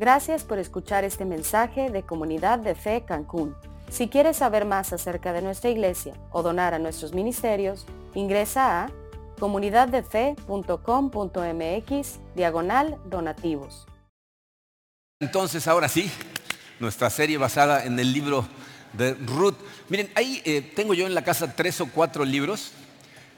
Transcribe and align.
Gracias 0.00 0.42
por 0.44 0.58
escuchar 0.58 1.04
este 1.04 1.26
mensaje 1.26 1.90
de 1.90 2.04
Comunidad 2.04 2.58
de 2.58 2.74
Fe 2.74 3.04
Cancún. 3.06 3.54
Si 3.90 4.08
quieres 4.08 4.38
saber 4.38 4.64
más 4.64 4.94
acerca 4.94 5.34
de 5.34 5.42
nuestra 5.42 5.68
iglesia 5.68 6.14
o 6.32 6.42
donar 6.42 6.72
a 6.72 6.78
nuestros 6.78 7.12
ministerios, 7.12 7.84
ingresa 8.14 8.84
a 8.84 8.90
comunidaddefe.com.mx 9.38 12.18
diagonal 12.34 12.96
donativos. 13.10 13.86
Entonces, 15.20 15.68
ahora 15.68 15.90
sí, 15.90 16.10
nuestra 16.78 17.10
serie 17.10 17.36
basada 17.36 17.84
en 17.84 17.98
el 17.98 18.14
libro 18.14 18.48
de 18.94 19.12
Ruth. 19.12 19.58
Miren, 19.90 20.10
ahí 20.14 20.40
eh, 20.46 20.62
tengo 20.74 20.94
yo 20.94 21.06
en 21.06 21.14
la 21.14 21.24
casa 21.24 21.54
tres 21.54 21.78
o 21.82 21.90
cuatro 21.90 22.24
libros 22.24 22.72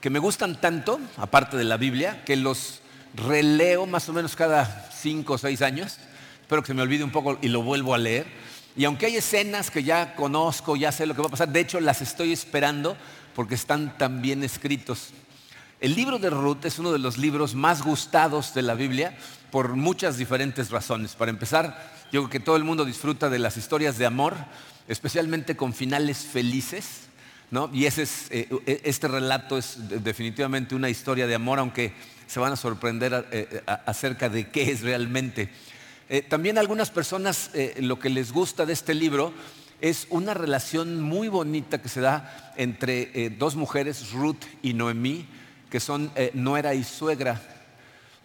que 0.00 0.10
me 0.10 0.20
gustan 0.20 0.60
tanto, 0.60 1.00
aparte 1.16 1.56
de 1.56 1.64
la 1.64 1.76
Biblia, 1.76 2.22
que 2.24 2.36
los 2.36 2.82
releo 3.16 3.86
más 3.86 4.08
o 4.08 4.12
menos 4.12 4.36
cada 4.36 4.88
cinco 4.92 5.32
o 5.32 5.38
seis 5.38 5.60
años. 5.60 5.98
Espero 6.52 6.64
que 6.64 6.66
se 6.66 6.74
me 6.74 6.82
olvide 6.82 7.02
un 7.02 7.10
poco 7.10 7.38
y 7.40 7.48
lo 7.48 7.62
vuelvo 7.62 7.94
a 7.94 7.98
leer. 7.98 8.26
Y 8.76 8.84
aunque 8.84 9.06
hay 9.06 9.16
escenas 9.16 9.70
que 9.70 9.84
ya 9.84 10.14
conozco, 10.14 10.76
ya 10.76 10.92
sé 10.92 11.06
lo 11.06 11.14
que 11.14 11.22
va 11.22 11.28
a 11.28 11.30
pasar, 11.30 11.48
de 11.48 11.60
hecho 11.60 11.80
las 11.80 12.02
estoy 12.02 12.30
esperando 12.30 12.94
porque 13.34 13.54
están 13.54 13.96
tan 13.96 14.20
bien 14.20 14.44
escritos. 14.44 15.14
El 15.80 15.94
libro 15.94 16.18
de 16.18 16.28
Ruth 16.28 16.66
es 16.66 16.78
uno 16.78 16.92
de 16.92 16.98
los 16.98 17.16
libros 17.16 17.54
más 17.54 17.80
gustados 17.80 18.52
de 18.52 18.60
la 18.60 18.74
Biblia 18.74 19.16
por 19.50 19.76
muchas 19.76 20.18
diferentes 20.18 20.70
razones. 20.70 21.14
Para 21.14 21.30
empezar, 21.30 21.90
yo 22.12 22.20
creo 22.20 22.28
que 22.28 22.40
todo 22.40 22.56
el 22.56 22.64
mundo 22.64 22.84
disfruta 22.84 23.30
de 23.30 23.38
las 23.38 23.56
historias 23.56 23.96
de 23.96 24.04
amor, 24.04 24.36
especialmente 24.88 25.56
con 25.56 25.72
finales 25.72 26.18
felices. 26.18 27.04
¿no? 27.50 27.70
Y 27.72 27.86
ese 27.86 28.02
es, 28.02 28.26
eh, 28.28 28.80
este 28.84 29.08
relato 29.08 29.56
es 29.56 29.78
definitivamente 30.04 30.74
una 30.74 30.90
historia 30.90 31.26
de 31.26 31.34
amor, 31.34 31.60
aunque 31.60 31.94
se 32.26 32.40
van 32.40 32.52
a 32.52 32.56
sorprender 32.56 33.26
eh, 33.32 33.62
acerca 33.86 34.28
de 34.28 34.50
qué 34.50 34.70
es 34.70 34.82
realmente. 34.82 35.50
Eh, 36.08 36.22
también 36.22 36.58
algunas 36.58 36.90
personas 36.90 37.50
lo 37.78 37.98
que 37.98 38.10
les 38.10 38.32
gusta 38.32 38.66
de 38.66 38.72
este 38.72 38.94
libro 38.94 39.32
es 39.80 40.06
una 40.10 40.34
relación 40.34 41.00
muy 41.00 41.28
bonita 41.28 41.80
que 41.80 41.88
se 41.88 42.00
da 42.00 42.52
entre 42.56 43.30
dos 43.30 43.56
mujeres, 43.56 44.12
Ruth 44.12 44.44
y 44.62 44.74
Noemí, 44.74 45.26
que 45.70 45.80
son 45.80 46.12
nuera 46.34 46.74
y 46.74 46.84
suegra. 46.84 47.40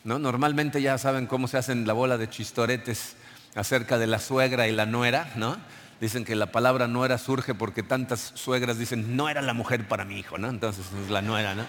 ¿no? 0.04 0.20
Normalmente 0.20 0.82
ya 0.82 0.98
saben 0.98 1.28
cómo 1.28 1.48
se 1.48 1.58
hacen 1.58 1.86
la 1.88 1.94
bola 1.94 2.18
de 2.18 2.30
chistoretes 2.30 3.16
acerca 3.56 3.98
de 3.98 4.08
la 4.08 4.20
suegra 4.20 4.68
y 4.68 4.72
la 4.72 4.86
nuera, 4.86 5.32
¿no? 5.36 5.58
Dicen 6.00 6.24
que 6.24 6.36
la 6.36 6.52
palabra 6.52 6.88
nuera 6.88 7.18
surge 7.18 7.56
porque 7.56 7.84
tantas 7.84 8.32
suegras 8.36 8.78
dicen, 8.78 9.18
no 9.18 9.30
era 9.30 9.42
la 9.42 9.54
mujer 9.54 9.88
para 9.88 10.06
mi 10.06 10.20
hijo, 10.20 10.38
¿no? 10.38 10.48
Entonces 10.48 10.86
es 11.04 11.10
la 11.10 11.22
nuera, 11.22 11.56
¿no? 11.56 11.66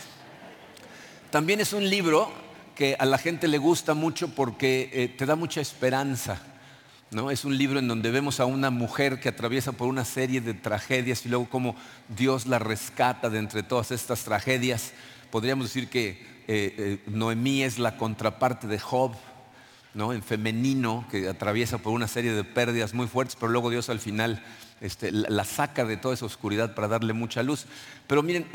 También 1.30 1.60
es 1.60 1.72
un 1.72 1.88
libro 1.88 2.30
que 2.80 2.96
a 2.98 3.04
la 3.04 3.18
gente 3.18 3.46
le 3.46 3.58
gusta 3.58 3.92
mucho 3.92 4.28
porque 4.28 4.88
eh, 4.94 5.08
te 5.08 5.26
da 5.26 5.36
mucha 5.36 5.60
esperanza. 5.60 6.40
¿no? 7.10 7.30
Es 7.30 7.44
un 7.44 7.58
libro 7.58 7.78
en 7.78 7.86
donde 7.86 8.10
vemos 8.10 8.40
a 8.40 8.46
una 8.46 8.70
mujer 8.70 9.20
que 9.20 9.28
atraviesa 9.28 9.72
por 9.72 9.86
una 9.86 10.06
serie 10.06 10.40
de 10.40 10.54
tragedias 10.54 11.26
y 11.26 11.28
luego 11.28 11.46
cómo 11.50 11.76
Dios 12.08 12.46
la 12.46 12.58
rescata 12.58 13.28
de 13.28 13.38
entre 13.38 13.62
todas 13.62 13.90
estas 13.90 14.24
tragedias. 14.24 14.92
Podríamos 15.30 15.66
decir 15.66 15.90
que 15.90 16.08
eh, 16.48 16.74
eh, 16.78 16.98
Noemí 17.06 17.64
es 17.64 17.78
la 17.78 17.98
contraparte 17.98 18.66
de 18.66 18.78
Job, 18.78 19.12
en 19.94 20.22
femenino, 20.22 21.06
que 21.10 21.28
atraviesa 21.28 21.76
por 21.76 21.92
una 21.92 22.08
serie 22.08 22.32
de 22.32 22.44
pérdidas 22.44 22.94
muy 22.94 23.08
fuertes, 23.08 23.36
pero 23.38 23.52
luego 23.52 23.68
Dios 23.68 23.90
al 23.90 24.00
final 24.00 24.42
este, 24.80 25.12
la 25.12 25.44
saca 25.44 25.84
de 25.84 25.98
toda 25.98 26.14
esa 26.14 26.24
oscuridad 26.24 26.74
para 26.74 26.88
darle 26.88 27.12
mucha 27.12 27.42
luz. 27.42 27.66
Pero 28.06 28.22
miren, 28.22 28.46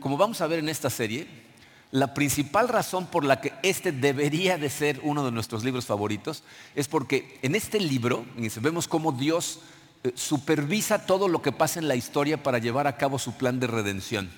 como 0.00 0.18
vamos 0.18 0.42
a 0.42 0.46
ver 0.46 0.58
en 0.58 0.68
esta 0.68 0.90
serie, 0.90 1.47
la 1.90 2.14
principal 2.14 2.68
razón 2.68 3.06
por 3.06 3.24
la 3.24 3.40
que 3.40 3.52
este 3.62 3.92
debería 3.92 4.58
de 4.58 4.70
ser 4.70 5.00
uno 5.02 5.24
de 5.24 5.32
nuestros 5.32 5.64
libros 5.64 5.86
favoritos 5.86 6.42
es 6.74 6.88
porque 6.88 7.38
en 7.42 7.54
este 7.54 7.80
libro 7.80 8.26
vemos 8.60 8.88
cómo 8.88 9.12
Dios 9.12 9.60
eh, 10.04 10.12
supervisa 10.14 11.06
todo 11.06 11.28
lo 11.28 11.40
que 11.40 11.52
pasa 11.52 11.78
en 11.78 11.88
la 11.88 11.96
historia 11.96 12.42
para 12.42 12.58
llevar 12.58 12.86
a 12.86 12.96
cabo 12.96 13.18
su 13.18 13.36
plan 13.36 13.58
de 13.58 13.66
redención 13.66 14.30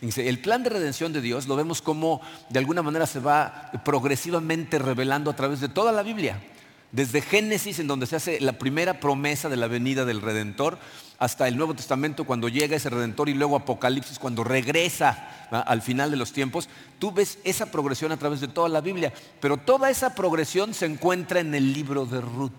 el 0.00 0.38
plan 0.38 0.62
de 0.62 0.70
redención 0.70 1.12
de 1.12 1.20
Dios 1.20 1.48
lo 1.48 1.56
vemos 1.56 1.82
como 1.82 2.20
de 2.50 2.58
alguna 2.60 2.82
manera 2.82 3.06
se 3.06 3.18
va 3.18 3.70
progresivamente 3.84 4.78
revelando 4.78 5.30
a 5.30 5.36
través 5.36 5.60
de 5.60 5.68
toda 5.68 5.90
la 5.90 6.02
Biblia. 6.02 6.40
Desde 6.92 7.20
Génesis, 7.20 7.80
en 7.80 7.88
donde 7.88 8.06
se 8.06 8.16
hace 8.16 8.40
la 8.40 8.52
primera 8.52 9.00
promesa 9.00 9.48
de 9.48 9.56
la 9.56 9.66
venida 9.66 10.04
del 10.04 10.22
Redentor, 10.22 10.78
hasta 11.18 11.48
el 11.48 11.56
Nuevo 11.56 11.74
Testamento, 11.74 12.24
cuando 12.24 12.48
llega 12.48 12.76
ese 12.76 12.90
Redentor, 12.90 13.28
y 13.28 13.34
luego 13.34 13.56
Apocalipsis, 13.56 14.20
cuando 14.20 14.44
regresa 14.44 15.48
al 15.50 15.82
final 15.82 16.10
de 16.12 16.16
los 16.16 16.32
tiempos, 16.32 16.68
tú 17.00 17.10
ves 17.10 17.38
esa 17.42 17.66
progresión 17.66 18.12
a 18.12 18.16
través 18.16 18.40
de 18.40 18.46
toda 18.46 18.68
la 18.68 18.80
Biblia. 18.80 19.12
Pero 19.40 19.56
toda 19.56 19.90
esa 19.90 20.14
progresión 20.14 20.74
se 20.74 20.86
encuentra 20.86 21.40
en 21.40 21.54
el 21.54 21.72
libro 21.72 22.06
de 22.06 22.20
Ruth. 22.20 22.52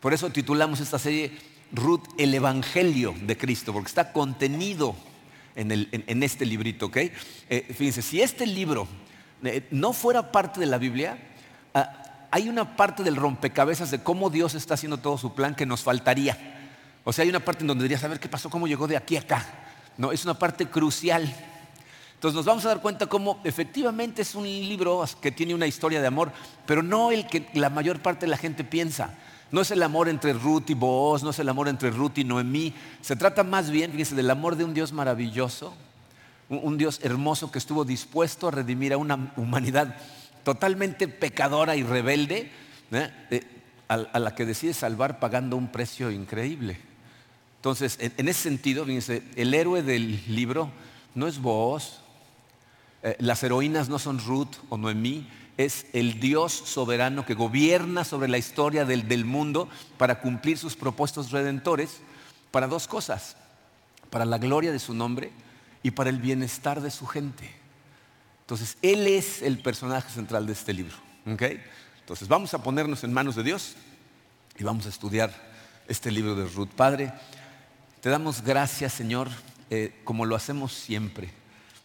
Por 0.00 0.14
eso 0.14 0.30
titulamos 0.30 0.78
esta 0.78 1.00
serie 1.00 1.32
Ruth, 1.72 2.04
el 2.18 2.32
Evangelio 2.34 3.14
de 3.22 3.36
Cristo, 3.36 3.72
porque 3.72 3.88
está 3.88 4.12
contenido 4.12 4.94
en, 5.56 6.22
este 6.22 6.46
librito, 6.46 6.86
¿ok? 6.86 6.96
Eh, 6.96 7.74
fíjense, 7.76 8.02
si 8.02 8.20
este 8.20 8.46
libro 8.46 8.86
eh, 9.42 9.66
no 9.72 9.92
fuera 9.92 10.30
parte 10.30 10.60
de 10.60 10.66
la 10.66 10.78
Biblia, 10.78 11.18
ah, 11.74 12.28
hay 12.30 12.48
una 12.48 12.76
parte 12.76 13.02
del 13.02 13.16
rompecabezas 13.16 13.90
de 13.90 14.02
cómo 14.02 14.30
Dios 14.30 14.54
está 14.54 14.74
haciendo 14.74 14.98
todo 14.98 15.18
su 15.18 15.34
plan 15.34 15.54
que 15.54 15.66
nos 15.66 15.82
faltaría. 15.82 16.65
O 17.08 17.12
sea, 17.12 17.22
hay 17.22 17.28
una 17.28 17.38
parte 17.38 17.62
en 17.62 17.68
donde 17.68 17.84
diría 17.84 17.98
saber 17.98 18.18
qué 18.18 18.28
pasó, 18.28 18.50
cómo 18.50 18.66
llegó 18.66 18.88
de 18.88 18.96
aquí 18.96 19.16
a 19.16 19.20
acá. 19.20 19.46
No, 19.96 20.10
es 20.10 20.24
una 20.24 20.34
parte 20.34 20.66
crucial. 20.66 21.22
Entonces 22.14 22.34
nos 22.34 22.44
vamos 22.44 22.64
a 22.64 22.68
dar 22.70 22.82
cuenta 22.82 23.06
cómo 23.06 23.40
efectivamente 23.44 24.22
es 24.22 24.34
un 24.34 24.42
libro 24.42 25.04
que 25.20 25.30
tiene 25.30 25.54
una 25.54 25.68
historia 25.68 26.00
de 26.00 26.08
amor, 26.08 26.32
pero 26.66 26.82
no 26.82 27.12
el 27.12 27.28
que 27.28 27.48
la 27.54 27.70
mayor 27.70 28.00
parte 28.02 28.26
de 28.26 28.30
la 28.30 28.36
gente 28.36 28.64
piensa. 28.64 29.16
No 29.52 29.60
es 29.60 29.70
el 29.70 29.84
amor 29.84 30.08
entre 30.08 30.32
Ruth 30.32 30.68
y 30.70 30.74
Booz, 30.74 31.22
no 31.22 31.30
es 31.30 31.38
el 31.38 31.48
amor 31.48 31.68
entre 31.68 31.92
Ruth 31.92 32.18
y 32.18 32.24
Noemí. 32.24 32.74
Se 33.02 33.14
trata 33.14 33.44
más 33.44 33.70
bien, 33.70 33.92
fíjense, 33.92 34.16
del 34.16 34.28
amor 34.28 34.56
de 34.56 34.64
un 34.64 34.74
Dios 34.74 34.92
maravilloso, 34.92 35.76
un, 36.48 36.76
Dios 36.76 36.98
hermoso 37.04 37.52
que 37.52 37.60
estuvo 37.60 37.84
dispuesto 37.84 38.48
a 38.48 38.50
redimir 38.50 38.92
a 38.92 38.96
una 38.96 39.32
humanidad 39.36 39.94
totalmente 40.42 41.06
pecadora 41.06 41.76
y 41.76 41.84
rebelde, 41.84 42.50
¿eh? 42.90 43.10
Eh, 43.30 43.42
a, 43.86 44.18
la 44.18 44.34
que 44.34 44.44
decide 44.44 44.74
salvar 44.74 45.20
pagando 45.20 45.56
un 45.56 45.68
precio 45.68 46.10
increíble. 46.10 46.95
Entonces, 47.66 47.98
en, 48.00 48.28
ese 48.28 48.42
sentido, 48.42 48.84
fíjense, 48.84 49.24
el 49.34 49.52
héroe 49.52 49.82
del 49.82 50.22
libro 50.28 50.70
no 51.16 51.26
es 51.26 51.40
Booz, 51.40 51.98
eh, 53.02 53.16
las 53.18 53.42
heroínas 53.42 53.88
no 53.88 53.98
son 53.98 54.20
Ruth 54.20 54.54
o 54.68 54.76
Noemí, 54.76 55.28
es 55.56 55.86
el 55.92 56.20
Dios 56.20 56.52
soberano 56.52 57.26
que 57.26 57.34
gobierna 57.34 58.04
sobre 58.04 58.28
la 58.28 58.38
historia 58.38 58.84
del, 58.84 59.24
mundo 59.24 59.68
para 59.98 60.20
cumplir 60.20 60.58
sus 60.58 60.76
propósitos 60.76 61.32
redentores 61.32 62.02
para 62.52 62.68
dos 62.68 62.86
cosas, 62.86 63.36
para 64.10 64.24
la 64.24 64.38
gloria 64.38 64.70
de 64.70 64.78
su 64.78 64.94
nombre 64.94 65.32
y 65.82 65.90
para 65.90 66.10
el 66.10 66.20
bienestar 66.20 66.80
de 66.80 66.92
su 66.92 67.04
gente. 67.04 67.50
Entonces, 68.42 68.78
Él 68.80 69.08
es 69.08 69.42
el 69.42 69.58
personaje 69.58 70.08
central 70.12 70.46
de 70.46 70.52
este 70.52 70.72
libro. 70.72 70.94
Entonces, 71.24 72.28
vamos 72.28 72.54
a 72.54 72.62
ponernos 72.62 73.02
en 73.02 73.12
manos 73.12 73.34
de 73.34 73.42
Dios 73.42 73.74
y 74.56 74.62
vamos 74.62 74.86
a 74.86 74.90
estudiar 74.90 75.34
este 75.88 76.12
libro 76.12 76.36
de 76.36 76.46
Ruth. 76.46 76.70
Padre, 76.76 77.12
te 78.06 78.10
damos 78.10 78.42
gracias, 78.42 78.92
Señor, 78.92 79.28
eh, 79.68 79.92
como 80.04 80.26
lo 80.26 80.36
hacemos 80.36 80.72
siempre. 80.72 81.28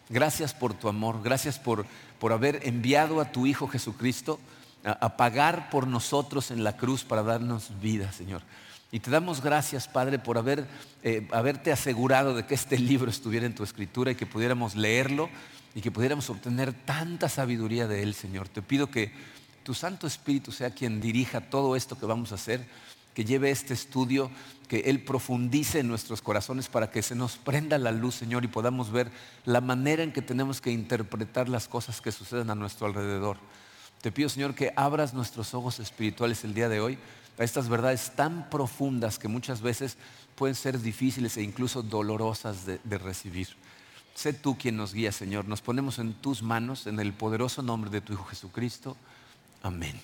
Gracias 0.08 0.54
por 0.54 0.76
tu 0.76 0.88
amor, 0.88 1.24
gracias 1.24 1.58
por 1.58 1.88
por 2.20 2.32
haber 2.32 2.60
enviado 2.68 3.20
a 3.20 3.32
tu 3.32 3.48
Hijo 3.48 3.68
Jesucristo 3.68 4.40
a, 4.84 5.18
pagar 5.18 5.72
por 5.72 5.88
nosotros 5.88 6.52
en 6.52 6.64
la 6.64 6.78
cruz 6.78 7.04
para 7.04 7.24
darnos 7.24 7.72
vida, 7.82 8.12
Señor. 8.12 8.44
Y 8.92 9.00
te 9.00 9.10
damos 9.10 9.42
gracias, 9.42 9.88
Padre, 9.88 10.20
por 10.20 10.38
haber, 10.38 10.68
eh, 11.02 11.28
haberte 11.32 11.72
asegurado 11.72 12.36
de 12.36 12.46
que 12.46 12.54
este 12.54 12.78
libro 12.78 13.10
estuviera 13.10 13.48
en 13.48 13.56
tu 13.56 13.64
escritura 13.64 14.12
y 14.12 14.16
que 14.16 14.28
pudiéramos 14.28 14.76
leerlo 14.76 15.28
y 15.74 15.82
que 15.82 15.90
pudiéramos 15.90 16.30
obtener 16.30 16.72
tanta 16.74 17.30
sabiduría 17.30 17.88
de 17.88 18.04
él, 18.04 18.14
Señor. 18.14 18.48
Te 18.48 18.62
pido 18.62 18.92
que 18.92 19.12
tu 19.64 19.74
Santo 19.74 20.06
Espíritu 20.06 20.52
sea 20.52 20.70
quien 20.70 21.02
dirija 21.02 21.42
todo 21.42 21.76
esto 21.76 21.98
que 21.98 22.06
vamos 22.06 22.32
a 22.32 22.36
hacer, 22.36 22.68
que 23.14 23.26
lleve 23.26 23.52
este 23.52 23.74
estudio 23.74 24.32
que 24.68 24.90
Él 24.90 25.04
profundice 25.04 25.80
en 25.80 25.88
nuestros 25.90 26.22
corazones 26.22 26.70
para 26.70 26.92
que 26.92 27.02
se 27.02 27.14
nos 27.14 27.36
prenda 27.36 27.78
la 27.78 27.92
luz, 27.92 28.16
Señor, 28.16 28.46
y 28.46 28.48
podamos 28.48 28.90
ver 28.92 29.12
la 29.44 29.60
manera 29.60 30.02
en 30.02 30.14
que 30.14 30.22
tenemos 30.22 30.62
que 30.62 30.72
interpretar 30.72 31.50
las 31.50 31.68
cosas 31.68 32.00
que 32.00 32.12
suceden 32.12 32.50
a 32.50 32.56
nuestro 32.56 32.88
alrededor. 32.88 33.38
Te 34.02 34.12
pido, 34.12 34.30
Señor, 34.30 34.56
que 34.56 34.72
abras 34.78 35.14
nuestros 35.14 35.54
ojos 35.54 35.80
espirituales 35.80 36.44
el 36.46 36.54
día 36.54 36.70
de 36.70 36.80
hoy 36.80 36.98
a 37.38 37.44
estas 37.44 37.68
verdades 37.68 38.12
tan 38.16 38.50
profundas 38.50 39.20
que 39.20 39.28
muchas 39.28 39.62
veces 39.62 39.98
pueden 40.36 40.56
ser 40.56 40.80
difíciles 40.80 41.36
e 41.38 41.44
incluso 41.44 41.84
dolorosas 41.84 42.66
de, 42.66 42.80
de 42.84 42.98
recibir. 42.98 43.50
Sé 44.16 44.32
tú 44.32 44.58
quien 44.58 44.78
nos 44.78 44.94
guía, 44.94 45.12
Señor. 45.12 45.46
Nos 45.48 45.62
ponemos 45.62 46.00
en 46.00 46.14
tus 46.14 46.44
manos, 46.44 46.88
en 46.88 47.00
el 47.00 47.14
poderoso 47.14 47.62
nombre 47.62 47.90
de 47.90 48.02
tu 48.02 48.14
Hijo 48.14 48.26
Jesucristo. 48.26 48.96
Amén. 49.64 50.00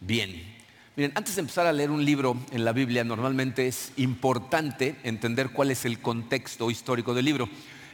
Bien, 0.00 0.59
Miren, 0.96 1.12
antes 1.14 1.36
de 1.36 1.40
empezar 1.40 1.68
a 1.68 1.72
leer 1.72 1.90
un 1.92 2.04
libro 2.04 2.36
en 2.50 2.64
la 2.64 2.72
Biblia, 2.72 3.04
normalmente 3.04 3.68
es 3.68 3.92
importante 3.96 4.96
entender 5.04 5.50
cuál 5.50 5.70
es 5.70 5.84
el 5.84 6.00
contexto 6.00 6.68
histórico 6.68 7.14
del 7.14 7.26
libro. 7.26 7.48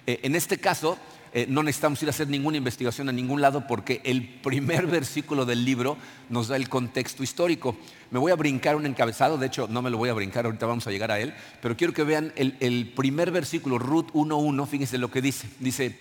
Eh, 0.06 0.20
en 0.22 0.34
este 0.34 0.56
caso, 0.56 0.96
eh, 1.34 1.44
no 1.46 1.62
necesitamos 1.62 2.02
ir 2.02 2.08
a 2.08 2.10
hacer 2.10 2.28
ninguna 2.28 2.56
investigación 2.56 3.10
a 3.10 3.12
ningún 3.12 3.42
lado 3.42 3.66
porque 3.66 4.00
el 4.02 4.26
primer 4.26 4.86
versículo 4.86 5.44
del 5.44 5.66
libro 5.66 5.98
nos 6.30 6.48
da 6.48 6.56
el 6.56 6.70
contexto 6.70 7.22
histórico. 7.22 7.76
Me 8.10 8.18
voy 8.18 8.32
a 8.32 8.36
brincar 8.36 8.76
un 8.76 8.86
encabezado, 8.86 9.36
de 9.36 9.48
hecho 9.48 9.68
no 9.68 9.82
me 9.82 9.90
lo 9.90 9.98
voy 9.98 10.08
a 10.08 10.14
brincar, 10.14 10.46
ahorita 10.46 10.64
vamos 10.64 10.86
a 10.86 10.90
llegar 10.90 11.10
a 11.10 11.20
él, 11.20 11.34
pero 11.60 11.76
quiero 11.76 11.92
que 11.92 12.02
vean 12.02 12.32
el, 12.34 12.56
el 12.60 12.94
primer 12.96 13.30
versículo, 13.30 13.78
Ruth 13.78 14.10
1.1, 14.14 14.66
fíjense 14.66 14.96
lo 14.96 15.10
que 15.10 15.20
dice. 15.20 15.50
Dice, 15.60 15.98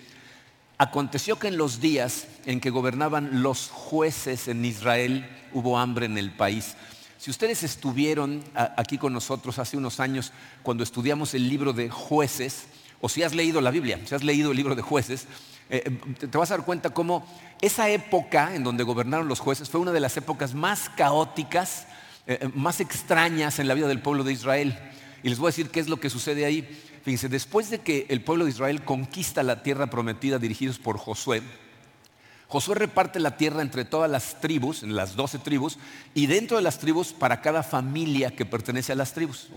aconteció 0.78 1.40
que 1.40 1.48
en 1.48 1.58
los 1.58 1.80
días 1.80 2.28
en 2.46 2.60
que 2.60 2.70
gobernaban 2.70 3.42
los 3.42 3.70
jueces 3.70 4.48
en 4.48 4.66
Israel 4.66 5.30
hubo 5.54 5.78
hambre 5.78 6.06
en 6.06 6.18
el 6.18 6.32
país. 6.32 6.76
Si 7.18 7.32
ustedes 7.32 7.64
estuvieron 7.64 8.44
aquí 8.54 8.98
con 8.98 9.14
nosotros 9.14 9.58
hace 9.58 9.78
unos 9.78 10.00
años 10.00 10.32
cuando 10.64 10.84
estudiamos 10.84 11.34
el 11.34 11.50
libro 11.50 11.74
de 11.74 11.90
jueces, 11.90 12.66
o 13.02 13.10
si 13.10 13.24
has 13.24 13.34
leído 13.34 13.62
la 13.62 13.72
Biblia, 13.72 14.00
si 14.06 14.16
has 14.16 14.24
leído 14.24 14.52
el 14.52 14.58
libro 14.58 14.76
de 14.76 14.82
jueces, 14.82 15.28
eh, 15.70 15.84
eh, 15.86 16.28
te 16.28 16.38
vas 16.38 16.52
a 16.52 16.58
dar 16.58 16.66
cuenta 16.66 16.92
cómo 16.92 17.26
esa 17.62 17.90
época 17.90 18.54
en 18.54 18.64
donde 18.64 18.84
gobernaron 18.84 19.28
los 19.28 19.40
jueces 19.40 19.70
fue 19.70 19.82
una 19.82 19.92
de 19.92 20.00
las 20.00 20.16
épocas 20.18 20.54
más 20.54 20.90
caóticas, 20.90 21.88
eh, 22.28 22.50
más 22.54 22.80
extrañas 22.80 23.60
en 23.60 23.68
la 23.68 23.74
vida 23.74 23.88
del 23.88 24.02
pueblo 24.02 24.24
de 24.24 24.34
Israel. 24.34 24.78
Y 25.24 25.30
les 25.30 25.40
voy 25.40 25.48
a 25.48 25.50
decir 25.50 25.70
qué 25.70 25.80
es 25.80 25.90
lo 25.90 26.00
que 26.00 26.10
sucede 26.10 26.46
ahí. 26.46 26.68
Fíjense, 27.06 27.30
después 27.30 27.70
de 27.70 27.82
que 27.82 28.08
el 28.10 28.24
pueblo 28.24 28.46
de 28.46 28.50
Israel 28.50 28.84
conquista 28.84 29.44
la 29.44 29.62
tierra 29.62 29.86
prometida 29.92 30.40
dirigidos 30.40 30.80
por 30.80 30.98
Josué, 30.98 31.44
Josué 32.48 32.74
reparte 32.74 33.20
la 33.20 33.38
tierra 33.38 33.62
entre 33.62 33.86
todas 33.86 34.10
las 34.10 34.42
tribus, 34.42 34.82
en 34.82 34.96
las 34.96 35.16
doce 35.16 35.38
tribus, 35.38 35.78
y 36.16 36.26
dentro 36.26 36.58
de 36.58 36.64
las 36.64 36.80
tribus 36.80 37.14
para 37.14 37.42
cada 37.42 37.62
familia 37.62 38.32
que 38.32 38.48
pertenece 38.48 38.92
a 38.92 38.96
las 38.96 39.14
tribus. 39.14 39.50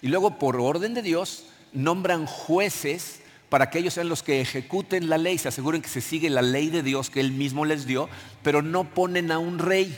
Y 0.00 0.08
luego, 0.08 0.40
por 0.40 0.60
orden 0.60 0.92
de 0.92 1.02
Dios, 1.02 1.44
nombran 1.72 2.26
jueces 2.26 3.20
para 3.48 3.70
que 3.70 3.78
ellos 3.78 3.94
sean 3.94 4.08
los 4.08 4.24
que 4.24 4.40
ejecuten 4.40 5.08
la 5.08 5.18
ley, 5.18 5.38
se 5.38 5.46
aseguren 5.46 5.82
que 5.82 5.88
se 5.88 6.00
sigue 6.00 6.30
la 6.30 6.42
ley 6.42 6.68
de 6.68 6.82
Dios 6.82 7.10
que 7.10 7.20
Él 7.20 7.30
mismo 7.30 7.64
les 7.64 7.86
dio, 7.86 8.08
pero 8.42 8.60
no 8.60 8.92
ponen 8.92 9.30
a 9.30 9.38
un 9.38 9.60
rey. 9.60 9.96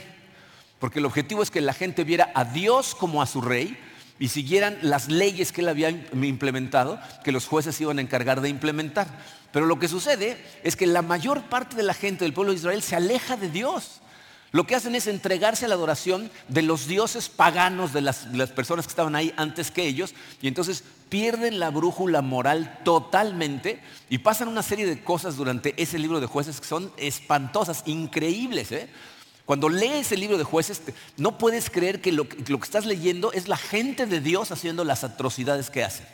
Porque 0.77 0.99
el 0.99 1.05
objetivo 1.05 1.41
es 1.41 1.49
que 1.49 1.61
la 1.61 1.73
gente 1.73 2.03
viera 2.03 2.31
a 2.35 2.45
Dios 2.45 2.93
como 2.93 3.23
a 3.23 3.25
su 3.25 3.41
rey 3.41 3.75
y 4.19 4.29
siguieran 4.29 4.77
las 4.81 5.09
leyes 5.09 5.51
que 5.51 5.61
Él 5.61 5.69
había 5.69 5.89
implementado, 5.89 6.99
que 7.23 7.31
los 7.31 7.47
jueces 7.47 7.79
iban 7.81 7.99
a 7.99 8.01
encargar 8.01 8.41
de 8.41 8.49
implementar. 8.49 9.07
Pero 9.51 9.65
lo 9.65 9.79
que 9.79 9.87
sucede 9.87 10.37
es 10.63 10.75
que 10.75 10.87
la 10.87 11.01
mayor 11.01 11.43
parte 11.43 11.75
de 11.75 11.83
la 11.83 11.93
gente 11.93 12.25
del 12.25 12.33
pueblo 12.33 12.51
de 12.51 12.59
Israel 12.59 12.81
se 12.81 12.95
aleja 12.95 13.37
de 13.37 13.49
Dios. 13.49 14.01
Lo 14.55 14.65
que 14.65 14.75
hacen 14.75 14.95
es 14.95 15.07
entregarse 15.07 15.65
a 15.65 15.67
la 15.67 15.75
adoración 15.75 16.31
de 16.47 16.61
los 16.61 16.87
dioses 16.87 17.27
paganos 17.27 17.91
de 17.91 17.99
las, 17.99 18.25
personas 18.55 18.85
que 18.85 18.91
estaban 18.91 19.13
ahí 19.13 19.33
antes 19.35 19.69
que 19.69 19.85
ellos 19.85 20.13
y 20.41 20.47
entonces 20.47 20.85
pierden 21.09 21.59
la 21.59 21.71
brújula 21.71 22.21
moral 22.21 22.79
totalmente 22.85 23.81
y 24.09 24.19
pasan 24.19 24.47
una 24.47 24.63
serie 24.63 24.85
de 24.85 25.03
cosas 25.03 25.35
durante 25.35 25.73
ese 25.81 25.99
libro 25.99 26.21
de 26.21 26.27
jueces 26.27 26.61
que 26.61 26.67
son 26.67 26.89
espantosas, 26.95 27.83
increíbles. 27.85 28.71
¿eh? 28.71 28.89
Cuando 29.45 29.69
lees 29.69 30.11
el 30.11 30.21
libro 30.21 30.37
de 30.39 30.43
jueces, 30.43 30.81
no 31.17 31.37
puedes 31.37 31.69
creer 31.69 32.01
que 32.01 32.11
lo, 32.11 32.27
que 32.27 32.53
estás 32.53 32.85
leyendo 32.85 33.31
es 33.31 33.47
la 33.47 33.57
gente 33.57 34.07
de 34.07 34.19
Dios 34.19 34.51
haciendo 34.51 34.83
las 34.83 35.03
atrocidades 35.03 35.69
que 35.69 35.83
hacen. 35.83 36.07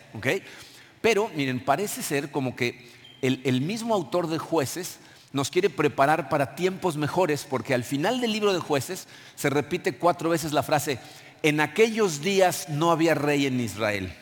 Pero, 1.00 1.32
miren, 1.34 1.64
parece 1.64 2.04
ser 2.04 2.30
como 2.30 2.56
que 2.56 2.92
el, 3.22 3.62
mismo 3.62 3.96
autor 3.96 4.28
de 4.28 4.38
jueces 4.38 5.00
nos 5.32 5.50
quiere 5.50 5.70
preparar 5.70 6.28
para 6.28 6.56
tiempos 6.56 6.98
mejores, 6.98 7.46
porque 7.50 7.74
al 7.74 7.86
final 7.86 8.20
del 8.20 8.34
libro 8.34 8.52
de 8.52 8.60
jueces 8.60 9.08
se 9.36 9.50
repite 9.50 9.96
cuatro 9.96 10.30
veces 10.30 10.52
la 10.52 10.62
frase, 10.62 11.00
en 11.42 11.62
aquellos 11.62 12.22
días 12.22 12.68
no 12.68 12.92
había 12.92 13.16
rey 13.16 13.46
en 13.46 13.62
Israel. 13.62 14.14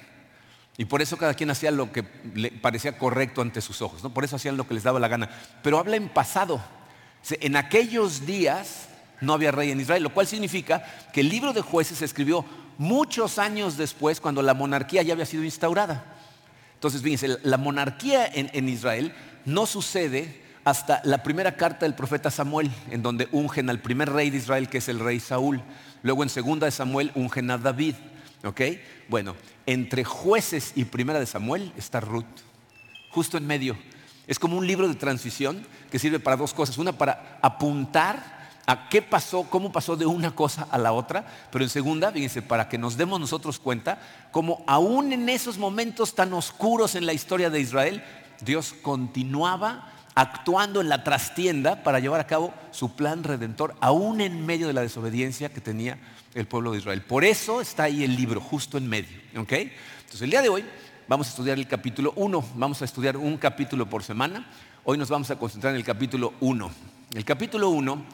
Y 0.78 0.86
por 0.86 1.02
eso 1.02 1.18
cada 1.18 1.34
quien 1.34 1.50
hacía 1.50 1.72
lo 1.72 1.92
que 1.92 2.06
le 2.36 2.52
parecía 2.52 2.98
correcto 2.98 3.42
ante 3.42 3.60
sus 3.60 3.82
ojos, 3.82 4.04
¿no? 4.04 4.14
por 4.14 4.24
eso 4.24 4.36
hacían 4.36 4.56
lo 4.56 4.68
que 4.68 4.76
les 4.76 4.84
daba 4.84 5.00
la 5.00 5.08
gana. 5.08 5.30
Pero 5.64 5.80
habla 5.80 5.96
en 5.96 6.10
pasado. 6.10 6.64
En 7.32 7.58
aquellos 7.58 8.26
días 8.26 8.89
no 9.22 9.34
había 9.34 9.52
rey 9.52 9.72
en 9.72 9.80
Israel, 9.80 10.04
lo 10.04 10.14
cual 10.14 10.28
significa 10.28 10.84
que 11.14 11.22
el 11.22 11.30
libro 11.30 11.54
de 11.54 11.62
jueces 11.62 12.00
se 12.00 12.06
escribió 12.06 12.46
muchos 12.78 13.38
años 13.40 13.78
después, 13.78 14.20
cuando 14.20 14.42
la 14.42 14.54
monarquía 14.54 15.04
ya 15.04 15.14
había 15.14 15.26
sido 15.26 15.44
instaurada. 15.44 16.06
Entonces, 16.76 17.02
fíjense, 17.02 17.38
la 17.44 17.58
monarquía 17.58 18.26
en, 18.26 18.70
Israel 18.70 19.14
no 19.46 19.66
sucede 19.66 20.42
hasta 20.64 21.02
la 21.04 21.22
primera 21.22 21.58
carta 21.58 21.86
del 21.86 21.94
profeta 21.94 22.32
Samuel, 22.32 22.72
en 22.90 23.04
donde 23.04 23.28
ungen 23.34 23.70
al 23.70 23.82
primer 23.82 24.10
rey 24.10 24.30
de 24.30 24.38
Israel, 24.38 24.70
que 24.70 24.78
es 24.78 24.88
el 24.88 25.00
rey 25.00 25.20
Saúl. 25.20 25.62
Luego 26.04 26.24
en 26.24 26.30
segunda 26.30 26.66
de 26.66 26.72
Samuel 26.72 27.12
ungen 27.16 27.52
a 27.52 27.58
David. 27.58 27.96
¿Ok? 28.46 28.62
Bueno, 29.10 29.36
entre 29.66 30.06
jueces 30.06 30.72
y 30.76 30.86
primera 30.86 31.20
de 31.20 31.26
Samuel 31.26 31.74
está 31.76 32.00
Ruth, 32.00 32.24
justo 33.10 33.38
en 33.38 33.46
medio. 33.46 33.78
Es 34.26 34.40
como 34.40 34.58
un 34.58 34.66
libro 34.66 34.88
de 34.88 34.96
transición 34.96 35.66
que 35.92 36.00
sirve 36.00 36.20
para 36.20 36.38
dos 36.38 36.54
cosas. 36.54 36.78
Una, 36.78 36.94
para 36.94 37.40
apuntar 37.42 38.39
a 38.66 38.90
qué 38.90 39.02
pasó, 39.02 39.44
cómo 39.44 39.72
pasó 39.72 39.96
de 39.96 40.06
una 40.06 40.36
cosa 40.36 40.68
a 40.70 40.78
la 40.78 40.92
otra, 40.92 41.26
pero 41.52 41.64
en 41.64 41.70
segunda, 41.70 42.12
fíjense, 42.12 42.42
para 42.42 42.70
que 42.70 42.78
nos 42.78 42.98
demos 42.98 43.20
nosotros 43.20 43.60
cuenta, 43.60 44.00
como 44.32 44.64
aún 44.68 45.12
en 45.12 45.28
esos 45.30 45.58
momentos 45.58 46.16
tan 46.16 46.34
oscuros 46.34 46.96
en 46.96 47.06
la 47.06 47.14
historia 47.14 47.50
de 47.50 47.60
Israel, 47.60 48.04
Dios 48.42 48.74
continuaba 48.82 49.92
actuando 50.16 50.82
en 50.82 50.90
la 50.90 51.04
trastienda 51.04 51.84
para 51.84 52.00
llevar 52.00 52.20
a 52.20 52.28
cabo 52.28 52.54
su 52.72 52.96
plan 52.96 53.24
redentor, 53.24 53.76
aún 53.80 54.22
en 54.22 54.46
medio 54.46 54.68
de 54.68 54.74
la 54.74 54.82
desobediencia 54.82 55.50
que 55.50 55.62
tenía 55.62 55.98
el 56.34 56.46
pueblo 56.46 56.72
de 56.72 56.80
Israel. 56.80 57.02
Por 57.02 57.24
eso 57.24 57.62
está 57.62 57.84
ahí 57.84 58.04
el 58.04 58.16
libro, 58.16 58.42
justo 58.42 58.78
en 58.78 58.88
medio. 58.88 59.18
Entonces, 59.34 60.22
el 60.22 60.30
día 60.30 60.42
de 60.42 60.50
hoy 60.50 60.66
vamos 61.08 61.28
a 61.28 61.30
estudiar 61.32 61.58
el 61.58 61.68
capítulo 61.68 62.14
1, 62.16 62.50
vamos 62.56 62.82
a 62.82 62.86
estudiar 62.86 63.18
un 63.18 63.38
capítulo 63.38 63.90
por 63.90 64.04
semana. 64.04 64.46
Hoy 64.84 64.98
nos 64.98 65.10
vamos 65.10 65.32
a 65.32 65.38
concentrar 65.38 65.74
en 65.74 65.78
el 65.78 65.86
capítulo 65.86 66.34
1. 66.40 66.72
El 67.14 67.26
capítulo 67.26 67.70
1 67.70 68.06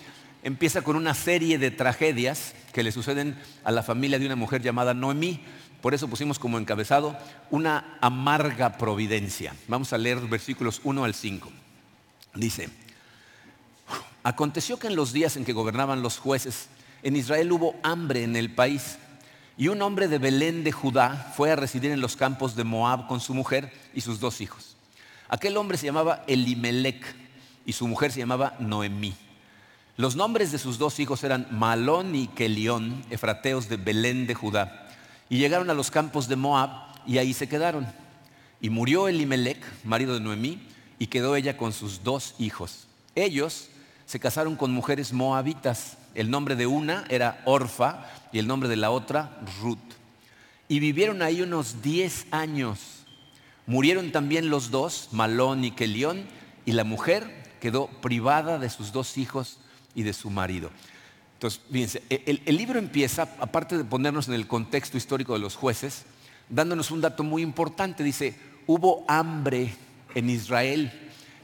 empieza 0.45 0.83
con 0.83 0.95
una 0.95 1.15
serie 1.15 1.57
de 1.57 1.71
tragedias 1.71 2.53
que 2.71 2.83
le 2.83 2.91
suceden 2.91 3.35
a 3.63 3.71
la 3.71 3.81
familia 3.81 4.19
de 4.19 4.27
una 4.27 4.35
mujer 4.35 4.61
llamada 4.61 4.93
Noemí. 4.93 5.43
Por 5.81 5.95
eso 5.95 6.07
pusimos 6.07 6.37
como 6.37 6.59
encabezado 6.59 7.17
una 7.49 7.97
amarga 7.99 8.77
providencia. 8.77 9.55
Vamos 9.67 9.91
a 9.91 9.97
leer 9.97 10.19
versículos 10.21 10.81
1 10.83 11.03
al 11.03 11.15
5. 11.15 11.51
Dice, 12.35 12.69
aconteció 14.21 14.77
que 14.77 14.85
en 14.85 14.95
los 14.95 15.13
días 15.13 15.35
en 15.35 15.45
que 15.45 15.53
gobernaban 15.53 16.03
los 16.03 16.19
jueces, 16.19 16.67
en 17.01 17.15
Israel 17.15 17.51
hubo 17.51 17.75
hambre 17.81 18.23
en 18.23 18.35
el 18.35 18.53
país. 18.53 18.99
Y 19.57 19.69
un 19.69 19.81
hombre 19.81 20.07
de 20.07 20.19
Belén 20.19 20.63
de 20.63 20.71
Judá 20.71 21.33
fue 21.35 21.49
a 21.49 21.55
residir 21.55 21.89
en 21.89 22.01
los 22.01 22.15
campos 22.15 22.55
de 22.55 22.65
Moab 22.65 23.07
con 23.07 23.19
su 23.19 23.33
mujer 23.33 23.73
y 23.95 24.01
sus 24.01 24.19
dos 24.19 24.41
hijos. 24.41 24.77
Aquel 25.27 25.57
hombre 25.57 25.79
se 25.79 25.87
llamaba 25.87 26.23
Elimelech 26.27 27.03
y 27.65 27.73
su 27.73 27.87
mujer 27.87 28.11
se 28.11 28.19
llamaba 28.19 28.53
Noemí. 28.59 29.15
Los 29.97 30.17
nombres 30.17 30.51
de 30.51 30.57
sus 30.57 30.77
dos 30.77 30.99
hijos 30.99 31.23
eran 31.23 31.47
Malón 31.51 32.15
y 32.15 32.27
Kelión, 32.27 33.05
efrateos 33.09 33.69
de 33.69 33.77
Belén 33.77 34.27
de 34.27 34.35
Judá. 34.35 34.89
Y 35.29 35.37
llegaron 35.37 35.69
a 35.69 35.73
los 35.73 35.89
campos 35.89 36.27
de 36.27 36.35
Moab 36.35 36.69
y 37.07 37.17
ahí 37.17 37.33
se 37.33 37.47
quedaron. 37.47 37.87
Y 38.59 38.69
murió 38.69 39.07
Elimelech, 39.07 39.63
marido 39.85 40.13
de 40.13 40.19
Noemí, 40.19 40.59
y 40.99 41.07
quedó 41.07 41.37
ella 41.37 41.55
con 41.55 41.71
sus 41.71 42.03
dos 42.03 42.35
hijos. 42.39 42.87
Ellos 43.15 43.69
se 44.05 44.19
casaron 44.19 44.57
con 44.57 44.71
mujeres 44.71 45.13
moabitas. 45.13 45.97
El 46.13 46.29
nombre 46.29 46.57
de 46.57 46.67
una 46.67 47.05
era 47.07 47.41
Orfa 47.45 48.05
y 48.33 48.39
el 48.39 48.47
nombre 48.47 48.67
de 48.67 48.75
la 48.75 48.91
otra 48.91 49.39
Ruth. 49.61 49.79
Y 50.67 50.81
vivieron 50.81 51.21
ahí 51.21 51.41
unos 51.41 51.81
diez 51.81 52.27
años. 52.31 52.79
Murieron 53.65 54.11
también 54.11 54.49
los 54.49 54.71
dos, 54.71 55.07
Malón 55.13 55.63
y 55.63 55.71
Kelión, 55.71 56.25
y 56.65 56.73
la 56.73 56.83
mujer 56.83 57.55
quedó 57.61 57.87
privada 57.87 58.59
de 58.59 58.69
sus 58.69 58.91
dos 58.91 59.17
hijos 59.17 59.59
y 59.95 60.03
de 60.03 60.13
su 60.13 60.29
marido. 60.29 60.69
Entonces, 61.33 61.61
fíjense, 61.71 62.03
el, 62.09 62.41
el, 62.45 62.57
libro 62.57 62.79
empieza, 62.79 63.23
aparte 63.39 63.77
de 63.77 63.83
ponernos 63.83 64.27
en 64.27 64.35
el 64.35 64.47
contexto 64.47 64.97
histórico 64.97 65.33
de 65.33 65.39
los 65.39 65.55
jueces, 65.55 66.05
dándonos 66.49 66.91
un 66.91 67.01
dato 67.01 67.23
muy 67.23 67.41
importante. 67.41 68.03
Dice, 68.03 68.35
hubo 68.67 69.05
hambre 69.07 69.73
en 70.13 70.29
Israel. 70.29 70.91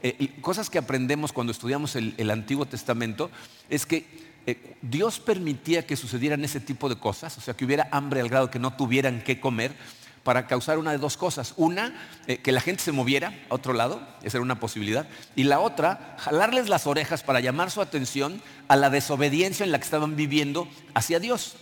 Eh, 0.02 0.34
cosas 0.40 0.68
que 0.68 0.78
aprendemos 0.78 1.32
cuando 1.32 1.52
estudiamos 1.52 1.94
el, 1.94 2.30
Antiguo 2.30 2.66
Testamento 2.66 3.30
es 3.70 3.86
que 3.86 4.04
eh, 4.46 4.74
Dios 4.82 5.20
permitía 5.20 5.86
que 5.86 5.96
sucedieran 5.96 6.44
ese 6.44 6.58
tipo 6.58 6.88
de 6.88 6.96
cosas, 6.96 7.38
o 7.38 7.40
sea, 7.40 7.54
que 7.54 7.64
hubiera 7.64 7.88
hambre 7.92 8.20
al 8.20 8.28
grado 8.28 8.50
que 8.50 8.58
no 8.58 8.74
tuvieran 8.74 9.22
que 9.22 9.38
comer, 9.38 9.76
para 10.22 10.46
causar 10.46 10.78
una 10.78 10.92
de 10.92 10.98
dos 10.98 11.16
cosas. 11.16 11.54
Una, 11.56 11.92
eh, 12.26 12.38
que 12.38 12.52
la 12.52 12.60
gente 12.60 12.82
se 12.82 12.92
moviera 12.92 13.34
a 13.48 13.54
otro 13.54 13.72
lado, 13.72 14.00
esa 14.22 14.38
era 14.38 14.42
una 14.42 14.60
posibilidad. 14.60 15.06
Y 15.36 15.44
la 15.44 15.60
otra, 15.60 16.16
jalarles 16.18 16.68
las 16.68 16.86
orejas 16.86 17.22
para 17.22 17.40
llamar 17.40 17.70
su 17.70 17.80
atención 17.80 18.42
a 18.68 18.76
la 18.76 18.90
desobediencia 18.90 19.64
en 19.64 19.72
la 19.72 19.78
que 19.78 19.84
estaban 19.84 20.16
viviendo 20.16 20.68
hacia 20.94 21.18
Dios. 21.18 21.56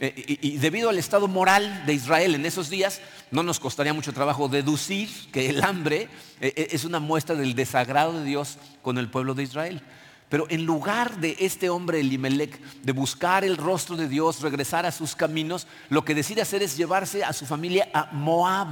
Eh, 0.00 0.38
y, 0.42 0.58
debido 0.58 0.90
al 0.90 0.98
estado 0.98 1.26
moral 1.26 1.84
de 1.84 1.92
Israel 1.92 2.36
en 2.36 2.46
esos 2.46 2.70
días, 2.70 3.00
no 3.32 3.42
nos 3.42 3.58
costaría 3.58 3.92
mucho 3.92 4.12
trabajo 4.12 4.48
deducir 4.48 5.08
que 5.32 5.50
el 5.50 5.64
hambre 5.64 6.08
eh, 6.40 6.68
es 6.70 6.84
una 6.84 7.00
muestra 7.00 7.34
del 7.34 7.54
desagrado 7.54 8.12
de 8.12 8.24
Dios 8.24 8.58
con 8.82 8.98
el 8.98 9.08
pueblo 9.08 9.34
de 9.34 9.42
Israel. 9.42 9.82
Pero 10.28 10.46
en 10.50 10.64
lugar 10.64 11.18
de 11.18 11.36
este 11.40 11.70
hombre 11.70 12.00
Elimelech 12.00 12.60
de 12.82 12.92
buscar 12.92 13.44
el 13.44 13.56
rostro 13.56 13.96
de 13.96 14.08
Dios, 14.08 14.42
regresar 14.42 14.84
a 14.84 14.92
sus 14.92 15.16
caminos, 15.16 15.66
lo 15.88 16.04
que 16.04 16.14
decide 16.14 16.42
hacer 16.42 16.62
es 16.62 16.76
llevarse 16.76 17.24
a 17.24 17.32
su 17.32 17.46
familia 17.46 17.88
a 17.94 18.10
Moab. 18.12 18.68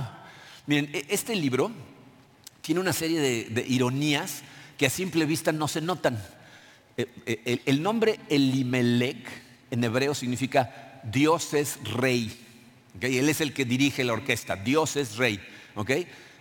Miren, 0.67 0.91
e-, 0.93 1.07
este 1.09 1.35
libro 1.35 1.71
tiene 2.61 2.81
una 2.81 2.93
serie 2.93 3.21
de, 3.21 3.65
ironías 3.69 4.43
que 4.77 4.87
a 4.87 4.91
simple 4.91 5.25
vista 5.25 5.53
no 5.53 5.67
se 5.69 5.81
notan. 5.81 6.23
Eh, 6.97 7.07
eh, 7.25 7.63
el, 7.65 7.83
nombre 7.83 8.21
Elimelech 8.29 9.27
en 9.71 9.85
hebreo 9.85 10.15
significa 10.15 11.01
Dios 11.05 11.55
es 11.55 11.79
rey. 11.85 12.43
Él 13.01 13.29
es 13.29 13.41
el 13.41 13.53
que 13.53 13.65
dirige 13.65 14.05
la 14.05 14.15
orquesta, 14.15 14.57
Dios 14.57 14.97
es 14.97 15.17
rey. 15.17 15.41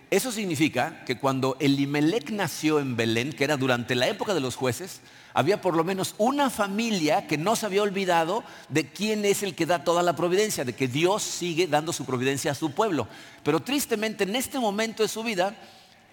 Eso 0.08 0.30
significa 0.30 1.04
que 1.04 1.18
cuando 1.18 1.56
Elimelech 1.58 2.30
nació 2.30 2.78
en 2.78 2.94
Belén, 2.94 3.32
que 3.32 3.42
era 3.42 3.56
durante 3.56 3.96
la 3.96 4.06
época 4.06 4.34
de 4.34 4.40
los 4.40 4.54
jueces, 4.54 5.00
había 5.34 5.60
por 5.60 5.76
lo 5.76 5.82
menos 5.82 6.14
una 6.16 6.48
familia 6.48 7.26
que 7.26 7.36
no 7.36 7.56
se 7.56 7.66
había 7.66 7.82
olvidado 7.82 8.44
de 8.68 8.88
quién 8.88 9.24
es 9.24 9.42
el 9.42 9.56
que 9.56 9.66
da 9.66 9.82
toda 9.82 10.04
la 10.04 10.14
providencia, 10.14 10.64
de 10.64 10.74
que 10.74 10.86
Dios 10.86 11.24
sigue 11.24 11.66
dando 11.66 11.92
su 11.92 12.04
providencia 12.04 12.52
a 12.52 12.54
su 12.54 12.70
pueblo. 12.70 13.08
Pero 13.42 13.60
tristemente 13.60 14.22
en 14.22 14.36
este 14.36 14.60
momento 14.60 15.02
de 15.02 15.08
su 15.08 15.24
vida, 15.24 15.56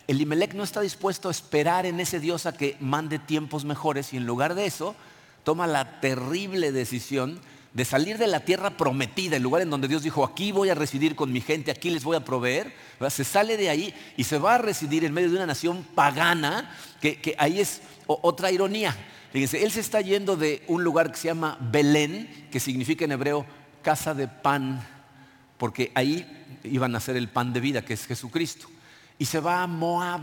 Elimelech 0.08 0.56
no 0.56 0.64
está 0.64 0.82
dispuesto 0.82 1.28
a 1.28 1.32
esperar 1.32 1.86
en 1.86 2.00
ese 2.00 2.20
Dios 2.20 2.48
a 2.48 2.54
que 2.54 2.76
mande 2.80 3.20
tiempos 3.20 3.64
mejores 3.64 4.12
y 4.12 4.18
en 4.18 4.26
lugar 4.26 4.56
de 4.56 4.66
eso 4.66 4.96
toma 5.44 5.68
la 5.68 6.02
terrible 6.02 6.72
decisión 6.72 7.40
de 7.74 7.86
salir 7.86 8.18
de 8.18 8.28
la 8.28 8.42
tierra 8.42 8.78
prometida, 8.78 9.36
el 9.36 9.44
lugar 9.44 9.64
en 9.64 9.70
donde 9.70 9.88
Dios 9.88 10.04
dijo, 10.04 10.24
aquí 10.24 10.52
voy 10.52 10.70
a 10.70 10.76
residir 10.76 11.16
con 11.16 11.32
mi 11.32 11.42
gente, 11.42 11.72
aquí 11.72 11.90
les 11.90 12.04
voy 12.04 12.16
a 12.16 12.24
proveer, 12.24 12.74
se 13.10 13.24
sale 13.24 13.58
de 13.58 13.70
ahí 13.70 13.94
y 14.16 14.26
se 14.26 14.38
va 14.38 14.56
a 14.56 14.60
residir 14.60 15.04
en 15.04 15.14
medio 15.14 15.30
de 15.30 15.38
una 15.38 15.48
nación 15.48 15.84
pagana, 15.96 16.76
que, 17.02 17.20
que 17.20 17.36
ahí 17.38 17.60
es 17.60 17.82
otra 18.06 18.52
ironía. 18.52 18.96
Fíjense, 19.32 19.64
él 19.64 19.72
se 19.72 19.80
está 19.80 20.00
yendo 20.02 20.36
de 20.36 20.62
un 20.68 20.84
lugar 20.84 21.12
que 21.12 21.18
se 21.18 21.28
llama 21.28 21.58
Belén, 21.60 22.48
que 22.52 22.60
significa 22.60 23.06
en 23.06 23.14
hebreo 23.14 23.46
casa 23.82 24.14
de 24.14 24.28
pan, 24.28 24.86
porque 25.58 25.92
ahí 25.96 26.26
iban 26.64 26.96
a 26.96 27.00
ser 27.00 27.18
el 27.18 27.30
pan 27.30 27.54
de 27.54 27.60
vida, 27.60 27.84
que 27.84 27.94
es 27.94 28.06
Jesucristo. 28.06 28.68
Y 29.18 29.26
se 29.26 29.40
va 29.40 29.64
a 29.64 29.68
Moab, 29.68 30.22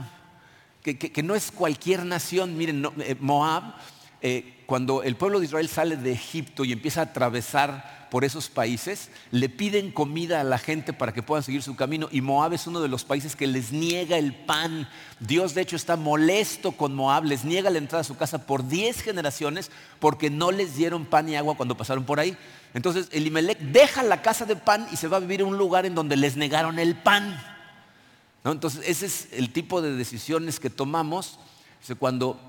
que, 0.82 1.22
no 1.24 1.34
es 1.34 1.50
cualquier 1.50 2.04
nación. 2.04 2.56
Miren, 2.56 2.86
eh, 3.00 3.16
Moab, 3.18 3.74
eh, 4.22 4.62
cuando 4.66 5.02
el 5.02 5.16
pueblo 5.16 5.40
de 5.40 5.46
Israel 5.46 5.68
sale 5.68 5.96
de 5.96 6.12
Egipto 6.12 6.64
y 6.64 6.72
empieza 6.72 7.00
a 7.00 7.04
atravesar 7.04 8.08
por 8.10 8.24
esos 8.24 8.48
países, 8.48 9.08
le 9.30 9.48
piden 9.48 9.92
comida 9.92 10.40
a 10.40 10.44
la 10.44 10.58
gente 10.58 10.92
para 10.92 11.12
que 11.12 11.22
puedan 11.22 11.44
seguir 11.44 11.62
su 11.62 11.76
camino 11.76 12.08
y 12.10 12.20
Moab 12.20 12.52
es 12.52 12.66
uno 12.66 12.80
de 12.80 12.88
los 12.88 13.04
países 13.04 13.36
que 13.36 13.46
les 13.46 13.72
niega 13.72 14.18
el 14.18 14.34
pan. 14.34 14.88
Dios 15.20 15.54
de 15.54 15.62
hecho 15.62 15.76
está 15.76 15.96
molesto 15.96 16.72
con 16.72 16.94
Moab, 16.94 17.24
les 17.24 17.44
niega 17.44 17.70
la 17.70 17.78
entrada 17.78 18.00
a 18.00 18.04
su 18.04 18.16
casa 18.16 18.46
por 18.46 18.66
10 18.66 19.02
generaciones 19.02 19.70
porque 20.00 20.28
no 20.28 20.50
les 20.50 20.76
dieron 20.76 21.06
pan 21.06 21.28
y 21.28 21.36
agua 21.36 21.56
cuando 21.56 21.76
pasaron 21.76 22.04
por 22.04 22.20
ahí. 22.20 22.36
Entonces 22.74 23.08
Elimelech 23.12 23.58
deja 23.58 24.02
la 24.02 24.22
casa 24.22 24.44
de 24.44 24.56
pan 24.56 24.86
y 24.92 24.96
se 24.96 25.08
va 25.08 25.18
a 25.18 25.20
vivir 25.20 25.40
en 25.40 25.46
un 25.46 25.58
lugar 25.58 25.86
en 25.86 25.94
donde 25.94 26.16
les 26.16 26.36
negaron 26.36 26.78
el 26.78 26.96
pan. 26.96 27.40
Entonces 28.44 28.82
ese 28.86 29.06
es 29.06 29.28
el 29.32 29.52
tipo 29.52 29.82
de 29.82 29.94
decisiones 29.94 30.58
que 30.58 30.70
tomamos 30.70 31.38
cuando 31.98 32.40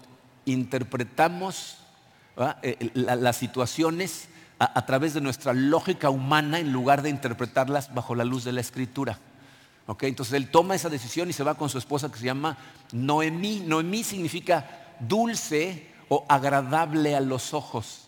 interpretamos 0.45 1.77
eh, 2.61 2.89
las 2.93 3.37
situaciones 3.37 4.29
a, 4.59 4.85
través 4.85 5.13
de 5.15 5.21
nuestra 5.21 5.53
lógica 5.53 6.09
humana 6.09 6.59
en 6.59 6.71
lugar 6.71 7.01
de 7.01 7.09
interpretarlas 7.09 7.93
bajo 7.95 8.13
la 8.13 8.23
luz 8.23 8.43
de 8.43 8.51
la 8.51 8.61
escritura. 8.61 9.17
Entonces 9.99 10.33
él 10.35 10.49
toma 10.49 10.75
esa 10.75 10.89
decisión 10.89 11.29
y 11.29 11.33
se 11.33 11.43
va 11.43 11.55
con 11.55 11.67
su 11.67 11.77
esposa 11.77 12.11
que 12.11 12.19
se 12.19 12.25
llama 12.25 12.57
Noemí. 12.93 13.63
Noemí 13.65 14.03
significa 14.03 14.95
dulce 14.99 15.87
o 16.09 16.25
agradable 16.29 17.15
a 17.15 17.19
los 17.19 17.53
ojos. 17.53 18.07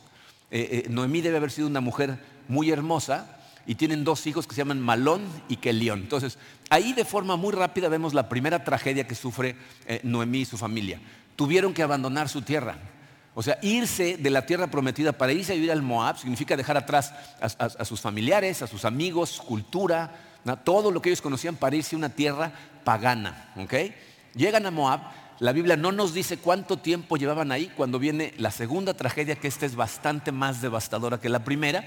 Eh, 0.51 0.83
eh, 0.85 0.89
Noemí 0.89 1.21
debe 1.21 1.37
haber 1.37 1.51
sido 1.51 1.67
una 1.67 1.81
mujer 1.81 2.19
muy 2.47 2.71
hermosa 2.71 3.42
y 3.65 3.75
tienen 3.75 4.03
dos 4.03 4.25
hijos 4.27 4.47
que 4.47 4.55
se 4.55 4.61
llaman 4.61 4.79
Malón 4.79 5.23
y 5.47 5.57
Kelión. 5.57 6.01
Entonces, 6.01 6.37
ahí 6.69 6.93
de 6.93 7.05
forma 7.05 7.35
muy 7.35 7.53
rápida 7.53 7.87
vemos 7.89 8.13
la 8.13 8.29
primera 8.29 8.63
tragedia 8.63 9.07
que 9.07 9.15
sufre 9.15 9.55
eh, 9.87 10.01
Noemí 10.03 10.41
y 10.41 10.45
su 10.45 10.57
familia. 10.57 10.99
Tuvieron 11.35 11.73
que 11.73 11.83
abandonar 11.83 12.29
su 12.29 12.41
tierra. 12.41 12.77
O 13.35 13.41
sea, 13.41 13.57
irse 13.61 14.17
de 14.17 14.29
la 14.29 14.45
tierra 14.45 14.67
prometida 14.67 15.11
para 15.11 15.33
irse 15.33 15.53
a 15.53 15.55
vivir 15.55 15.71
al 15.71 15.81
Moab 15.81 16.19
significa 16.19 16.55
dejar 16.55 16.77
atrás 16.77 17.13
a, 17.41 17.83
sus 17.85 17.99
familiares, 17.99 18.61
a 18.61 18.67
sus 18.67 18.85
amigos, 18.85 19.41
cultura, 19.41 20.11
todo 20.63 20.91
lo 20.91 21.01
que 21.01 21.09
ellos 21.09 21.21
conocían 21.21 21.55
para 21.55 21.75
irse 21.75 21.95
a 21.95 21.97
una 21.97 22.09
tierra 22.09 22.51
pagana. 22.83 23.51
Llegan 24.35 24.67
a 24.67 24.71
Moab, 24.71 25.01
la 25.43 25.51
Biblia 25.51 25.75
no 25.75 25.91
nos 25.91 26.13
dice 26.13 26.37
cuánto 26.37 26.77
tiempo 26.77 27.17
llevaban 27.17 27.51
ahí 27.51 27.71
cuando 27.75 27.99
viene 27.99 28.33
la 28.37 28.51
segunda 28.51 28.93
tragedia, 28.93 29.35
que 29.35 29.47
esta 29.47 29.65
es 29.65 29.75
bastante 29.75 30.31
más 30.31 30.61
devastadora 30.61 31.19
que 31.19 31.29
la 31.29 31.43
primera. 31.43 31.85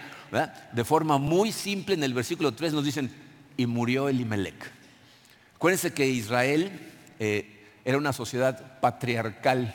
De 0.73 0.85
forma 0.85 1.19
muy 1.19 1.53
simple, 1.53 1.95
en 1.95 2.05
el 2.05 2.15
versículo 2.15 2.53
3 2.53 2.73
nos 2.75 2.85
dicen, 2.85 3.11
y 3.57 3.67
murió 3.67 4.09
Elimelech. 4.09 4.73
Acuérdense 5.55 5.95
que 5.95 6.07
Israel 6.07 6.71
eh, 7.19 7.65
era 7.85 7.97
una 7.97 8.13
sociedad 8.13 8.79
patriarcal 8.81 9.75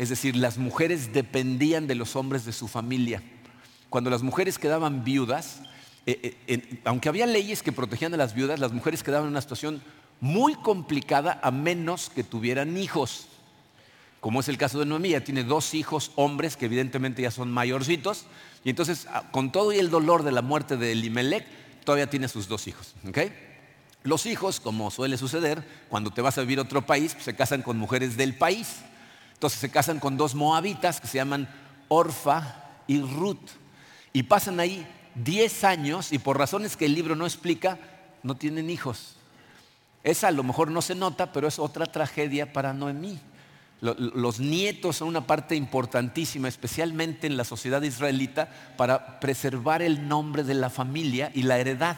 es 0.00 0.08
decir, 0.08 0.34
las 0.34 0.56
mujeres 0.56 1.12
dependían 1.12 1.86
de 1.86 1.94
los 1.94 2.16
hombres 2.16 2.46
de 2.46 2.52
su 2.52 2.68
familia. 2.68 3.22
Cuando 3.90 4.08
las 4.08 4.22
mujeres 4.22 4.58
quedaban 4.58 5.04
viudas, 5.04 5.60
eh, 6.06 6.38
eh, 6.46 6.80
aunque 6.86 7.10
había 7.10 7.26
leyes 7.26 7.62
que 7.62 7.70
protegían 7.70 8.14
a 8.14 8.16
las 8.16 8.32
viudas, 8.32 8.58
las 8.60 8.72
mujeres 8.72 9.02
quedaban 9.02 9.26
en 9.26 9.32
una 9.32 9.42
situación 9.42 9.82
muy 10.20 10.54
complicada 10.54 11.40
a 11.42 11.50
menos 11.50 12.10
que 12.10 12.24
tuvieran 12.24 12.76
hijos. 12.76 13.26
Como 14.20 14.40
es 14.40 14.48
el 14.48 14.58
caso 14.58 14.78
de 14.78 14.86
Noemí, 14.86 15.18
tiene 15.20 15.44
dos 15.44 15.72
hijos 15.74 16.12
hombres 16.16 16.56
que 16.56 16.66
evidentemente 16.66 17.22
ya 17.22 17.30
son 17.30 17.50
mayorcitos, 17.50 18.26
y 18.64 18.70
entonces 18.70 19.06
ah, 19.10 19.24
con 19.30 19.50
todo 19.50 19.72
y 19.72 19.78
el 19.78 19.88
dolor 19.88 20.22
de 20.22 20.32
la 20.32 20.42
muerte 20.42 20.76
de 20.76 20.92
Elimelech, 20.92 21.46
todavía 21.84 22.10
tiene 22.10 22.28
sus 22.28 22.46
dos 22.46 22.66
hijos. 22.66 22.94
Los 24.02 24.26
hijos, 24.26 24.60
como 24.60 24.90
suele 24.90 25.18
suceder, 25.18 25.62
cuando 25.88 26.10
te 26.10 26.22
vas 26.22 26.38
a 26.38 26.42
vivir 26.42 26.58
a 26.58 26.62
otro 26.62 26.84
país, 26.86 27.12
pues, 27.14 27.24
se 27.24 27.36
casan 27.36 27.62
con 27.62 27.78
mujeres 27.78 28.16
del 28.16 28.34
país. 28.34 28.76
Entonces 29.34 29.58
se 29.58 29.70
casan 29.70 30.00
con 30.00 30.16
dos 30.16 30.34
moabitas 30.34 31.00
que 31.00 31.06
se 31.06 31.18
llaman 31.18 31.48
Orfa 31.88 32.64
y 32.86 33.00
Ruth. 33.00 33.50
Y 34.12 34.24
pasan 34.24 34.60
ahí 34.60 34.86
10 35.16 35.64
años 35.64 36.12
y 36.12 36.18
por 36.18 36.38
razones 36.38 36.76
que 36.76 36.86
el 36.86 36.94
libro 36.94 37.16
no 37.16 37.24
explica, 37.26 37.78
no 38.22 38.36
tienen 38.36 38.70
hijos. 38.70 39.16
Esa 40.02 40.28
a 40.28 40.32
lo 40.32 40.42
mejor 40.42 40.70
no 40.70 40.82
se 40.82 40.94
nota, 40.94 41.32
pero 41.32 41.48
es 41.48 41.58
otra 41.58 41.86
tragedia 41.86 42.52
para 42.52 42.72
Noemí. 42.72 43.18
Los 43.80 44.40
nietos 44.40 44.96
son 44.96 45.08
una 45.08 45.26
parte 45.26 45.56
importantísima, 45.56 46.48
especialmente 46.48 47.26
en 47.26 47.38
la 47.38 47.44
sociedad 47.44 47.80
israelita, 47.80 48.50
para 48.76 49.20
preservar 49.20 49.80
el 49.80 50.06
nombre 50.06 50.44
de 50.44 50.54
la 50.54 50.68
familia 50.68 51.30
y 51.34 51.42
la 51.42 51.58
heredad. 51.58 51.96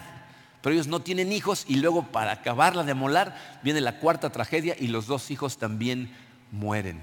Pero 0.60 0.74
ellos 0.74 0.86
no 0.86 1.00
tienen 1.00 1.32
hijos 1.32 1.64
y 1.66 1.76
luego 1.76 2.04
para 2.04 2.32
acabarla 2.32 2.84
de 2.84 2.94
molar 2.94 3.60
viene 3.64 3.80
la 3.80 3.98
cuarta 3.98 4.30
tragedia 4.30 4.76
y 4.78 4.86
los 4.86 5.08
dos 5.08 5.32
hijos 5.32 5.58
también 5.58 6.14
mueren. 6.52 7.02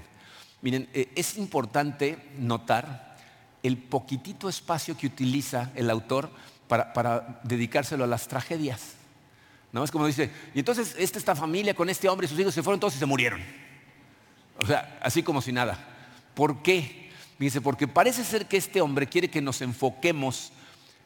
Miren, 0.62 0.88
eh, 0.94 1.12
es 1.14 1.36
importante 1.36 2.18
notar 2.38 3.16
el 3.62 3.76
poquitito 3.76 4.48
espacio 4.48 4.96
que 4.96 5.06
utiliza 5.06 5.70
el 5.74 5.90
autor 5.90 6.30
para, 6.68 7.40
dedicárselo 7.44 8.04
a 8.04 8.06
las 8.06 8.28
tragedias. 8.28 8.94
¿No? 9.72 9.84
Es 9.84 9.90
como 9.90 10.06
dice, 10.06 10.30
y 10.54 10.58
entonces 10.58 10.94
esta, 10.98 11.18
esta 11.18 11.36
familia 11.36 11.74
con 11.74 11.88
este 11.88 12.08
hombre 12.08 12.26
y 12.26 12.28
sus 12.28 12.38
hijos 12.38 12.54
se 12.54 12.62
fueron 12.62 12.80
todos 12.80 12.96
y 12.96 12.98
se 12.98 13.06
murieron. 13.06 13.40
O 14.58 14.66
sea, 14.66 14.98
así 15.02 15.22
como 15.22 15.40
si 15.40 15.52
nada. 15.52 15.78
¿Por 16.34 16.62
qué? 16.62 17.10
Dice, 17.38 17.60
porque 17.60 17.88
parece 17.88 18.24
ser 18.24 18.46
que 18.46 18.56
este 18.56 18.80
hombre 18.80 19.08
quiere 19.08 19.30
que 19.30 19.40
nos 19.40 19.62
enfoquemos 19.62 20.52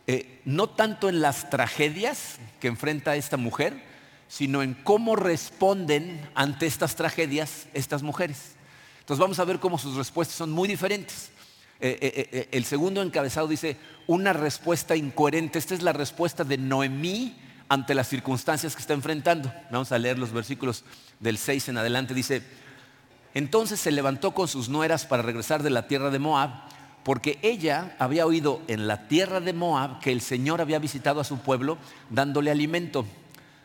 eh, 0.07 0.41
no 0.45 0.69
tanto 0.69 1.09
en 1.09 1.21
las 1.21 1.49
tragedias 1.49 2.37
que 2.61 2.69
enfrenta 2.69 3.17
esta 3.17 3.37
mujer, 3.37 3.83
sino 4.29 4.63
en 4.63 4.75
cómo 4.75 5.17
responden 5.17 6.29
ante 6.35 6.67
estas 6.67 6.97
tragedias 6.97 7.67
estas 7.73 8.03
mujeres. 8.03 8.57
Entonces 9.01 9.21
vamos 9.21 9.39
a 9.39 9.45
ver 9.45 9.61
cómo 9.61 9.79
sus 9.79 9.97
respuestas 9.97 10.37
son 10.37 10.51
muy 10.51 10.69
diferentes. 10.69 11.31
Eh, 11.81 11.99
eh, 12.33 12.49
el 12.51 12.65
segundo 12.65 13.03
encabezado 13.03 13.47
dice, 13.47 13.77
una 14.07 14.33
respuesta 14.33 14.97
incoherente. 14.97 15.59
Esta 15.59 15.75
es 15.75 15.83
la 15.83 15.93
respuesta 15.93 16.45
de 16.45 16.59
Noemí 16.59 17.37
ante 17.69 17.95
las 17.95 18.09
circunstancias 18.09 18.75
que 18.75 18.81
está 18.81 18.95
enfrentando. 18.95 19.53
Vamos 19.71 19.93
a 19.93 19.99
leer 19.99 20.19
los 20.19 20.33
versículos 20.33 20.85
del 21.21 21.39
6 21.39 21.71
en 21.71 21.79
adelante. 21.79 22.15
Dice, 22.15 22.43
entonces 23.35 23.81
se 23.81 23.91
levantó 23.91 24.33
con 24.33 24.49
sus 24.49 24.69
nueras 24.69 25.07
para 25.07 25.23
regresar 25.23 25.63
de 25.63 25.71
la 25.71 25.89
tierra 25.89 26.11
de 26.11 26.19
Moab, 26.19 26.51
porque 27.03 27.39
ella 27.43 27.97
había 27.99 28.27
oído 28.27 28.63
en 28.69 28.87
la 28.87 29.09
tierra 29.09 29.41
de 29.41 29.53
Moab 29.53 30.01
que 30.01 30.13
el 30.13 30.21
Señor 30.21 30.61
había 30.61 30.79
visitado 30.79 31.21
a 31.21 31.25
su 31.25 31.39
pueblo 31.39 31.79
dándole 32.11 32.51
alimento. 32.51 33.05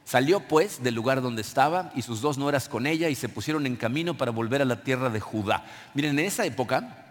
Salió 0.06 0.39
pues 0.39 0.82
del 0.82 0.96
lugar 0.96 1.22
donde 1.22 1.44
estaba 1.44 1.91
y 1.96 2.01
sus 2.01 2.20
dos 2.20 2.39
nueras 2.39 2.68
con 2.68 2.88
ella 2.88 3.10
y 3.10 3.15
se 3.15 3.29
pusieron 3.29 3.68
en 3.68 3.75
camino 3.75 4.18
para 4.18 4.32
volver 4.32 4.62
a 4.62 4.65
la 4.65 4.84
tierra 4.84 5.12
de 5.12 5.20
Judá. 5.20 5.65
Miren, 5.94 6.18
en 6.18 6.25
esa 6.25 6.46
época 6.46 7.06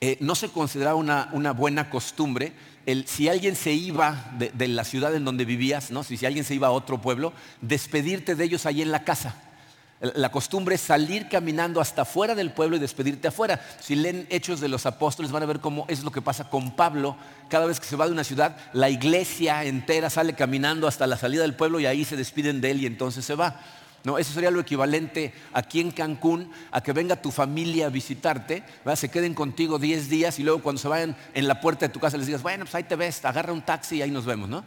eh, 0.00 0.16
no 0.20 0.34
se 0.34 0.48
consideraba 0.48 0.96
una, 0.96 1.52
buena 1.52 1.90
costumbre 1.90 2.52
si 3.06 3.28
alguien 3.28 3.56
se 3.56 3.72
iba 3.72 4.32
de, 4.38 4.68
la 4.68 4.84
ciudad 4.84 5.14
en 5.14 5.24
donde 5.24 5.44
vivías, 5.44 5.90
¿no? 5.90 6.02
si, 6.02 6.16
si 6.16 6.26
alguien 6.26 6.44
se 6.44 6.54
iba 6.54 6.68
a 6.68 6.72
otro 6.72 7.00
pueblo, 7.00 7.32
despedirte 7.60 8.34
de 8.34 8.44
ellos 8.44 8.66
ahí 8.66 8.82
en 8.82 8.92
la 8.92 9.04
casa. 9.04 9.34
La 10.00 10.30
costumbre 10.30 10.76
es 10.76 10.80
salir 10.80 11.28
caminando 11.28 11.80
hasta 11.80 12.04
fuera 12.04 12.36
del 12.36 12.52
pueblo 12.52 12.76
y 12.76 12.78
despedirte 12.78 13.28
afuera. 13.28 13.60
Si 13.80 13.96
leen 13.96 14.28
Hechos 14.30 14.60
de 14.60 14.68
los 14.68 14.86
Apóstoles 14.86 15.32
van 15.32 15.42
a 15.42 15.46
ver 15.46 15.58
cómo 15.58 15.86
es 15.88 16.04
lo 16.04 16.12
que 16.12 16.22
pasa 16.22 16.48
con 16.48 16.76
Pablo. 16.76 17.16
Cada 17.48 17.66
vez 17.66 17.80
que 17.80 17.86
se 17.86 17.96
va 17.96 18.06
de 18.06 18.12
una 18.12 18.22
ciudad, 18.22 18.56
la 18.72 18.90
iglesia 18.90 19.64
entera 19.64 20.08
sale 20.08 20.34
caminando 20.34 20.86
hasta 20.86 21.08
la 21.08 21.16
salida 21.16 21.42
del 21.42 21.56
pueblo 21.56 21.80
y 21.80 21.86
ahí 21.86 22.04
se 22.04 22.16
despiden 22.16 22.60
de 22.60 22.70
él 22.70 22.82
y 22.82 22.86
entonces 22.86 23.24
se 23.24 23.34
va. 23.34 23.60
¿No? 24.04 24.18
Eso 24.18 24.32
sería 24.32 24.50
lo 24.50 24.60
equivalente 24.60 25.32
aquí 25.52 25.80
en 25.80 25.90
Cancún 25.90 26.50
a 26.70 26.82
que 26.82 26.92
venga 26.92 27.16
tu 27.16 27.30
familia 27.30 27.86
a 27.86 27.90
visitarte, 27.90 28.62
se 28.94 29.10
queden 29.10 29.34
contigo 29.34 29.78
10 29.78 30.08
días 30.08 30.38
y 30.38 30.42
luego 30.42 30.62
cuando 30.62 30.80
se 30.80 30.88
vayan 30.88 31.16
en 31.34 31.48
la 31.48 31.60
puerta 31.60 31.86
de 31.86 31.92
tu 31.92 32.00
casa 32.00 32.16
les 32.16 32.26
digas, 32.26 32.42
bueno, 32.42 32.64
pues 32.64 32.74
ahí 32.74 32.84
te 32.84 32.96
ves, 32.96 33.24
agarra 33.24 33.52
un 33.52 33.62
taxi 33.62 33.96
y 33.96 34.02
ahí 34.02 34.10
nos 34.10 34.24
vemos, 34.24 34.48
¿no? 34.48 34.64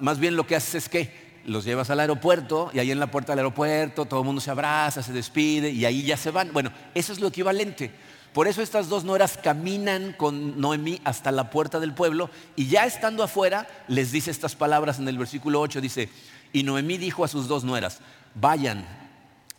Más 0.00 0.18
bien 0.18 0.36
lo 0.36 0.46
que 0.46 0.56
haces 0.56 0.74
es 0.74 0.88
que 0.88 1.24
los 1.46 1.64
llevas 1.64 1.90
al 1.90 2.00
aeropuerto 2.00 2.70
y 2.72 2.78
ahí 2.78 2.90
en 2.90 2.98
la 2.98 3.10
puerta 3.10 3.32
del 3.32 3.40
aeropuerto 3.40 4.06
todo 4.06 4.20
el 4.20 4.26
mundo 4.26 4.40
se 4.40 4.50
abraza, 4.50 5.02
se 5.02 5.12
despide 5.12 5.70
y 5.70 5.84
ahí 5.84 6.02
ya 6.02 6.16
se 6.16 6.30
van. 6.30 6.52
Bueno, 6.52 6.72
eso 6.94 7.12
es 7.12 7.20
lo 7.20 7.28
equivalente. 7.28 7.90
Por 8.32 8.48
eso 8.48 8.62
estas 8.62 8.88
dos 8.88 9.04
nueras 9.04 9.38
caminan 9.38 10.12
con 10.12 10.60
Noemí 10.60 11.00
hasta 11.04 11.30
la 11.30 11.50
puerta 11.50 11.78
del 11.78 11.94
pueblo 11.94 12.30
y 12.56 12.66
ya 12.66 12.84
estando 12.84 13.22
afuera 13.22 13.68
les 13.86 14.10
dice 14.10 14.32
estas 14.32 14.56
palabras 14.56 14.98
en 14.98 15.06
el 15.06 15.18
versículo 15.18 15.60
8, 15.60 15.80
dice, 15.80 16.08
y 16.52 16.64
Noemí 16.64 16.98
dijo 16.98 17.24
a 17.24 17.28
sus 17.28 17.46
dos 17.46 17.62
nueras, 17.62 18.00
vayan, 18.34 18.86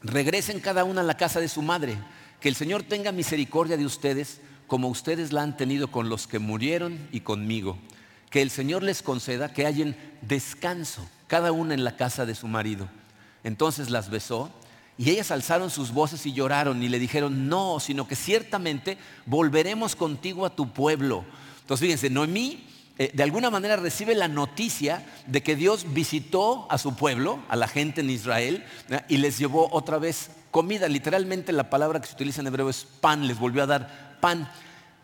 regresen 0.01 0.59
cada 0.59 0.83
una 0.83 1.01
a 1.01 1.05
la 1.05 1.17
casa 1.17 1.39
de 1.39 1.47
su 1.47 1.61
madre, 1.61 1.97
que 2.39 2.49
el 2.49 2.55
Señor 2.55 2.83
tenga 2.83 3.11
misericordia 3.11 3.77
de 3.77 3.85
ustedes 3.85 4.41
como 4.67 4.87
ustedes 4.87 5.31
la 5.31 5.43
han 5.43 5.57
tenido 5.57 5.91
con 5.91 6.09
los 6.09 6.27
que 6.27 6.39
murieron 6.39 7.07
y 7.11 7.21
conmigo. 7.21 7.77
Que 8.29 8.41
el 8.41 8.49
Señor 8.49 8.83
les 8.83 9.01
conceda 9.01 9.53
que 9.53 9.65
hayan 9.65 9.95
descanso, 10.21 11.07
cada 11.27 11.51
una 11.51 11.73
en 11.73 11.83
la 11.83 11.95
casa 11.95 12.25
de 12.25 12.35
su 12.35 12.47
marido. 12.47 12.89
Entonces 13.43 13.89
las 13.89 14.09
besó 14.09 14.49
y 14.97 15.09
ellas 15.11 15.31
alzaron 15.31 15.69
sus 15.69 15.91
voces 15.91 16.25
y 16.25 16.33
lloraron 16.33 16.81
y 16.81 16.89
le 16.89 16.99
dijeron, 16.99 17.47
no, 17.47 17.79
sino 17.79 18.07
que 18.07 18.15
ciertamente 18.15 18.97
volveremos 19.25 19.95
contigo 19.95 20.45
a 20.45 20.55
tu 20.55 20.73
pueblo. 20.73 21.23
Entonces 21.61 21.85
fíjense, 21.85 22.09
Noemí 22.09 22.67
eh, 22.97 23.11
de 23.13 23.23
alguna 23.23 23.49
manera 23.49 23.75
recibe 23.75 24.15
la 24.15 24.27
noticia 24.27 25.05
de 25.27 25.43
que 25.43 25.55
Dios 25.55 25.93
visitó 25.93 26.67
a 26.69 26.77
su 26.77 26.95
pueblo, 26.95 27.39
a 27.49 27.55
la 27.55 27.67
gente 27.67 28.01
en 28.01 28.09
Israel, 28.09 28.63
y 29.09 29.17
les 29.17 29.37
llevó 29.37 29.69
otra 29.71 29.97
vez 29.97 30.29
comida. 30.51 30.87
Literalmente 30.87 31.51
la 31.51 31.69
palabra 31.69 31.99
que 31.99 32.07
se 32.07 32.13
utiliza 32.13 32.41
en 32.41 32.47
hebreo 32.47 32.69
es 32.69 32.85
pan, 33.01 33.27
les 33.27 33.37
volvió 33.37 33.63
a 33.63 33.67
dar 33.67 34.17
pan. 34.21 34.49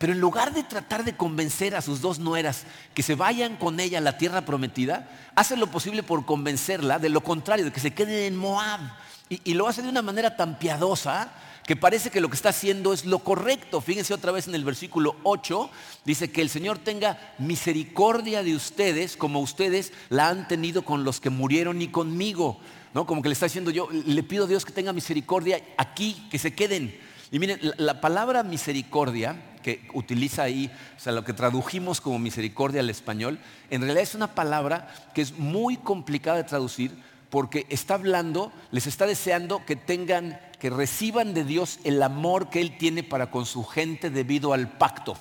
Pero 0.02 0.14
en 0.14 0.20
lugar 0.20 0.52
de 0.52 0.64
tratar 0.64 1.04
de 1.04 1.16
convencer 1.16 1.76
a 1.76 1.80
sus 1.80 2.00
dos 2.00 2.18
nueras 2.18 2.64
que 2.92 3.04
se 3.04 3.14
vayan 3.14 3.56
con 3.56 3.78
ella 3.78 3.98
a 3.98 4.00
la 4.00 4.18
tierra 4.18 4.44
prometida, 4.44 5.08
hace 5.36 5.56
lo 5.56 5.68
posible 5.68 6.02
por 6.02 6.26
convencerla 6.26 6.98
de 6.98 7.08
lo 7.08 7.22
contrario, 7.22 7.66
de 7.66 7.70
que 7.70 7.78
se 7.78 7.94
queden 7.94 8.32
en 8.32 8.36
Moab. 8.36 8.80
Y, 9.28 9.54
lo 9.54 9.68
hace 9.68 9.80
de 9.80 9.88
una 9.88 10.02
manera 10.02 10.36
tan 10.36 10.58
piadosa 10.58 11.30
que 11.66 11.76
parece 11.76 12.10
que 12.10 12.20
lo 12.20 12.28
que 12.28 12.36
está 12.36 12.48
haciendo 12.48 12.92
es 12.92 13.04
lo 13.04 13.20
correcto. 13.20 13.80
Fíjense 13.80 14.14
otra 14.14 14.32
vez 14.32 14.48
en 14.48 14.54
el 14.54 14.64
versículo 14.64 15.16
8, 15.22 15.70
dice 16.04 16.30
que 16.30 16.42
el 16.42 16.48
Señor 16.48 16.78
tenga 16.78 17.34
misericordia 17.38 18.42
de 18.42 18.54
ustedes 18.56 19.16
como 19.16 19.40
ustedes 19.40 19.92
la 20.08 20.28
han 20.28 20.48
tenido 20.48 20.84
con 20.84 21.04
los 21.04 21.20
que 21.20 21.30
murieron 21.30 21.80
y 21.80 21.88
conmigo. 21.88 22.58
¿No? 22.94 23.06
Como 23.06 23.22
que 23.22 23.28
le 23.28 23.32
está 23.32 23.46
diciendo 23.46 23.70
yo, 23.70 23.88
le 23.90 24.22
pido 24.22 24.44
a 24.44 24.48
Dios 24.48 24.66
que 24.66 24.72
tenga 24.72 24.92
misericordia 24.92 25.62
aquí, 25.78 26.26
que 26.30 26.38
se 26.38 26.54
queden. 26.54 26.94
Y 27.30 27.38
miren, 27.38 27.58
la, 27.78 28.02
palabra 28.02 28.42
misericordia 28.42 29.54
que 29.62 29.88
utiliza 29.94 30.42
ahí, 30.42 30.70
o 30.98 31.00
sea, 31.00 31.12
lo 31.12 31.24
que 31.24 31.32
tradujimos 31.32 32.02
como 32.02 32.18
misericordia 32.18 32.80
al 32.80 32.90
español, 32.90 33.38
en 33.70 33.80
realidad 33.80 34.02
es 34.02 34.14
una 34.14 34.34
palabra 34.34 34.92
que 35.14 35.22
es 35.22 35.38
muy 35.38 35.78
complicada 35.78 36.36
de 36.36 36.44
traducir 36.44 36.92
porque 37.32 37.64
está 37.70 37.94
hablando, 37.94 38.52
les 38.72 38.86
está 38.86 39.06
deseando 39.06 39.64
que 39.64 39.74
tengan, 39.74 40.38
que 40.62 40.70
reciban 40.70 41.34
de 41.34 41.42
Dios 41.42 41.80
el 41.82 42.00
amor 42.00 42.48
que 42.48 42.60
Él 42.60 42.78
tiene 42.78 43.02
para 43.02 43.32
con 43.32 43.46
su 43.46 43.64
gente 43.64 44.10
debido 44.10 44.52
al 44.52 44.68
pacto. 44.68 45.16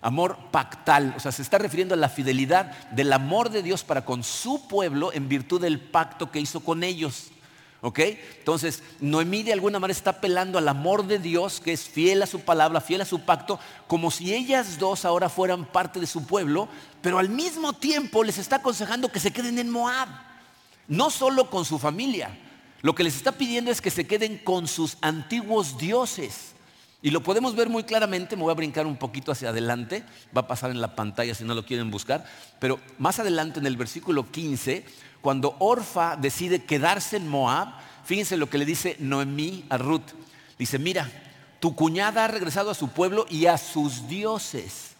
Amor 0.00 0.36
pactal, 0.50 1.14
o 1.16 1.20
sea, 1.20 1.30
se 1.30 1.42
está 1.42 1.56
refiriendo 1.56 1.94
a 1.94 1.96
la 1.96 2.08
fidelidad 2.08 2.72
del 2.90 3.12
amor 3.12 3.50
de 3.50 3.62
Dios 3.62 3.84
para 3.84 4.04
con 4.04 4.24
su 4.24 4.66
pueblo 4.66 5.12
en 5.12 5.28
virtud 5.28 5.60
del 5.60 5.78
pacto 5.78 6.32
que 6.32 6.40
hizo 6.40 6.64
con 6.64 6.82
ellos. 6.82 7.28
¿Ok? 7.80 8.00
Entonces, 8.38 8.82
Noemí 8.98 9.44
de 9.44 9.52
alguna 9.52 9.78
manera 9.78 9.96
está 9.96 10.10
apelando 10.10 10.58
al 10.58 10.66
amor 10.66 11.06
de 11.06 11.20
Dios, 11.20 11.60
que 11.60 11.72
es 11.72 11.84
fiel 11.84 12.20
a 12.22 12.26
su 12.26 12.40
palabra, 12.40 12.80
fiel 12.80 13.02
a 13.02 13.04
su 13.04 13.20
pacto, 13.20 13.60
como 13.86 14.10
si 14.10 14.34
ellas 14.34 14.80
dos 14.80 15.04
ahora 15.04 15.28
fueran 15.28 15.64
parte 15.66 16.00
de 16.00 16.08
su 16.08 16.26
pueblo, 16.26 16.68
pero 17.02 17.20
al 17.20 17.28
mismo 17.28 17.72
tiempo 17.72 18.24
les 18.24 18.38
está 18.38 18.56
aconsejando 18.56 19.12
que 19.12 19.20
se 19.20 19.32
queden 19.32 19.60
en 19.60 19.70
Moab. 19.70 20.08
No 20.88 21.10
solo 21.10 21.50
con 21.50 21.64
su 21.64 21.78
familia. 21.78 22.36
Lo 22.82 22.94
que 22.94 23.04
les 23.04 23.16
está 23.16 23.32
pidiendo 23.32 23.70
es 23.70 23.80
que 23.80 23.90
se 23.90 24.06
queden 24.06 24.38
con 24.38 24.68
sus 24.68 24.98
antiguos 25.00 25.78
dioses. 25.78 26.52
Y 27.02 27.10
lo 27.10 27.22
podemos 27.22 27.54
ver 27.54 27.68
muy 27.68 27.84
claramente, 27.84 28.36
me 28.36 28.42
voy 28.42 28.50
a 28.50 28.56
brincar 28.56 28.86
un 28.86 28.96
poquito 28.96 29.30
hacia 29.30 29.50
adelante, 29.50 30.04
va 30.36 30.42
a 30.42 30.48
pasar 30.48 30.70
en 30.70 30.80
la 30.80 30.96
pantalla 30.96 31.34
si 31.34 31.44
no 31.44 31.54
lo 31.54 31.64
quieren 31.64 31.90
buscar, 31.90 32.24
pero 32.58 32.80
más 32.98 33.20
adelante 33.20 33.60
en 33.60 33.66
el 33.66 33.76
versículo 33.76 34.30
15, 34.30 34.84
cuando 35.20 35.54
Orfa 35.60 36.16
decide 36.16 36.64
quedarse 36.64 37.16
en 37.18 37.28
Moab, 37.28 37.68
fíjense 38.04 38.36
lo 38.36 38.50
que 38.50 38.58
le 38.58 38.64
dice 38.64 38.96
Noemí 38.98 39.64
a 39.68 39.78
Ruth. 39.78 40.14
Dice, 40.58 40.78
mira, 40.78 41.08
tu 41.60 41.76
cuñada 41.76 42.24
ha 42.24 42.28
regresado 42.28 42.70
a 42.70 42.74
su 42.74 42.88
pueblo 42.88 43.26
y 43.28 43.46
a 43.46 43.58
sus 43.58 44.08
dioses. 44.08 44.95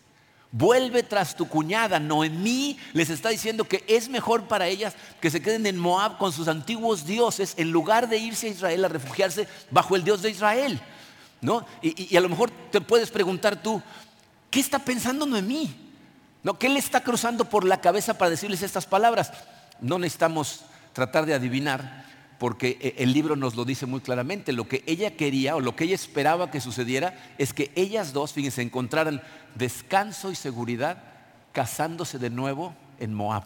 Vuelve 0.58 1.02
tras 1.02 1.36
tu 1.36 1.46
cuñada. 1.46 2.00
Noemí 2.00 2.78
les 2.94 3.10
está 3.10 3.28
diciendo 3.28 3.64
que 3.64 3.84
es 3.88 4.08
mejor 4.08 4.48
para 4.48 4.66
ellas 4.66 4.94
que 5.20 5.30
se 5.30 5.42
queden 5.42 5.66
en 5.66 5.76
Moab 5.76 6.16
con 6.16 6.32
sus 6.32 6.48
antiguos 6.48 7.04
dioses 7.04 7.52
en 7.58 7.70
lugar 7.72 8.08
de 8.08 8.16
irse 8.16 8.46
a 8.46 8.50
Israel 8.50 8.86
a 8.86 8.88
refugiarse 8.88 9.46
bajo 9.70 9.96
el 9.96 10.04
Dios 10.04 10.22
de 10.22 10.30
Israel. 10.30 10.80
¿No? 11.42 11.66
Y, 11.82 12.16
a 12.16 12.22
lo 12.22 12.30
mejor 12.30 12.50
te 12.70 12.80
puedes 12.80 13.10
preguntar 13.10 13.62
tú, 13.62 13.82
¿qué 14.50 14.58
está 14.58 14.78
pensando 14.78 15.26
Noemí? 15.26 15.76
¿No? 16.42 16.58
¿Qué 16.58 16.70
le 16.70 16.78
está 16.78 17.02
cruzando 17.02 17.44
por 17.44 17.66
la 17.66 17.82
cabeza 17.82 18.16
para 18.16 18.30
decirles 18.30 18.62
estas 18.62 18.86
palabras? 18.86 19.32
No 19.82 19.98
necesitamos 19.98 20.62
tratar 20.94 21.26
de 21.26 21.34
adivinar, 21.34 22.06
porque 22.38 22.78
eh, 22.80 22.94
el 22.98 23.12
libro 23.12 23.36
nos 23.36 23.54
lo 23.54 23.64
dice 23.64 23.86
muy 23.86 24.00
claramente. 24.00 24.52
Lo 24.52 24.68
que 24.68 24.82
ella 24.86 25.16
quería 25.16 25.56
o 25.56 25.60
lo 25.60 25.76
que 25.76 25.84
ella 25.84 25.94
esperaba 25.94 26.50
que 26.50 26.60
sucediera 26.60 27.34
es 27.38 27.52
que 27.52 27.70
ellas 27.74 28.12
dos, 28.12 28.32
fíjense, 28.32 28.62
encontraran 28.62 29.22
descanso 29.54 30.30
y 30.30 30.34
seguridad 30.34 31.02
casándose 31.52 32.18
de 32.18 32.30
nuevo 32.30 32.74
en 33.00 33.14
Moab. 33.14 33.44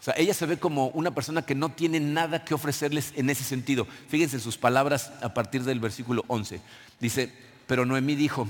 O 0.00 0.02
sea, 0.02 0.14
ella 0.16 0.32
se 0.32 0.46
ve 0.46 0.58
como 0.58 0.88
una 0.88 1.10
persona 1.10 1.42
que 1.42 1.54
no 1.54 1.70
tiene 1.70 1.98
nada 1.98 2.44
que 2.44 2.54
ofrecerles 2.54 3.12
en 3.16 3.30
ese 3.30 3.42
sentido. 3.42 3.86
Fíjense 4.08 4.38
sus 4.38 4.56
palabras 4.56 5.12
a 5.22 5.34
partir 5.34 5.64
del 5.64 5.80
versículo 5.80 6.24
11. 6.28 6.60
Dice, 7.00 7.32
pero 7.66 7.84
Noemí 7.84 8.14
dijo, 8.14 8.46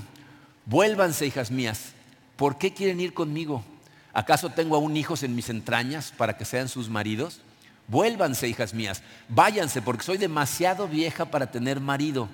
vuélvanse, 0.67 1.27
hijas 1.27 1.51
mías, 1.51 1.93
¿por 2.37 2.59
qué 2.59 2.75
quieren 2.75 3.01
ir 3.01 3.14
conmigo? 3.14 3.64
¿Acaso 4.12 4.51
tengo 4.51 4.77
aún 4.77 4.97
hijos 4.97 5.23
en 5.23 5.35
mis 5.35 5.49
entrañas 5.49 6.12
para 6.17 6.37
que 6.37 6.45
sean 6.45 6.69
sus 6.69 6.91
maridos? 6.91 7.41
Vuélvanse, 7.88 8.46
hijas 8.46 8.74
mías, 8.74 9.03
váyanse, 9.29 9.83
porque 9.83 10.05
soy 10.05 10.18
demasiado 10.18 10.87
vieja 10.87 11.24
para 11.24 11.51
tener 11.51 11.81
marido. 11.81 12.29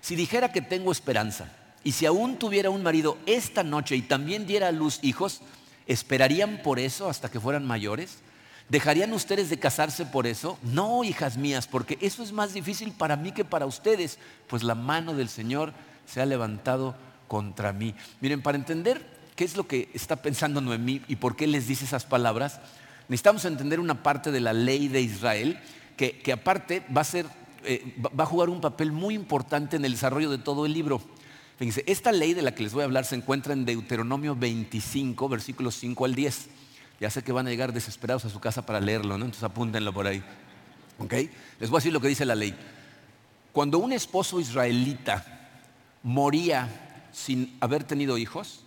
Si 0.00 0.16
dijera 0.16 0.52
que 0.52 0.60
tengo 0.60 0.92
esperanza, 0.92 1.48
y 1.84 1.92
si 1.92 2.06
aún 2.06 2.36
tuviera 2.36 2.70
un 2.70 2.82
marido 2.82 3.16
esta 3.24 3.62
noche 3.62 3.96
y 3.96 4.02
también 4.02 4.46
diera 4.46 4.68
a 4.68 4.72
luz 4.72 4.98
hijos, 5.02 5.40
¿esperarían 5.86 6.60
por 6.62 6.78
eso 6.78 7.08
hasta 7.08 7.30
que 7.30 7.40
fueran 7.40 7.64
mayores? 7.64 8.18
¿Dejarían 8.68 9.12
ustedes 9.12 9.48
de 9.48 9.58
casarse 9.58 10.04
por 10.04 10.26
eso? 10.26 10.58
No, 10.62 11.04
hijas 11.04 11.38
mías, 11.38 11.66
porque 11.66 11.96
eso 12.02 12.22
es 12.22 12.32
más 12.32 12.52
difícil 12.52 12.92
para 12.92 13.16
mí 13.16 13.32
que 13.32 13.44
para 13.44 13.64
ustedes, 13.64 14.18
pues 14.48 14.62
la 14.62 14.74
mano 14.74 15.14
del 15.14 15.28
Señor 15.28 15.72
se 16.06 16.20
ha 16.20 16.26
levantado 16.26 16.94
contra 17.28 17.72
mí. 17.72 17.94
Miren, 18.20 18.42
para 18.42 18.58
entender 18.58 19.06
qué 19.36 19.44
es 19.44 19.56
lo 19.56 19.66
que 19.66 19.88
está 19.94 20.16
pensando 20.16 20.60
Noemí 20.60 21.02
y 21.08 21.16
por 21.16 21.36
qué 21.36 21.46
les 21.46 21.66
dice 21.68 21.84
esas 21.84 22.04
palabras, 22.04 22.60
necesitamos 23.08 23.44
entender 23.44 23.80
una 23.80 24.02
parte 24.02 24.30
de 24.30 24.40
la 24.40 24.52
ley 24.52 24.88
de 24.88 25.00
Israel 25.00 25.58
que, 25.96 26.32
aparte 26.32 26.84
va 26.96 27.00
a, 27.00 27.04
ser, 27.04 27.26
eh, 27.64 27.94
va 28.00 28.24
a 28.24 28.26
jugar 28.26 28.48
un 28.48 28.60
papel 28.60 28.92
muy 28.92 29.14
importante 29.14 29.76
en 29.76 29.84
el 29.84 29.92
desarrollo 29.92 30.30
de 30.30 30.38
todo 30.38 30.64
el 30.64 30.72
libro. 30.72 31.00
Fíjense, 31.58 31.82
esta 31.88 32.12
ley 32.12 32.34
de 32.34 32.42
la 32.42 32.54
que 32.54 32.62
les 32.62 32.72
voy 32.72 32.82
a 32.82 32.84
hablar 32.84 33.04
se 33.04 33.16
encuentra 33.16 33.52
en 33.52 33.64
Deuteronomio 33.64 34.36
25, 34.36 35.28
versículos 35.28 35.74
5 35.74 36.04
al 36.04 36.14
10. 36.14 36.48
Ya 37.00 37.10
sé 37.10 37.22
que 37.22 37.32
van 37.32 37.48
a 37.48 37.50
llegar 37.50 37.72
desesperados 37.72 38.24
a 38.24 38.30
su 38.30 38.38
casa 38.38 38.64
para 38.64 38.80
leerlo, 38.80 39.18
¿no? 39.18 39.24
Entonces 39.24 39.42
apúntenlo 39.42 39.92
por 39.92 40.06
ahí. 40.06 40.22
¿Ok? 40.98 41.14
Les 41.58 41.68
voy 41.68 41.78
a 41.78 41.80
decir 41.80 41.92
lo 41.92 42.00
que 42.00 42.08
dice 42.08 42.24
la 42.24 42.36
ley. 42.36 42.54
Cuando 43.52 43.78
un 43.78 43.92
esposo 43.92 44.38
israelita 44.38 45.50
moría 46.04 47.08
sin 47.12 47.56
haber 47.60 47.82
tenido 47.82 48.18
hijos, 48.18 48.64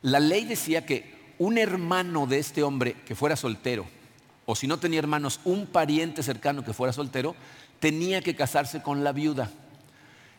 la 0.00 0.18
ley 0.18 0.44
decía 0.44 0.84
que 0.84 1.21
un 1.38 1.58
hermano 1.58 2.26
de 2.26 2.38
este 2.38 2.62
hombre 2.62 2.96
que 3.06 3.14
fuera 3.14 3.36
soltero, 3.36 3.86
o 4.46 4.54
si 4.54 4.66
no 4.66 4.78
tenía 4.78 4.98
hermanos, 4.98 5.40
un 5.44 5.66
pariente 5.66 6.22
cercano 6.22 6.64
que 6.64 6.72
fuera 6.72 6.92
soltero, 6.92 7.34
tenía 7.80 8.22
que 8.22 8.36
casarse 8.36 8.82
con 8.82 9.04
la 9.04 9.12
viuda. 9.12 9.50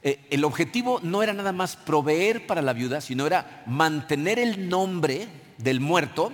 Eh, 0.02 0.20
el 0.32 0.44
objetivo 0.44 1.00
no 1.02 1.24
era 1.24 1.34
nada 1.34 1.54
más 1.54 1.76
proveer 1.76 2.46
para 2.46 2.62
la 2.62 2.74
viuda, 2.74 3.00
sino 3.02 3.26
era 3.26 3.64
mantener 3.66 4.40
el 4.40 4.68
nombre 4.70 5.28
del 5.58 5.80
muerto, 5.80 6.32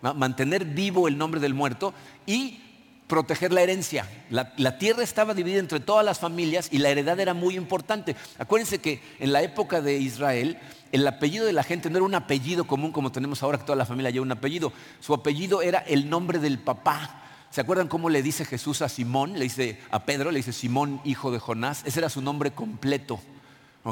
mantener 0.00 0.64
vivo 0.64 1.08
el 1.08 1.18
nombre 1.18 1.40
del 1.40 1.54
muerto 1.54 1.92
y 2.26 2.60
proteger 3.08 3.52
la 3.52 3.62
herencia. 3.62 4.06
La, 4.30 4.78
tierra 4.78 5.02
estaba 5.02 5.34
dividida 5.34 5.58
entre 5.58 5.80
todas 5.80 6.04
las 6.04 6.20
familias 6.20 6.68
y 6.70 6.78
la 6.78 6.90
heredad 6.90 7.18
era 7.18 7.34
muy 7.34 7.56
importante. 7.56 8.14
Acuérdense 8.38 8.78
que 8.78 9.00
en 9.18 9.32
la 9.32 9.42
época 9.42 9.80
de 9.80 9.98
Israel 9.98 10.58
el 10.92 11.06
apellido 11.06 11.46
de 11.46 11.52
la 11.52 11.62
gente 11.62 11.90
no 11.90 11.96
era 11.98 12.06
un 12.06 12.14
apellido 12.14 12.66
común 12.66 12.92
como 12.92 13.12
tenemos 13.12 13.42
ahora 13.42 13.58
que 13.58 13.64
toda 13.64 13.76
la 13.76 13.86
familia 13.86 14.10
lleva 14.10 14.24
un 14.24 14.32
apellido. 14.32 14.72
Su 15.00 15.14
apellido 15.14 15.62
era 15.62 15.78
el 15.78 16.08
nombre 16.08 16.38
del 16.38 16.58
papá. 16.58 17.22
¿Se 17.50 17.60
acuerdan 17.60 17.88
cómo 17.88 18.10
le 18.10 18.22
dice 18.22 18.44
Jesús 18.44 18.82
a 18.82 18.88
Simón? 18.88 19.34
Le 19.34 19.44
dice 19.44 19.80
a 19.90 20.04
Pedro, 20.04 20.30
le 20.30 20.38
dice 20.38 20.52
Simón, 20.52 21.00
hijo 21.04 21.30
de 21.30 21.38
Jonás. 21.38 21.82
Ese 21.84 22.00
era 22.00 22.08
su 22.08 22.20
nombre 22.20 22.50
completo. 22.50 23.20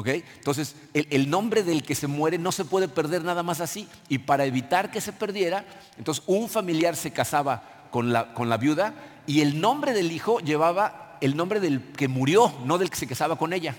Entonces, 0.05 0.75
el, 0.93 1.29
nombre 1.29 1.63
del 1.63 1.81
que 1.81 1.95
se 1.95 2.05
muere 2.05 2.37
no 2.37 2.51
se 2.51 2.65
puede 2.65 2.87
perder 2.87 3.23
nada 3.23 3.41
más 3.41 3.61
así. 3.61 3.87
Y 4.09 4.19
para 4.19 4.45
evitar 4.45 4.91
que 4.91 5.01
se 5.01 5.11
perdiera, 5.11 5.65
entonces 5.97 6.23
un 6.27 6.49
familiar 6.49 6.95
se 6.95 7.11
casaba 7.11 7.87
con 7.89 8.11
la 8.13 8.57
viuda 8.57 8.93
y 9.25 9.41
el 9.41 9.59
nombre 9.59 9.93
del 9.93 10.11
hijo 10.11 10.39
llevaba 10.39 11.17
el 11.21 11.35
nombre 11.35 11.59
del 11.59 11.81
que 11.81 12.07
murió, 12.07 12.53
no 12.65 12.77
del 12.77 12.89
que 12.89 12.95
se 12.95 13.07
casaba 13.07 13.37
con 13.37 13.53
ella. 13.53 13.75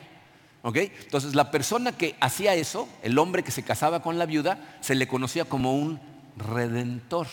Entonces, 0.65 1.35
la 1.35 1.51
persona 1.51 1.93
que 1.93 2.17
hacía 2.21 2.55
eso, 2.55 2.89
el 3.03 3.19
hombre 3.19 3.43
que 3.43 3.51
se 3.51 3.63
casaba 3.63 4.03
con 4.03 4.19
la 4.19 4.27
viuda, 4.27 4.59
se 4.81 4.95
le 4.95 5.09
conocía 5.09 5.45
como 5.45 5.75
un 5.75 6.01
redentor, 6.37 7.27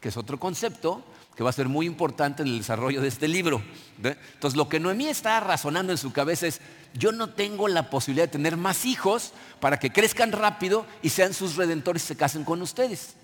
que 0.00 0.08
es 0.08 0.16
otro 0.16 0.38
concepto 0.38 1.04
que 1.36 1.44
va 1.44 1.50
a 1.50 1.52
ser 1.52 1.68
muy 1.68 1.84
importante 1.84 2.42
en 2.42 2.48
el 2.48 2.58
desarrollo 2.58 3.02
de 3.02 3.08
este 3.08 3.28
libro. 3.28 3.62
Entonces, 4.02 4.56
lo 4.56 4.70
que 4.70 4.80
Noemí 4.80 5.06
está 5.06 5.38
razonando 5.40 5.92
en 5.92 5.98
su 5.98 6.12
cabeza 6.12 6.46
es, 6.46 6.62
yo 6.94 7.12
no 7.12 7.28
tengo 7.28 7.68
la 7.68 7.90
posibilidad 7.90 8.24
de 8.24 8.32
tener 8.32 8.56
más 8.56 8.86
hijos 8.86 9.34
para 9.60 9.78
que 9.78 9.92
crezcan 9.92 10.32
rápido 10.32 10.86
y 11.02 11.10
sean 11.10 11.34
sus 11.34 11.56
redentores 11.56 12.04
y 12.04 12.06
se 12.06 12.16
casen 12.16 12.42
con 12.42 12.62
ustedes. 12.62 13.16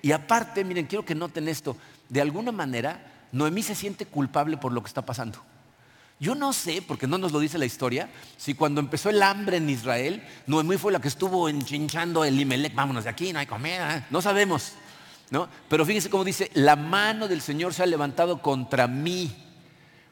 Y 0.00 0.12
aparte, 0.12 0.62
miren, 0.62 0.86
quiero 0.86 1.04
que 1.04 1.16
noten 1.16 1.48
esto, 1.48 1.76
de 2.08 2.20
alguna 2.20 2.52
manera, 2.52 3.26
Noemí 3.32 3.64
se 3.64 3.74
siente 3.74 4.06
culpable 4.06 4.56
por 4.56 4.72
lo 4.72 4.80
que 4.80 4.88
está 4.88 5.02
pasando. 5.02 5.42
Yo 6.20 6.34
no 6.34 6.52
sé, 6.52 6.80
porque 6.80 7.06
no 7.06 7.18
nos 7.18 7.32
lo 7.32 7.40
dice 7.40 7.58
la 7.58 7.66
historia, 7.66 8.08
si 8.36 8.54
cuando 8.54 8.80
empezó 8.80 9.10
el 9.10 9.22
hambre 9.22 9.56
en 9.56 9.68
Israel, 9.68 10.22
Noemí 10.46 10.76
fue 10.76 10.92
la 10.92 11.00
que 11.00 11.08
estuvo 11.08 11.48
enchinchando 11.48 12.24
el 12.24 12.40
Imelec, 12.40 12.74
vámonos 12.74 13.04
de 13.04 13.10
aquí, 13.10 13.32
no 13.32 13.40
hay 13.40 13.46
comida, 13.46 14.06
no 14.10 14.22
sabemos. 14.22 14.72
Pero 15.68 15.84
fíjense 15.84 16.10
cómo 16.10 16.24
dice, 16.24 16.50
la 16.54 16.76
mano 16.76 17.26
del 17.26 17.40
Señor 17.40 17.74
se 17.74 17.82
ha 17.82 17.86
levantado 17.86 18.40
contra 18.40 18.86
mí. 18.86 19.34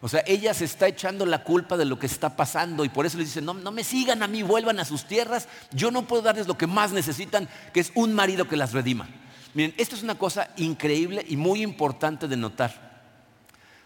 O 0.01 0.09
sea, 0.09 0.25
ella 0.27 0.53
se 0.53 0.65
está 0.65 0.88
echando 0.88 1.25
la 1.25 1.45
culpa 1.45 1.77
de 1.77 1.85
lo 1.85 1.97
que 1.97 2.07
está 2.07 2.35
pasando 2.35 2.85
y 2.85 2.88
por 2.88 3.07
eso 3.07 3.19
le 3.19 3.25
dice, 3.25 3.41
no, 3.41 3.55
no 3.55 3.71
me 3.71 3.85
sigan 3.85 4.25
a 4.25 4.27
mí, 4.27 4.43
vuelvan 4.43 4.81
a 4.81 4.85
sus 4.85 5.07
tierras, 5.07 5.47
yo 5.71 5.93
no 5.93 6.09
puedo 6.09 6.23
darles 6.23 6.49
lo 6.49 6.59
que 6.59 6.67
más 6.67 6.91
necesitan, 6.91 7.49
que 7.73 7.79
es 7.79 7.93
un 7.95 8.12
marido 8.12 8.49
que 8.49 8.57
las 8.57 8.73
redima. 8.73 9.09
Miren, 9.55 9.75
esto 9.79 9.95
es 9.95 10.03
una 10.03 10.17
cosa 10.17 10.51
increíble 10.57 11.25
y 11.29 11.37
muy 11.37 11.62
importante 11.62 12.27
de 12.27 12.37
notar. 12.37 12.91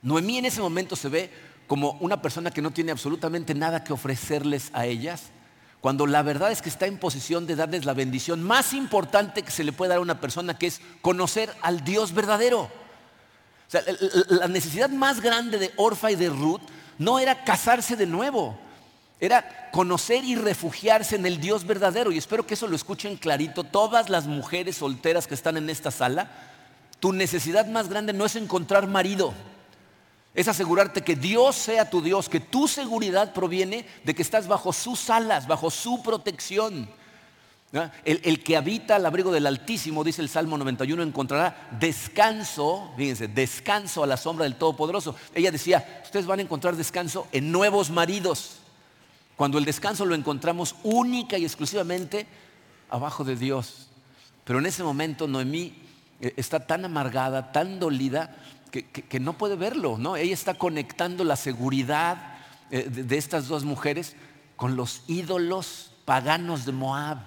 Noemí 0.00 0.38
en 0.38 0.46
ese 0.46 0.62
momento 0.62 0.96
se 0.96 1.10
ve 1.10 1.30
como 1.66 1.92
una 2.00 2.22
persona 2.22 2.50
que 2.50 2.62
no 2.62 2.70
tiene 2.70 2.92
absolutamente 2.92 3.54
nada 3.54 3.84
que 3.84 3.92
ofrecerles 3.92 4.70
a 4.72 4.86
ellas, 4.86 5.24
cuando 5.80 6.06
la 6.06 6.22
verdad 6.22 6.50
es 6.50 6.62
que 6.62 6.68
está 6.68 6.86
en 6.86 6.98
posición 6.98 7.46
de 7.46 7.56
darles 7.56 7.84
la 7.84 7.92
bendición 7.92 8.42
más 8.42 8.72
importante 8.72 9.42
que 9.42 9.50
se 9.50 9.64
le 9.64 9.72
puede 9.72 9.90
dar 9.90 9.98
a 9.98 10.02
una 10.02 10.20
persona, 10.20 10.58
que 10.58 10.66
es 10.66 10.80
conocer 11.02 11.52
al 11.62 11.84
Dios 11.84 12.12
verdadero. 12.12 12.62
O 12.62 13.70
sea, 13.70 13.82
la 14.28 14.48
necesidad 14.48 14.90
más 14.90 15.20
grande 15.20 15.58
de 15.58 15.72
Orfa 15.76 16.10
y 16.10 16.16
de 16.16 16.28
Ruth 16.28 16.62
no 16.98 17.18
era 17.18 17.44
casarse 17.44 17.96
de 17.96 18.06
nuevo, 18.06 18.58
era 19.20 19.70
conocer 19.72 20.24
y 20.24 20.36
refugiarse 20.36 21.16
en 21.16 21.26
el 21.26 21.40
Dios 21.40 21.66
verdadero. 21.66 22.12
Y 22.12 22.18
espero 22.18 22.46
que 22.46 22.54
eso 22.54 22.68
lo 22.68 22.76
escuchen 22.76 23.16
clarito 23.16 23.64
todas 23.64 24.08
las 24.08 24.26
mujeres 24.26 24.76
solteras 24.76 25.26
que 25.26 25.34
están 25.34 25.56
en 25.56 25.68
esta 25.68 25.90
sala. 25.90 26.30
Tu 27.00 27.12
necesidad 27.12 27.66
más 27.66 27.88
grande 27.88 28.12
no 28.12 28.24
es 28.24 28.36
encontrar 28.36 28.86
marido 28.86 29.34
es 30.36 30.48
asegurarte 30.48 31.02
que 31.02 31.16
Dios 31.16 31.56
sea 31.56 31.88
tu 31.88 32.02
Dios, 32.02 32.28
que 32.28 32.40
tu 32.40 32.68
seguridad 32.68 33.32
proviene 33.32 33.86
de 34.04 34.14
que 34.14 34.20
estás 34.20 34.46
bajo 34.46 34.70
sus 34.70 35.08
alas, 35.08 35.48
bajo 35.48 35.70
su 35.70 36.02
protección. 36.02 36.88
El, 38.04 38.44
que 38.44 38.56
habita 38.56 38.96
al 38.96 39.06
abrigo 39.06 39.32
del 39.32 39.46
Altísimo, 39.46 40.04
dice 40.04 40.20
el 40.22 40.28
Salmo 40.28 40.56
91, 40.58 41.02
encontrará 41.02 41.68
descanso, 41.80 42.92
fíjense, 42.96 43.28
descanso 43.28 44.02
a 44.02 44.06
la 44.06 44.18
sombra 44.18 44.44
del 44.44 44.56
Todopoderoso. 44.56 45.16
Ella 45.34 45.50
decía, 45.50 46.02
ustedes 46.04 46.26
van 46.26 46.38
a 46.38 46.42
encontrar 46.42 46.76
descanso 46.76 47.26
en 47.32 47.50
nuevos 47.50 47.90
maridos, 47.90 48.58
cuando 49.36 49.56
el 49.56 49.64
descanso 49.64 50.04
lo 50.04 50.14
encontramos 50.14 50.76
única 50.82 51.38
y 51.38 51.44
exclusivamente 51.44 52.26
abajo 52.90 53.24
de 53.24 53.36
Dios. 53.36 53.88
Pero 54.44 54.58
en 54.58 54.66
ese 54.66 54.82
momento 54.82 55.26
Noemí 55.26 55.74
eh, 56.20 56.34
está 56.36 56.66
tan 56.66 56.84
amargada, 56.84 57.52
tan 57.52 57.78
dolida, 57.80 58.36
que, 58.84 59.20
no 59.20 59.34
puede 59.34 59.56
verlo, 59.56 59.98
¿no? 59.98 60.16
Ella 60.16 60.34
está 60.34 60.54
conectando 60.54 61.24
la 61.24 61.36
seguridad 61.36 62.38
eh, 62.70 62.88
de, 62.88 63.16
estas 63.16 63.48
dos 63.48 63.64
mujeres 63.64 64.16
con 64.56 64.76
los 64.76 65.02
ídolos 65.06 65.92
paganos 66.04 66.64
de 66.64 66.72
Moab. 66.72 67.18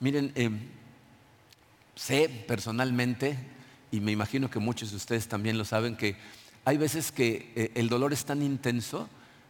Miren, 0.00 0.32
eh, 0.34 0.50
sé 1.94 2.28
personalmente, 2.48 3.36
y 3.90 4.00
me 4.00 4.12
imagino 4.12 4.50
que 4.50 4.58
muchos 4.58 4.90
de 4.90 4.96
ustedes 4.96 5.28
también 5.28 5.58
lo 5.58 5.64
saben, 5.64 5.96
que 5.96 6.16
hay 6.64 6.76
veces 6.76 7.12
que 7.12 7.52
eh, 7.54 7.72
el 7.74 7.88
dolor 7.88 8.12
es 8.12 8.24
tan 8.24 8.42
intenso 8.42 9.08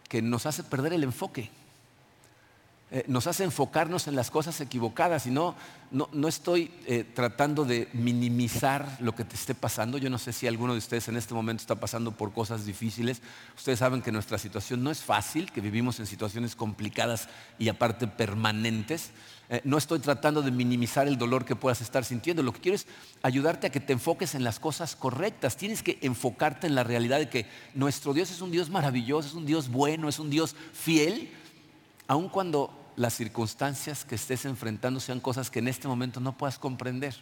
que 0.08 0.22
nos 0.22 0.46
hace 0.46 0.62
perder 0.62 0.92
el 0.92 1.04
enfoque. 1.04 1.50
Eh, 2.92 3.04
nos 3.06 3.28
hace 3.28 3.44
enfocarnos 3.44 4.08
en 4.08 4.16
las 4.16 4.32
cosas 4.32 4.60
equivocadas 4.60 5.24
y 5.26 5.30
no, 5.30 5.54
no, 5.92 6.26
estoy 6.26 6.72
eh, 6.86 7.04
tratando 7.04 7.64
de 7.64 7.88
minimizar 7.92 8.96
lo 8.98 9.14
que 9.14 9.24
te 9.24 9.36
esté 9.36 9.54
pasando. 9.54 9.96
Yo 9.96 10.10
no 10.10 10.18
sé 10.18 10.32
si 10.32 10.48
alguno 10.48 10.72
de 10.72 10.78
ustedes 10.78 11.06
en 11.06 11.16
este 11.16 11.32
momento 11.32 11.60
está 11.60 11.76
pasando 11.76 12.10
por 12.10 12.32
cosas 12.32 12.66
difíciles. 12.66 13.22
Ustedes 13.56 13.78
saben 13.78 14.02
que 14.02 14.10
nuestra 14.10 14.38
situación 14.38 14.82
no 14.82 14.90
es 14.90 15.02
fácil, 15.02 15.52
que 15.52 15.60
vivimos 15.60 16.00
en 16.00 16.06
situaciones 16.06 16.56
complicadas 16.56 17.28
y 17.60 17.68
aparte 17.68 18.08
permanentes. 18.08 19.10
Eh, 19.50 19.60
no 19.62 19.78
estoy 19.78 20.00
tratando 20.00 20.42
de 20.42 20.50
minimizar 20.50 21.06
el 21.06 21.16
dolor 21.16 21.44
que 21.44 21.54
puedas 21.54 21.80
estar 21.80 22.04
sintiendo. 22.04 22.42
Lo 22.42 22.52
que 22.52 22.60
quiero 22.60 22.74
es 22.74 22.88
ayudarte 23.22 23.68
a 23.68 23.70
que 23.70 23.78
te 23.78 23.92
enfoques 23.92 24.34
en 24.34 24.42
las 24.42 24.58
cosas 24.58 24.96
correctas. 24.96 25.56
Tienes 25.56 25.84
que 25.84 26.00
enfocarte 26.02 26.66
en 26.66 26.74
la 26.74 26.82
realidad 26.82 27.20
de 27.20 27.28
que 27.28 27.46
nuestro 27.72 28.14
Dios 28.14 28.32
es 28.32 28.40
un 28.40 28.50
Dios 28.50 28.68
maravilloso, 28.68 29.28
es 29.28 29.34
un 29.34 29.46
Dios 29.46 29.68
bueno, 29.68 30.08
es 30.08 30.18
un 30.18 30.28
Dios 30.28 30.56
fiel, 30.72 31.32
aun 32.08 32.28
cuando 32.28 32.79
las 33.00 33.14
circunstancias 33.14 34.04
que 34.04 34.14
estés 34.14 34.44
enfrentando 34.44 35.00
sean 35.00 35.20
cosas 35.20 35.50
que 35.50 35.60
en 35.60 35.68
este 35.68 35.88
momento 35.88 36.20
no 36.20 36.36
puedas 36.36 36.58
comprender. 36.58 37.16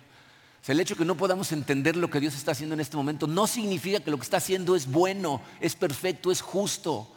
el 0.67 0.81
hecho 0.81 0.95
de 0.95 0.99
que 0.99 1.05
no 1.05 1.17
podamos 1.17 1.53
entender 1.53 1.97
lo 1.97 2.11
que 2.11 2.19
Dios 2.19 2.35
está 2.35 2.51
haciendo 2.51 2.75
en 2.75 2.81
este 2.81 2.97
momento 2.97 3.29
no 3.29 3.47
significa 3.47 4.01
que 4.01 4.11
lo 4.11 4.17
que 4.17 4.25
está 4.25 4.39
haciendo 4.39 4.75
es 4.75 4.91
bueno, 4.91 5.41
es 5.61 5.77
perfecto, 5.77 6.33
es 6.33 6.41
justo. 6.41 7.09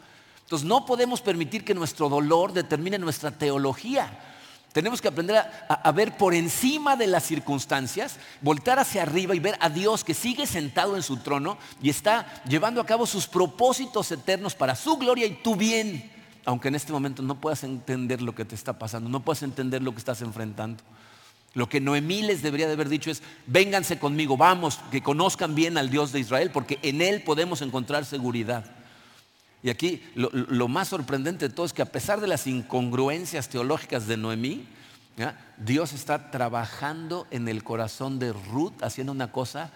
Entonces 0.42 0.66
no 0.66 0.86
podemos 0.86 1.20
permitir 1.20 1.64
que 1.64 1.74
nuestro 1.74 2.08
dolor 2.08 2.52
determine 2.52 3.00
nuestra 3.00 3.32
teología. 3.32 4.16
Tenemos 4.72 5.02
que 5.02 5.08
aprender 5.08 5.38
a, 5.38 5.66
a, 5.68 5.90
ver 5.90 6.16
por 6.16 6.32
encima 6.32 6.94
de 6.94 7.08
las 7.08 7.24
circunstancias, 7.24 8.16
voltar 8.42 8.78
hacia 8.78 9.02
arriba 9.02 9.34
y 9.34 9.40
ver 9.40 9.56
a 9.58 9.70
Dios 9.70 10.04
que 10.04 10.14
sigue 10.14 10.46
sentado 10.46 10.94
en 10.94 11.02
su 11.02 11.16
trono 11.16 11.58
y 11.82 11.90
está 11.90 12.44
llevando 12.44 12.80
a 12.80 12.86
cabo 12.86 13.06
sus 13.06 13.26
propósitos 13.26 14.12
eternos 14.12 14.54
para 14.54 14.76
su 14.76 14.96
gloria 14.98 15.26
y 15.26 15.42
tu 15.42 15.56
bien 15.56 16.11
aunque 16.44 16.68
en 16.68 16.74
este 16.74 16.92
momento 16.92 17.22
no 17.22 17.40
puedas 17.40 17.64
entender 17.64 18.22
lo 18.22 18.34
que 18.34 18.44
te 18.44 18.54
está 18.54 18.78
pasando, 18.78 19.08
no 19.08 19.20
puedas 19.20 19.42
entender 19.42 19.82
lo 19.82 19.92
que 19.92 19.98
estás 19.98 20.22
enfrentando. 20.22 20.82
Lo 21.54 21.68
que 21.68 21.80
Noemí 21.80 22.22
les 22.22 22.42
debería 22.42 22.66
de 22.66 22.72
haber 22.72 22.88
dicho 22.88 23.10
es, 23.10 23.22
vénganse 23.46 23.98
conmigo, 23.98 24.36
vamos, 24.36 24.80
que 24.90 25.02
conozcan 25.02 25.54
bien 25.54 25.76
al 25.76 25.90
Dios 25.90 26.12
de 26.12 26.20
Israel, 26.20 26.50
porque 26.50 26.78
en 26.82 27.02
Él 27.02 27.22
podemos 27.22 27.60
encontrar 27.60 28.04
seguridad. 28.04 28.64
Y 29.62 29.70
aquí 29.70 30.02
lo, 30.14 30.68
más 30.68 30.88
sorprendente 30.88 31.48
de 31.48 31.54
todo 31.54 31.66
es 31.66 31.72
que 31.72 31.82
a 31.82 31.92
pesar 31.92 32.20
de 32.20 32.26
las 32.26 32.46
incongruencias 32.46 33.48
teológicas 33.48 34.06
de 34.06 34.16
Noemí, 34.16 34.66
Dios 35.58 35.92
está 35.92 36.30
trabajando 36.30 37.26
en 37.30 37.46
el 37.46 37.62
corazón 37.62 38.18
de 38.18 38.32
Ruth, 38.32 38.82
haciendo 38.82 39.12
una 39.12 39.30
cosa 39.30 39.70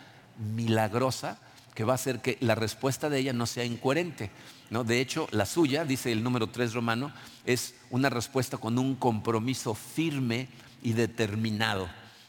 milagrosa 0.54 1.38
que 1.76 1.84
va 1.84 1.92
a 1.92 1.96
hacer 1.96 2.20
que 2.20 2.38
la 2.40 2.54
respuesta 2.54 3.10
de 3.10 3.18
ella 3.18 3.34
no 3.34 3.44
sea 3.46 3.64
incoherente. 3.64 4.30
De 4.70 5.00
hecho, 5.00 5.28
la 5.30 5.44
suya, 5.44 5.84
dice 5.84 6.10
el 6.10 6.24
número 6.24 6.48
3 6.48 6.72
romano, 6.72 7.12
es 7.44 7.74
una 7.90 8.08
respuesta 8.08 8.56
con 8.56 8.78
un 8.78 8.96
compromiso 8.96 9.74
firme 9.74 10.48
y 10.82 10.94
determinado. 10.94 11.86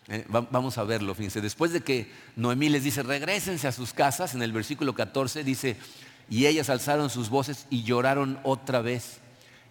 Eh, 0.09 0.25
vamos 0.27 0.77
a 0.77 0.83
verlo, 0.83 1.15
fíjense. 1.15 1.39
Después 1.39 1.71
de 1.71 1.81
que 1.81 2.11
Noemí 2.35 2.67
les 2.67 2.83
dice, 2.83 3.03
regresense 3.03 3.67
a 3.67 3.71
sus 3.71 3.93
casas, 3.93 4.35
en 4.35 4.43
el 4.43 4.51
versículo 4.51 4.93
14 4.93 5.45
dice, 5.45 5.77
y 6.29 6.45
ellas 6.45 6.69
alzaron 6.69 7.09
sus 7.09 7.29
voces 7.29 7.67
y 7.69 7.83
lloraron 7.83 8.39
otra 8.43 8.81
vez. 8.81 9.19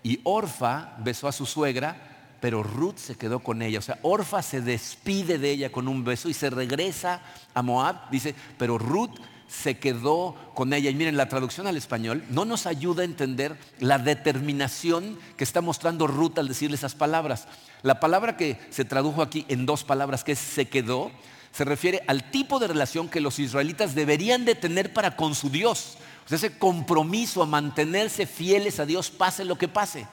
Y 0.02 0.20
Orfa 0.24 0.96
besó 0.98 1.28
a 1.28 1.32
su 1.32 1.44
suegra, 1.44 2.36
pero 2.40 2.62
Ruth 2.62 2.96
se 2.96 3.16
quedó 3.16 3.40
con 3.40 3.60
ella. 3.60 3.78
O 3.78 3.82
sea, 3.82 3.98
Orfa 4.00 4.40
se 4.40 4.62
despide 4.62 5.36
de 5.38 5.50
ella 5.50 5.70
con 5.70 5.86
un 5.86 6.02
beso 6.02 6.30
y 6.30 6.34
se 6.34 6.48
regresa 6.48 7.20
a 7.52 7.60
Moab. 7.60 8.10
Dice, 8.10 8.34
pero 8.56 8.78
Ruth 8.78 9.18
se 9.48 9.78
quedó 9.78 10.34
con 10.54 10.72
ella. 10.72 10.90
Y 10.90 10.94
miren, 10.94 11.16
la 11.16 11.28
traducción 11.28 11.66
al 11.66 11.76
español 11.76 12.24
no 12.30 12.44
nos 12.44 12.66
ayuda 12.66 13.02
a 13.02 13.04
entender 13.04 13.56
la 13.78 13.98
determinación 13.98 15.18
que 15.36 15.44
está 15.44 15.60
mostrando 15.60 16.06
Ruth 16.06 16.38
al 16.38 16.48
decirle 16.48 16.76
esas 16.76 16.94
palabras. 16.94 17.46
La 17.82 18.00
palabra 18.00 18.36
que 18.36 18.58
se 18.70 18.84
tradujo 18.84 19.22
aquí 19.22 19.44
en 19.48 19.66
dos 19.66 19.84
palabras, 19.84 20.24
que 20.24 20.32
es 20.32 20.38
se 20.38 20.68
quedó, 20.68 21.10
se 21.52 21.64
refiere 21.64 22.02
al 22.06 22.30
tipo 22.30 22.58
de 22.58 22.68
relación 22.68 23.08
que 23.08 23.20
los 23.20 23.38
israelitas 23.38 23.94
deberían 23.94 24.44
de 24.44 24.54
tener 24.54 24.92
para 24.92 25.16
con 25.16 25.34
su 25.34 25.50
Dios. 25.50 25.96
Ese 26.28 26.58
compromiso 26.58 27.42
a 27.42 27.46
mantenerse 27.46 28.26
fieles 28.26 28.80
a 28.80 28.86
Dios, 28.86 29.10
pase 29.10 29.44
lo 29.44 29.56
que 29.56 29.68
pase. 29.68 30.06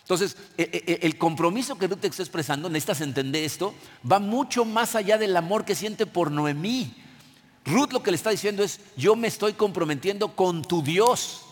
Entonces, 0.00 0.38
e, 0.56 0.62
e, 0.62 0.92
e, 0.92 1.06
el 1.06 1.18
compromiso 1.18 1.76
que 1.76 1.86
Ruth 1.86 2.04
está 2.04 2.22
expresando, 2.22 2.70
necesitas 2.70 3.02
entender 3.02 3.44
esto, 3.44 3.74
va 4.10 4.18
mucho 4.18 4.64
más 4.64 4.94
allá 4.94 5.18
del 5.18 5.36
amor 5.36 5.66
que 5.66 5.74
siente 5.74 6.06
por 6.06 6.30
Noemí 6.30 6.94
Ruth 7.68 7.92
lo 7.92 8.02
que 8.02 8.10
le 8.10 8.16
está 8.16 8.30
diciendo 8.30 8.62
es, 8.62 8.80
yo 8.96 9.14
me 9.14 9.28
estoy 9.28 9.52
comprometiendo 9.52 10.34
con 10.34 10.62
tu 10.62 10.82
Dios, 10.82 11.42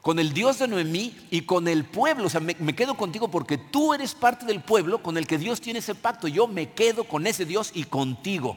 con 0.00 0.18
el 0.18 0.32
Dios 0.32 0.58
de 0.58 0.68
Noemí 0.68 1.14
y 1.30 1.42
con 1.42 1.68
el 1.68 1.84
pueblo. 1.84 2.26
O 2.26 2.30
sea, 2.30 2.40
me, 2.40 2.54
quedo 2.74 2.96
contigo 2.96 3.30
porque 3.30 3.58
tú 3.58 3.92
eres 3.92 4.14
parte 4.14 4.46
del 4.46 4.60
pueblo 4.60 5.02
con 5.02 5.18
el 5.18 5.26
que 5.26 5.38
Dios 5.38 5.60
tiene 5.60 5.80
ese 5.80 5.94
pacto. 5.94 6.28
Yo 6.28 6.46
me 6.46 6.72
quedo 6.72 7.04
con 7.04 7.26
ese 7.26 7.44
Dios 7.44 7.72
y 7.74 7.84
contigo. 7.84 8.56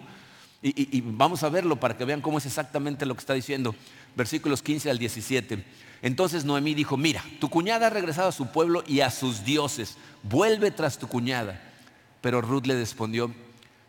Y, 0.62 0.98
y 0.98 1.02
vamos 1.02 1.44
a 1.44 1.50
verlo 1.50 1.78
para 1.78 1.98
que 1.98 2.06
vean 2.06 2.22
cómo 2.22 2.38
es 2.38 2.46
exactamente 2.46 3.06
lo 3.06 3.16
que 3.16 3.20
está 3.20 3.34
diciendo. 3.34 3.76
Versículos 4.16 4.62
15 4.62 4.90
al 4.90 4.98
17. 4.98 5.66
Entonces 6.04 6.46
Noemí 6.46 6.74
dijo, 6.74 6.96
mira, 6.96 7.24
tu 7.40 7.50
cuñada 7.50 7.88
ha 7.88 7.90
regresado 7.90 8.30
a 8.30 8.34
su 8.34 8.48
pueblo 8.48 8.84
y 8.86 9.02
a 9.02 9.10
sus 9.10 9.44
dioses, 9.44 9.98
vuelve 10.22 10.72
tras 10.72 10.98
tu 10.98 11.08
cuñada. 11.08 11.62
Pero 12.22 12.42
Ruth 12.42 12.66
le 12.66 12.76
respondió, 12.76 13.34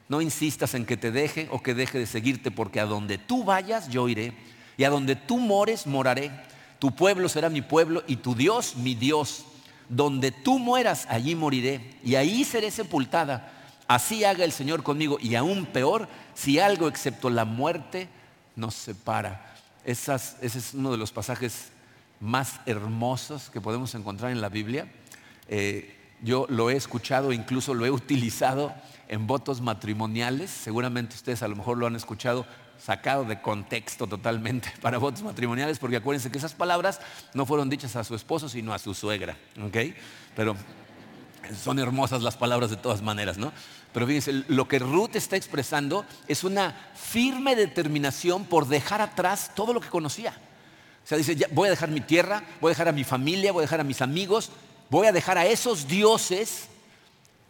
no 0.09 0.21
insistas 0.21 0.75
en 0.75 0.87
que 0.87 0.97
te 0.97 1.11
deje 1.11 1.49
o 1.51 1.63
que 1.63 1.75
deje 1.75 1.99
de 1.99 2.07
seguirte, 2.07 2.51
porque 2.51 2.81
a 2.81 2.87
donde 2.87 3.19
tú 3.19 3.45
vayas 3.45 3.89
yo 3.89 4.09
iré, 4.09 4.33
y 4.77 4.85
a 4.85 4.91
donde 4.91 5.17
tú 5.17 5.39
mores 5.39 5.87
moraré. 5.87 6.31
Tu 6.79 6.95
pueblo 6.95 7.29
será 7.29 7.49
mi 7.49 7.63
pueblo 7.63 8.03
y 8.07 8.17
tu 8.17 8.35
Dios 8.35 8.77
mi 8.77 8.95
Dios. 8.95 9.47
Donde 9.89 10.33
tú 10.33 10.59
mueras, 10.59 11.07
allí 11.09 11.35
moriré, 11.35 11.99
y 12.03 12.15
ahí 12.15 12.45
seré 12.45 12.71
sepultada. 12.71 13.53
Así 13.87 14.25
haga 14.25 14.45
el 14.45 14.53
Señor 14.53 14.83
conmigo, 14.83 15.19
y 15.21 15.35
aún 15.35 15.67
peor, 15.67 16.09
si 16.35 16.59
algo 16.59 16.89
excepto 16.89 17.31
la 17.31 17.45
muerte 17.45 18.09
nos 18.57 18.75
separa. 18.75 19.55
ese 19.85 20.15
es 20.41 20.75
uno 20.75 20.91
de 20.93 20.97
los 20.97 21.13
pasajes 21.13 21.69
más 22.21 22.61
hermosos 22.65 23.51
que 23.51 23.61
podemos 23.61 23.95
encontrar 23.95 24.33
en 24.33 24.41
la 24.41 24.49
Biblia. 24.49 24.89
Eh, 25.49 25.95
yo 26.23 26.47
lo 26.49 26.71
he 26.71 26.77
escuchado, 26.77 27.33
incluso 27.33 27.75
lo 27.75 27.85
he 27.85 27.91
utilizado 27.91 28.75
en 29.15 29.27
votos 29.27 29.61
matrimoniales. 29.61 30.51
Seguramente 30.51 31.15
ustedes 31.15 31.43
a 31.43 31.49
lo 31.49 31.57
mejor 31.57 31.79
lo 31.79 31.87
han 31.87 31.97
escuchado 31.97 32.45
sacado 32.79 33.25
de 33.25 33.41
contexto 33.41 34.07
totalmente 34.07 34.73
para 34.83 34.99
votos 34.99 35.23
matrimoniales, 35.23 35.79
porque 35.79 35.97
acuérdense 35.97 36.31
que 36.31 36.39
esas 36.39 36.55
palabras 36.55 37.01
no 37.33 37.47
fueron 37.47 37.71
dichas 37.71 37.95
a 37.97 38.05
su 38.05 38.15
esposo, 38.15 38.49
sino 38.49 38.75
a 38.75 38.79
su 38.79 38.93
suegra. 38.93 39.37
Pero 40.35 40.57
son 41.63 41.79
hermosas 41.79 42.23
las 42.23 42.37
palabras 42.37 42.71
de 42.71 42.77
todas 42.77 43.03
maneras, 43.03 43.39
¿no? 43.39 43.53
Pero 43.93 44.07
fíjense, 44.07 44.45
lo 44.49 44.67
que 44.67 44.81
Ruth 44.81 45.15
está 45.15 45.37
expresando 45.37 46.05
es 46.27 46.43
una 46.43 46.75
firme 46.97 47.55
determinación 47.55 48.45
por 48.45 48.67
dejar 48.67 49.01
atrás 49.01 49.53
todo 49.55 49.73
lo 49.73 49.81
que 49.81 49.89
conocía. 49.89 50.35
O 51.05 51.07
sea, 51.07 51.19
dice, 51.19 51.37
voy 51.53 51.69
a 51.69 51.71
dejar 51.71 51.91
mi 51.91 52.01
tierra, 52.01 52.43
voy 52.61 52.71
a 52.71 52.73
dejar 52.73 52.89
a 52.89 52.93
mi 52.93 53.05
familia, 53.05 53.53
voy 53.53 53.61
a 53.61 53.67
dejar 53.67 53.81
a 53.81 53.85
mis 53.85 54.03
amigos, 54.03 54.51
voy 54.91 55.07
a 55.07 55.13
dejar 55.13 55.39
a 55.39 55.47
esos 55.47 55.87
dioses, 55.87 56.69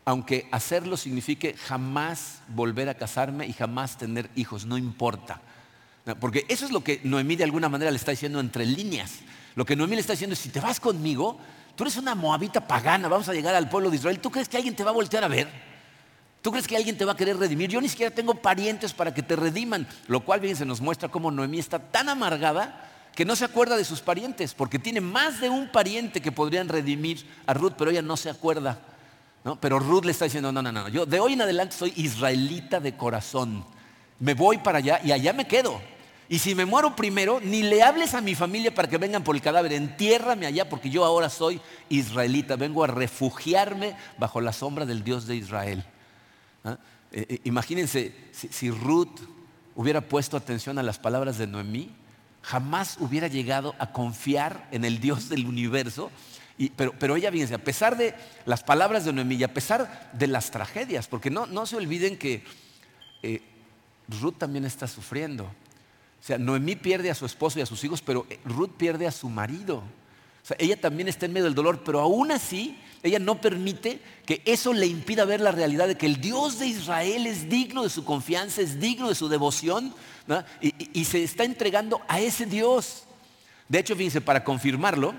aunque 0.04 0.48
hacerlo 0.50 0.96
signifique 0.96 1.54
jamás 1.54 2.40
volver 2.48 2.88
a 2.88 2.94
casarme 2.94 3.46
y 3.46 3.52
jamás 3.52 3.96
tener 3.96 4.30
hijos, 4.36 4.66
no 4.66 4.76
importa. 4.76 5.40
Porque 6.20 6.44
eso 6.48 6.66
es 6.66 6.72
lo 6.72 6.84
que 6.84 7.00
Noemí 7.04 7.36
de 7.36 7.44
alguna 7.44 7.68
manera 7.68 7.90
le 7.90 7.96
está 7.96 8.10
diciendo 8.10 8.38
entre 8.38 8.66
líneas. 8.66 9.20
Lo 9.54 9.64
que 9.64 9.76
Noemí 9.76 9.94
le 9.94 10.00
está 10.00 10.12
diciendo 10.12 10.34
es, 10.34 10.40
si 10.40 10.50
te 10.50 10.60
vas 10.60 10.78
conmigo, 10.78 11.38
tú 11.74 11.84
eres 11.84 11.96
una 11.96 12.14
moabita 12.14 12.66
pagana, 12.66 13.08
vamos 13.08 13.28
a 13.28 13.32
llegar 13.32 13.54
al 13.54 13.70
pueblo 13.70 13.88
de 13.88 13.96
Israel, 13.96 14.20
¿tú 14.20 14.30
crees 14.30 14.48
que 14.48 14.58
alguien 14.58 14.76
te 14.76 14.84
va 14.84 14.90
a 14.90 14.94
voltear 14.94 15.24
a 15.24 15.28
ver? 15.28 15.48
¿Tú 16.42 16.50
crees 16.50 16.68
que 16.68 16.76
alguien 16.76 16.98
te 16.98 17.06
va 17.06 17.12
a 17.12 17.16
querer 17.16 17.38
redimir? 17.38 17.70
Yo 17.70 17.80
ni 17.80 17.88
siquiera 17.88 18.14
tengo 18.14 18.34
parientes 18.34 18.92
para 18.92 19.14
que 19.14 19.22
te 19.22 19.34
rediman. 19.34 19.88
Lo 20.08 20.20
cual 20.26 20.40
bien 20.40 20.56
se 20.56 20.66
nos 20.66 20.82
muestra 20.82 21.08
cómo 21.08 21.30
Noemí 21.30 21.58
está 21.58 21.78
tan 21.78 22.10
amargada 22.10 22.90
que 23.14 23.24
no 23.24 23.34
se 23.34 23.46
acuerda 23.46 23.78
de 23.78 23.84
sus 23.84 24.02
parientes, 24.02 24.52
porque 24.52 24.78
tiene 24.78 25.00
más 25.00 25.40
de 25.40 25.48
un 25.48 25.72
pariente 25.72 26.20
que 26.20 26.32
podrían 26.32 26.68
redimir 26.68 27.24
a 27.46 27.54
Ruth, 27.54 27.72
pero 27.78 27.90
ella 27.90 28.02
no 28.02 28.18
se 28.18 28.28
acuerda. 28.28 28.78
Pero 29.60 29.78
Ruth 29.78 30.04
le 30.04 30.12
está 30.12 30.24
diciendo, 30.24 30.50
no, 30.50 30.62
no, 30.62 30.72
no, 30.72 30.88
yo 30.88 31.04
de 31.04 31.20
hoy 31.20 31.34
en 31.34 31.42
adelante 31.42 31.76
soy 31.76 31.92
israelita 31.96 32.80
de 32.80 32.96
corazón. 32.96 33.64
Me 34.18 34.32
voy 34.32 34.58
para 34.58 34.78
allá 34.78 35.00
y 35.04 35.12
allá 35.12 35.32
me 35.32 35.46
quedo. 35.46 35.80
Y 36.28 36.38
si 36.38 36.54
me 36.54 36.64
muero 36.64 36.96
primero, 36.96 37.40
ni 37.42 37.62
le 37.62 37.82
hables 37.82 38.14
a 38.14 38.22
mi 38.22 38.34
familia 38.34 38.74
para 38.74 38.88
que 38.88 38.96
vengan 38.96 39.22
por 39.22 39.36
el 39.36 39.42
cadáver, 39.42 39.74
entiérrame 39.74 40.46
allá 40.46 40.68
porque 40.68 40.88
yo 40.88 41.04
ahora 41.04 41.28
soy 41.28 41.60
israelita, 41.90 42.56
vengo 42.56 42.82
a 42.82 42.86
refugiarme 42.86 43.94
bajo 44.18 44.40
la 44.40 44.54
sombra 44.54 44.86
del 44.86 45.04
Dios 45.04 45.26
de 45.26 45.36
Israel. 45.36 45.84
¿Ah? 46.64 46.78
Eh, 47.12 47.26
eh, 47.28 47.40
imagínense 47.44 48.14
si 48.32 48.70
Ruth 48.70 49.20
hubiera 49.76 50.00
puesto 50.00 50.38
atención 50.38 50.78
a 50.78 50.82
las 50.82 50.98
palabras 50.98 51.36
de 51.36 51.46
Noemí, 51.46 51.90
jamás 52.40 52.96
hubiera 53.00 53.28
llegado 53.28 53.74
a 53.78 53.92
confiar 53.92 54.68
en 54.70 54.84
el 54.84 55.00
Dios 55.00 55.28
del 55.28 55.46
universo. 55.46 56.10
Pero, 56.76 57.16
ella, 57.16 57.32
fíjense, 57.32 57.54
a 57.54 57.58
pesar 57.58 57.96
de 57.96 58.14
las 58.46 58.62
palabras 58.62 59.04
de 59.04 59.12
Noemí, 59.12 59.42
a 59.42 59.52
pesar 59.52 60.10
de 60.12 60.26
las 60.26 60.50
tragedias, 60.50 61.08
porque 61.08 61.30
no, 61.30 61.46
no 61.46 61.66
se 61.66 61.76
olviden 61.76 62.16
que 62.16 62.44
eh, 63.22 63.42
Ruth 64.20 64.36
también 64.38 64.64
está 64.64 64.86
sufriendo. 64.86 65.44
O 65.44 66.26
sea, 66.26 66.38
Noemí 66.38 66.76
pierde 66.76 67.10
a 67.10 67.14
su 67.14 67.26
esposo 67.26 67.58
y 67.58 67.62
a 67.62 67.66
sus 67.66 67.82
hijos, 67.84 68.02
pero 68.02 68.26
eh, 68.30 68.38
Ruth 68.44 68.70
pierde 68.76 69.06
a 69.06 69.12
su 69.12 69.28
marido. 69.28 69.78
O 69.78 70.46
sea, 70.46 70.56
ella 70.60 70.80
también 70.80 71.08
está 71.08 71.26
en 71.26 71.32
medio 71.32 71.46
del 71.46 71.54
dolor, 71.54 71.82
pero 71.84 72.00
aún 72.00 72.30
así 72.30 72.78
ella 73.02 73.18
no 73.18 73.40
permite 73.40 74.00
que 74.24 74.40
eso 74.46 74.72
le 74.72 74.86
impida 74.86 75.24
ver 75.26 75.40
la 75.40 75.52
realidad 75.52 75.88
de 75.88 75.96
que 75.96 76.06
el 76.06 76.20
Dios 76.20 76.58
de 76.58 76.66
Israel 76.66 77.26
es 77.26 77.50
digno 77.50 77.82
de 77.82 77.90
su 77.90 78.04
confianza, 78.04 78.62
es 78.62 78.80
digno 78.80 79.10
de 79.10 79.14
su 79.14 79.28
devoción 79.28 79.94
y, 80.60 81.04
se 81.04 81.22
está 81.22 81.44
entregando 81.44 82.00
a 82.08 82.20
ese 82.20 82.46
Dios. 82.46 83.04
De 83.68 83.78
hecho, 83.78 83.94
fíjense, 83.94 84.22
para 84.22 84.42
confirmarlo, 84.42 85.14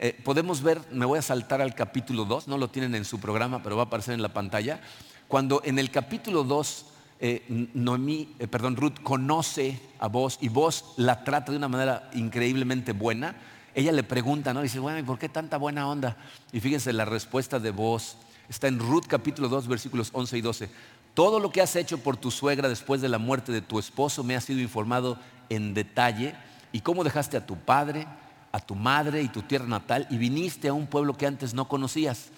eh, 0.00 0.20
podemos 0.24 0.62
ver, 0.62 0.80
me 0.90 1.06
voy 1.06 1.20
a 1.20 1.22
saltar 1.22 1.60
al 1.60 1.76
capítulo 1.76 2.24
2, 2.24 2.48
no 2.48 2.58
lo 2.58 2.68
tienen 2.68 2.96
en 2.96 3.04
su 3.04 3.20
programa, 3.20 3.62
pero 3.62 3.76
va 3.76 3.84
a 3.84 3.86
aparecer 3.86 4.14
en 4.14 4.22
la 4.22 4.32
pantalla, 4.32 4.80
cuando 5.28 5.62
en 5.64 5.78
el 5.78 5.92
capítulo 5.92 6.42
2 6.42 6.86
eh, 7.20 7.68
Noemí, 7.74 8.34
eh, 8.38 8.48
perdón, 8.48 8.76
Ruth 8.76 9.00
conoce 9.02 9.80
a 10.00 10.08
vos 10.08 10.38
y 10.40 10.48
vos 10.48 10.94
la 10.96 11.22
trata 11.22 11.52
de 11.52 11.58
una 11.58 11.68
manera 11.68 12.10
increíblemente 12.14 12.92
buena 12.92 13.36
ella 13.74 13.92
le 13.92 14.02
pregunta, 14.02 14.52
¿no? 14.52 14.62
Dice, 14.62 14.78
bueno, 14.78 14.98
¿y 14.98 15.02
por 15.02 15.18
qué 15.18 15.28
tanta 15.28 15.56
buena 15.56 15.88
onda? 15.88 16.16
Y 16.52 16.60
fíjense, 16.60 16.92
la 16.92 17.04
respuesta 17.04 17.60
de 17.60 17.70
voz 17.70 18.16
está 18.48 18.66
en 18.66 18.78
Ruth 18.78 19.04
capítulo 19.06 19.48
2, 19.48 19.68
versículos 19.68 20.10
11 20.12 20.38
y 20.38 20.40
12. 20.40 20.70
Todo 21.14 21.38
lo 21.38 21.50
que 21.50 21.60
has 21.60 21.76
hecho 21.76 21.98
por 21.98 22.16
tu 22.16 22.30
suegra 22.30 22.68
después 22.68 23.00
de 23.00 23.08
la 23.08 23.18
muerte 23.18 23.52
de 23.52 23.60
tu 23.60 23.78
esposo 23.78 24.24
me 24.24 24.34
ha 24.34 24.40
sido 24.40 24.60
informado 24.60 25.18
en 25.48 25.74
detalle. 25.74 26.34
Y 26.72 26.80
cómo 26.80 27.04
dejaste 27.04 27.36
a 27.36 27.46
tu 27.46 27.56
padre, 27.56 28.06
a 28.52 28.60
tu 28.60 28.74
madre 28.74 29.22
y 29.22 29.28
tu 29.28 29.42
tierra 29.42 29.66
natal 29.66 30.06
y 30.10 30.18
viniste 30.18 30.68
a 30.68 30.72
un 30.72 30.86
pueblo 30.86 31.16
que 31.16 31.26
antes 31.26 31.54
no 31.54 31.68
conocías. 31.68 32.30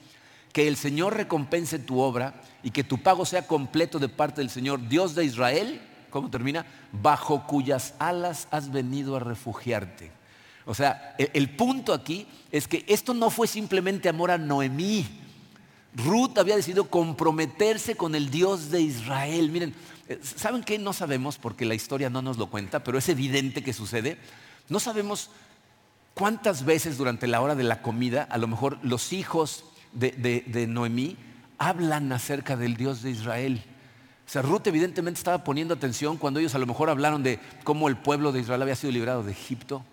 Que 0.52 0.68
el 0.68 0.76
Señor 0.76 1.16
recompense 1.16 1.78
tu 1.78 2.00
obra 2.00 2.34
y 2.62 2.70
que 2.70 2.84
tu 2.84 2.98
pago 2.98 3.24
sea 3.24 3.46
completo 3.46 3.98
de 3.98 4.08
parte 4.08 4.40
del 4.42 4.50
Señor, 4.50 4.86
Dios 4.88 5.14
de 5.14 5.24
Israel. 5.24 5.80
¿Cómo 6.10 6.28
termina? 6.28 6.66
Bajo 6.92 7.46
cuyas 7.46 7.94
alas 7.98 8.48
has 8.50 8.70
venido 8.70 9.16
a 9.16 9.20
refugiarte. 9.20 10.12
O 10.64 10.74
sea, 10.74 11.16
el, 11.18 11.50
punto 11.50 11.92
aquí 11.92 12.26
es 12.50 12.68
que 12.68 12.84
esto 12.86 13.14
no 13.14 13.30
fue 13.30 13.48
simplemente 13.48 14.08
amor 14.08 14.30
a 14.30 14.38
Noemí. 14.38 15.06
Ruth 15.94 16.38
había 16.38 16.56
decidido 16.56 16.88
comprometerse 16.88 17.96
con 17.96 18.14
el 18.14 18.30
Dios 18.30 18.70
de 18.70 18.80
Israel. 18.80 19.50
Miren, 19.50 19.74
eh, 20.08 20.20
¿saben 20.22 20.62
qué? 20.62 20.78
No 20.78 20.92
sabemos 20.92 21.38
porque 21.38 21.64
la 21.64 21.74
historia 21.74 22.10
no 22.10 22.22
nos 22.22 22.38
lo 22.38 22.48
cuenta, 22.48 22.84
pero 22.84 22.98
es 22.98 23.08
evidente 23.08 23.64
que 23.64 23.72
sucede. 23.72 24.18
No 24.68 24.78
sabemos 24.78 25.30
cuántas 26.14 26.64
veces 26.64 26.98
durante 26.98 27.26
la 27.26 27.40
hora 27.40 27.54
de 27.54 27.64
la 27.64 27.82
comida, 27.82 28.26
a 28.30 28.38
lo 28.38 28.48
mejor 28.48 28.78
los 28.82 29.12
hijos 29.12 29.64
de, 29.92 30.66
Noemí 30.68 31.16
hablan 31.58 32.12
acerca 32.12 32.56
del 32.56 32.76
Dios 32.76 33.02
de 33.02 33.10
Israel. 33.10 33.62
O 34.26 34.30
sea, 34.32 34.42
Ruth 34.42 34.66
evidentemente 34.66 35.18
estaba 35.18 35.44
poniendo 35.44 35.74
atención 35.74 36.16
cuando 36.16 36.40
ellos 36.40 36.54
a 36.54 36.58
lo 36.58 36.66
mejor 36.66 36.90
hablaron 36.90 37.22
de 37.22 37.38
cómo 37.64 37.88
el 37.88 37.96
pueblo 37.96 38.32
de 38.32 38.40
Israel 38.40 38.62
había 38.62 38.76
sido 38.76 38.92
liberado 38.92 39.22
de 39.22 39.32
Egipto 39.32 39.84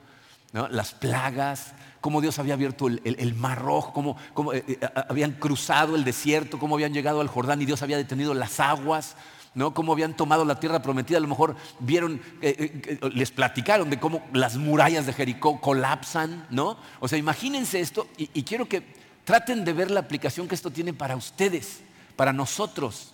las 0.52 0.94
plagas, 0.94 1.74
cómo 2.02 2.22
Dios 2.22 2.40
había 2.40 2.56
abierto 2.56 2.88
el, 2.88 3.36
mar 3.36 3.62
rojo, 3.62 3.94
cómo, 3.94 4.54
eh, 4.54 4.64
eh, 4.68 4.80
habían 5.10 5.34
cruzado 5.34 5.96
el 5.96 6.04
desierto, 6.04 6.58
cómo 6.58 6.76
habían 6.76 6.94
llegado 6.94 7.22
al 7.22 7.28
Jordán 7.28 7.62
y 7.62 7.66
Dios 7.66 7.82
había 7.84 7.98
detenido 7.98 8.34
las 8.34 8.60
aguas, 8.60 9.16
¿no? 9.60 9.74
cómo 9.74 9.92
habían 9.94 10.16
tomado 10.16 10.46
la 10.46 10.60
tierra 10.60 10.82
prometida. 10.82 11.18
A 11.18 11.22
lo 11.22 11.28
mejor 11.28 11.56
vieron, 11.80 12.22
eh, 12.42 13.00
les 13.14 13.30
platicaron 13.30 13.90
de 13.90 14.00
cómo 14.00 14.26
las 14.34 14.56
murallas 14.58 15.06
de 15.06 15.14
Jericó 15.14 15.60
colapsan. 15.60 16.48
¿no? 16.50 16.78
O 17.00 17.08
sea, 17.08 17.20
imagínense 17.20 17.80
esto 17.80 18.08
y, 18.18 18.30
y 18.34 18.44
quiero 18.44 18.68
que 18.68 18.82
traten 19.26 19.64
de 19.66 19.74
ver 19.74 19.92
la 19.92 20.00
aplicación 20.00 20.48
que 20.48 20.56
esto 20.56 20.72
tiene 20.72 20.94
para 20.94 21.16
ustedes, 21.16 21.82
para 22.16 22.34
nosotros. 22.34 23.12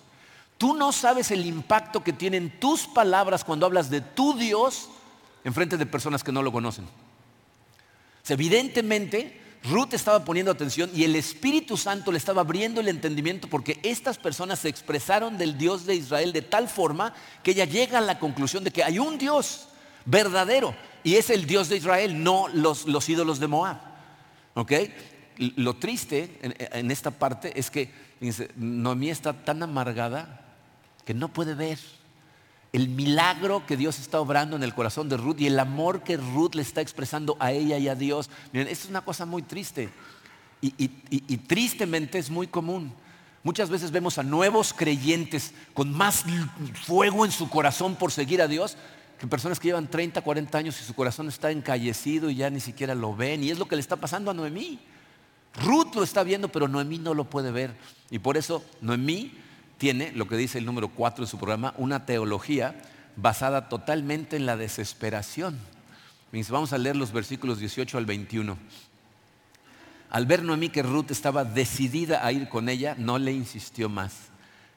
Tú 0.57 0.75
no 0.75 0.93
sabes 0.93 1.31
el 1.31 1.45
impacto 1.45 2.03
que 2.03 2.13
tienen 2.13 2.59
tus 2.59 2.87
palabras 2.87 3.43
cuando 3.43 3.65
hablas 3.65 3.89
de 3.89 3.99
tu 3.99 4.37
Dios 4.37 4.89
en 5.43 5.53
frente 5.53 5.75
de 5.75 5.85
personas 5.85 6.23
que 6.23 6.31
no 6.31 6.41
lo 6.41 6.51
conocen 6.51 6.85
evidentemente, 8.29 9.39
Ruth 9.69 9.93
estaba 9.93 10.23
poniendo 10.23 10.51
atención 10.51 10.91
y 10.93 11.03
el 11.03 11.15
Espíritu 11.15 11.75
Santo 11.77 12.11
le 12.11 12.17
estaba 12.17 12.41
abriendo 12.41 12.81
el 12.81 12.87
entendimiento 12.87 13.47
porque 13.47 13.79
estas 13.83 14.17
personas 14.17 14.59
se 14.59 14.69
expresaron 14.69 15.37
del 15.37 15.57
Dios 15.57 15.85
de 15.85 15.95
Israel 15.95 16.33
de 16.33 16.41
tal 16.41 16.67
forma 16.67 17.13
que 17.41 17.51
ella 17.51 17.65
llega 17.65 17.97
a 17.97 18.01
la 18.01 18.19
conclusión 18.19 18.63
de 18.63 18.71
que 18.71 18.83
hay 18.83 18.99
un 18.99 19.17
Dios 19.17 19.67
verdadero 20.05 20.75
y 21.03 21.15
es 21.15 21.29
el 21.29 21.47
Dios 21.47 21.69
de 21.69 21.77
Israel, 21.77 22.23
no 22.23 22.47
los, 22.47 23.09
ídolos 23.09 23.39
de 23.39 23.47
Moab. 23.47 23.77
Lo 25.37 25.75
triste 25.75 26.39
en, 26.41 26.91
esta 26.91 27.11
parte 27.11 27.59
es 27.59 27.69
que 27.71 27.91
Noemí 28.55 29.09
está 29.09 29.33
tan 29.33 29.63
amargada 29.63 30.41
que 31.05 31.13
no 31.13 31.29
puede 31.29 31.55
ver 31.55 31.79
el 32.75 32.89
milagro 32.89 33.65
que 33.65 33.77
Dios 33.77 33.99
está 33.99 34.19
obrando 34.19 34.55
en 34.55 34.63
el 34.63 34.73
corazón 34.73 35.07
de 35.07 35.15
Ruth 35.15 35.39
y 35.39 35.47
el 35.47 35.57
amor 35.59 36.03
que 36.03 36.17
Ruth 36.17 36.55
le 36.55 36.61
está 36.61 36.81
expresando 36.81 37.37
a 37.39 37.51
ella 37.51 37.77
y 37.77 37.87
a 37.87 37.95
Dios. 37.95 38.29
Miren, 38.51 38.67
esto 38.67 38.83
es 38.85 38.89
una 38.89 39.01
cosa 39.01 39.25
muy 39.25 39.43
triste 39.43 39.89
y, 40.61 40.73
y 41.09 41.37
tristemente 41.37 42.17
es 42.17 42.29
muy 42.29 42.47
común. 42.47 42.91
Muchas 43.43 43.69
veces 43.69 43.91
vemos 43.91 44.17
a 44.17 44.23
nuevos 44.23 44.73
creyentes 44.73 45.53
con 45.73 45.93
más 45.93 46.25
fuego 46.85 47.23
en 47.23 47.31
su 47.31 47.49
corazón 47.49 47.95
por 47.95 48.11
seguir 48.11 48.41
a 48.41 48.47
Dios 48.47 48.75
que 49.19 49.27
personas 49.27 49.59
que 49.59 49.69
llevan 49.69 49.87
30, 49.87 50.21
40 50.21 50.57
años 50.57 50.81
y 50.81 50.83
su 50.83 50.93
corazón 50.93 51.29
está 51.29 51.51
encallecido 51.51 52.29
y 52.29 52.35
ya 52.35 52.49
ni 52.49 52.59
siquiera 52.59 52.93
lo 52.93 53.15
ven. 53.15 53.43
Y 53.43 53.51
es 53.51 53.59
lo 53.59 53.67
que 53.67 53.75
le 53.75 53.81
está 53.81 53.95
pasando 53.95 54.31
a 54.31 54.33
Noemí. 54.33 54.79
Ruth 55.63 55.95
lo 55.95 56.03
está 56.03 56.23
viendo, 56.23 56.49
pero 56.49 56.67
Noemí 56.67 56.97
no 56.97 57.13
lo 57.13 57.23
puede 57.23 57.51
ver. 57.51 57.73
Y 58.09 58.19
por 58.19 58.35
eso 58.35 58.63
Noemí 58.81 59.31
tiene, 59.77 60.11
lo 60.13 60.27
que 60.27 60.37
dice 60.37 60.57
el 60.57 60.65
número 60.65 60.89
4 60.89 61.25
de 61.25 61.31
su 61.31 61.37
programa, 61.37 61.73
una 61.77 62.05
teología 62.05 62.75
basada 63.15 63.69
totalmente 63.69 64.35
en 64.35 64.45
la 64.45 64.57
desesperación. 64.57 65.57
Vamos 66.49 66.73
a 66.73 66.77
leer 66.77 66.97
los 66.97 67.13
versículos 67.13 67.59
18 67.59 67.97
al 67.97 68.05
21. 68.05 68.57
Al 70.09 70.25
ver 70.25 70.43
Noemí 70.43 70.69
que 70.69 70.83
Ruth 70.83 71.11
estaba 71.11 71.45
decidida 71.45 72.25
a 72.25 72.31
ir 72.31 72.49
con 72.49 72.67
ella, 72.67 72.95
no 72.97 73.17
le 73.17 73.31
insistió 73.31 73.87
más. 73.87 74.13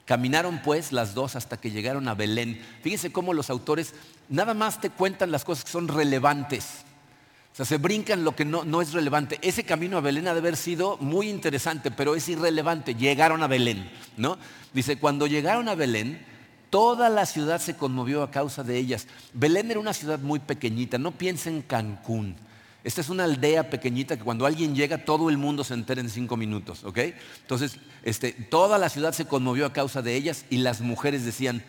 Caminaron 0.04 0.62
pues 0.62 0.92
las 0.92 1.14
dos 1.14 1.37
hasta 1.37 1.58
que 1.58 1.70
llegaron 1.70 2.08
a 2.08 2.14
Belén. 2.14 2.64
Fíjense 2.82 3.12
cómo 3.12 3.34
los 3.34 3.50
autores 3.50 3.92
nada 4.28 4.54
más 4.54 4.80
te 4.80 4.90
cuentan 4.90 5.30
las 5.30 5.44
cosas 5.44 5.64
que 5.64 5.70
son 5.70 5.88
relevantes. 5.88 6.84
Sea, 7.59 7.66
se 7.66 7.79
brincan 7.79 8.23
lo 8.23 8.37
que 8.37 8.44
no, 8.44 8.64
no 8.64 8.81
es 8.81 8.92
relevante. 8.92 9.40
Ese 9.42 9.64
camino 9.64 9.99
a 9.99 10.01
Belén 10.01 10.29
ha 10.29 10.33
de 10.33 10.38
haber 10.38 10.57
sido 10.57 10.97
muy 10.99 11.29
interesante, 11.29 11.90
pero 11.90 12.14
es 12.14 12.29
irrelevante. 12.29 12.94
Llegaron 12.94 13.42
a 13.42 13.49
Belén, 13.49 13.90
¿no? 14.16 14.38
Dice, 14.73 15.01
cuando 15.01 15.27
llegaron 15.27 15.68
a 15.68 15.75
Belén, 15.75 16.25
toda 16.71 17.09
la 17.09 17.27
ciudad 17.27 17.61
se 17.61 17.75
conmovió 17.75 18.23
a 18.23 18.31
causa 18.31 18.62
de 18.62 18.79
ellas. 18.79 19.09
Belén 19.33 19.73
era 19.73 19.81
una 19.81 19.92
ciudad 19.92 20.21
muy 20.21 20.38
pequeñita, 20.38 20.99
no 20.99 21.11
piensen 21.11 21.57
en 21.57 21.62
Cancún. 21.62 22.37
Esta 22.85 23.01
es 23.01 23.09
una 23.09 23.25
aldea 23.25 23.68
pequeñita 23.71 24.16
que 24.16 24.23
cuando 24.23 24.47
alguien 24.47 24.77
llega 24.77 25.05
todo 25.05 25.29
el 25.29 25.37
mundo 25.37 25.64
se 25.64 25.75
entera 25.75 26.01
en 26.01 26.11
cinco 26.11 26.37
minutos, 26.37 26.85
¿ok? 26.85 26.99
Entonces, 27.40 27.81
este, 28.05 28.31
toda 28.31 28.79
la 28.79 28.88
ciudad 28.88 29.12
se 29.12 29.25
conmovió 29.25 29.66
a 29.66 29.73
causa 29.73 30.01
de 30.01 30.14
ellas 30.14 30.44
y 30.49 30.59
las 30.59 30.81
mujeres 30.81 31.25
decían, 31.25 31.64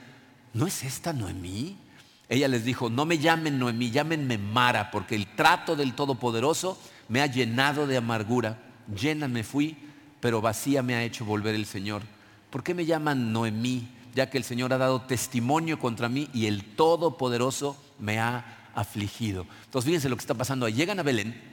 ¿no 0.54 0.68
es 0.68 0.84
esta 0.84 1.14
Noemí? 1.14 1.80
Ella 2.30 2.48
les 2.48 2.64
dijo, 2.64 2.92
no 2.92 3.06
me 3.06 3.18
llamen 3.18 3.58
Noemí, 3.58 3.90
llámenme 3.90 4.38
Mara, 4.38 4.92
porque 4.92 5.16
el 5.16 5.26
trato 5.36 5.76
del 5.76 5.96
Todopoderoso 5.96 6.80
me 7.08 7.22
ha 7.22 7.26
llenado 7.26 7.88
de 7.88 7.98
amargura. 7.98 8.60
Llena 8.96 9.28
me 9.28 9.44
fui, 9.44 9.76
pero 10.20 10.40
vacía 10.40 10.84
me 10.84 10.94
ha 10.94 11.04
hecho 11.04 11.26
volver 11.26 11.56
el 11.56 11.66
Señor. 11.66 12.04
¿Por 12.52 12.64
qué 12.64 12.76
me 12.76 12.86
llaman 12.86 13.34
Noemí? 13.34 13.90
Ya 14.14 14.30
que 14.30 14.38
el 14.38 14.44
Señor 14.44 14.74
ha 14.74 14.78
dado 14.78 15.02
testimonio 15.02 15.80
contra 15.80 16.08
mí 16.08 16.30
y 16.32 16.46
el 16.46 16.64
Todopoderoso 16.64 17.76
me 17.98 18.20
ha 18.20 18.70
afligido. 18.76 19.48
Entonces 19.66 19.88
fíjense 19.88 20.10
lo 20.10 20.16
que 20.16 20.22
está 20.22 20.36
pasando 20.36 20.68
ahí. 20.68 20.74
Llegan 20.74 21.00
a 21.00 21.04
Belén 21.04 21.50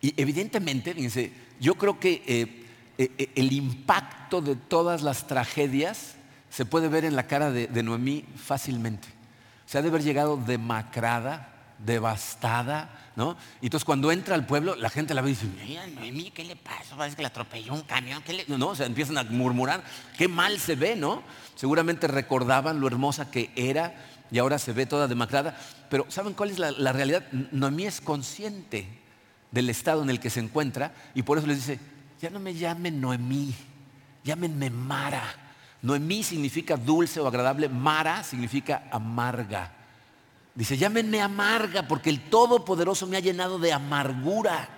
y 0.00 0.14
evidentemente, 0.16 0.94
fíjense, 0.94 1.32
yo 1.60 1.74
creo 1.74 1.98
que 1.98 2.22
eh, 2.26 2.66
eh, 2.98 3.10
eh, 3.18 3.32
el 3.34 3.52
impacto 3.52 4.40
de 4.40 4.56
todas 4.56 5.02
las 5.02 5.26
tragedias 5.26 6.14
se 6.50 6.64
puede 6.64 6.88
ver 6.88 7.04
en 7.04 7.16
la 7.16 7.26
cara 7.26 7.50
de, 7.50 7.66
de 7.66 7.82
Noemí 7.82 8.24
fácilmente. 8.36 9.17
Se 9.68 9.76
ha 9.76 9.82
de 9.82 9.88
haber 9.88 10.02
llegado 10.02 10.38
demacrada, 10.38 11.74
devastada, 11.84 12.88
¿no? 13.16 13.36
Y 13.60 13.66
entonces 13.66 13.84
cuando 13.84 14.10
entra 14.10 14.34
al 14.34 14.46
pueblo, 14.46 14.74
la 14.74 14.88
gente 14.88 15.12
la 15.12 15.20
ve 15.20 15.28
y 15.28 15.34
dice, 15.34 15.46
mira, 15.62 15.86
Noemí, 15.88 16.30
¿qué 16.30 16.42
le 16.42 16.56
pasa? 16.56 16.96
Parece 16.96 17.16
que 17.16 17.22
le 17.22 17.28
atropelló 17.28 17.74
un 17.74 17.82
camión, 17.82 18.22
¿qué 18.22 18.32
le...? 18.32 18.44
No, 18.48 18.68
o 18.68 18.74
sea, 18.74 18.86
empiezan 18.86 19.18
a 19.18 19.24
murmurar, 19.24 19.84
qué 20.16 20.26
mal 20.26 20.58
se 20.58 20.74
ve, 20.74 20.96
¿no? 20.96 21.22
Seguramente 21.54 22.06
recordaban 22.06 22.80
lo 22.80 22.86
hermosa 22.86 23.30
que 23.30 23.50
era 23.56 23.94
y 24.30 24.38
ahora 24.38 24.58
se 24.58 24.72
ve 24.72 24.86
toda 24.86 25.06
demacrada. 25.06 25.54
Pero 25.90 26.06
¿saben 26.08 26.32
cuál 26.32 26.48
es 26.48 26.58
la, 26.58 26.70
la 26.70 26.94
realidad? 26.94 27.30
Noemí 27.52 27.84
es 27.84 28.00
consciente 28.00 28.88
del 29.50 29.68
estado 29.68 30.02
en 30.02 30.08
el 30.08 30.18
que 30.18 30.30
se 30.30 30.40
encuentra 30.40 30.94
y 31.14 31.24
por 31.24 31.36
eso 31.36 31.46
les 31.46 31.58
dice, 31.58 31.78
ya 32.22 32.30
no 32.30 32.40
me 32.40 32.54
llamen 32.54 33.02
Noemí, 33.02 33.54
llámenme 34.24 34.70
Mara. 34.70 35.47
Noemí 35.82 36.22
significa 36.22 36.76
dulce 36.76 37.20
o 37.20 37.26
agradable, 37.26 37.68
Mara 37.68 38.24
significa 38.24 38.88
amarga. 38.90 39.72
Dice, 40.54 40.76
llámenme 40.76 41.20
amarga 41.20 41.86
porque 41.86 42.10
el 42.10 42.28
Todopoderoso 42.28 43.06
me 43.06 43.16
ha 43.16 43.20
llenado 43.20 43.58
de 43.58 43.72
amargura. 43.72 44.68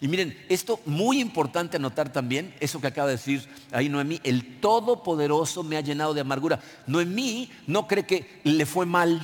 Y 0.00 0.08
miren, 0.08 0.36
esto 0.48 0.80
muy 0.86 1.20
importante 1.20 1.76
anotar 1.76 2.10
también, 2.12 2.54
eso 2.58 2.80
que 2.80 2.88
acaba 2.88 3.06
de 3.06 3.16
decir 3.16 3.46
ahí 3.70 3.88
Noemí, 3.88 4.20
el 4.24 4.58
Todopoderoso 4.58 5.62
me 5.62 5.76
ha 5.76 5.82
llenado 5.82 6.14
de 6.14 6.22
amargura. 6.22 6.58
Noemí 6.86 7.52
no 7.66 7.86
cree 7.86 8.06
que 8.06 8.40
le 8.42 8.66
fue 8.66 8.86
mal, 8.86 9.20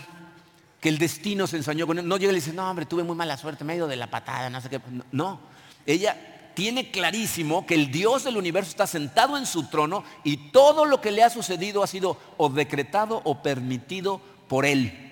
que 0.80 0.90
el 0.90 0.98
destino 0.98 1.48
se 1.48 1.56
ensañó 1.56 1.88
con 1.88 1.98
él. 1.98 2.06
No 2.06 2.18
llega 2.18 2.30
y 2.30 2.34
le 2.34 2.40
dice, 2.40 2.52
no 2.52 2.70
hombre, 2.70 2.86
tuve 2.86 3.02
muy 3.02 3.16
mala 3.16 3.36
suerte, 3.36 3.64
me 3.64 3.72
ha 3.72 3.76
ido 3.76 3.88
de 3.88 3.96
la 3.96 4.08
patada, 4.08 4.48
no 4.48 4.60
sé 4.60 4.68
qué. 4.68 4.80
No, 5.10 5.40
ella 5.86 6.35
tiene 6.56 6.90
clarísimo 6.90 7.66
que 7.66 7.74
el 7.74 7.90
Dios 7.90 8.24
del 8.24 8.38
universo 8.38 8.70
está 8.70 8.86
sentado 8.86 9.36
en 9.36 9.44
su 9.44 9.64
trono 9.68 10.04
y 10.24 10.38
todo 10.52 10.86
lo 10.86 11.02
que 11.02 11.10
le 11.10 11.22
ha 11.22 11.28
sucedido 11.28 11.82
ha 11.82 11.86
sido 11.86 12.16
o 12.38 12.48
decretado 12.48 13.20
o 13.24 13.42
permitido 13.42 14.22
por 14.48 14.64
él. 14.64 15.02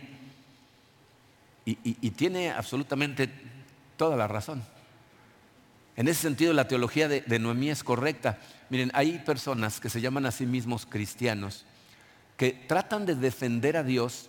Y, 1.67 2.11
tiene 2.13 2.51
absolutamente 2.51 3.31
toda 3.99 4.17
la 4.17 4.27
razón. 4.27 4.63
En 5.97 6.09
ese 6.09 6.23
sentido, 6.23 6.55
la 6.55 6.67
teología 6.67 7.09
de, 7.09 7.21
de, 7.21 7.39
Noemí 7.39 7.69
es 7.69 7.85
correcta. 7.85 8.39
Miren, 8.71 8.91
hay 8.95 9.19
personas 9.19 9.81
que 9.81 9.91
se 9.91 10.01
llaman 10.01 10.25
a 10.25 10.33
sí 10.33 10.47
mismos 10.47 10.87
cristianos 10.87 11.67
que 12.39 12.53
tratan 12.53 13.05
de 13.05 13.17
defender 13.17 13.77
a 13.77 13.83
Dios 13.83 14.29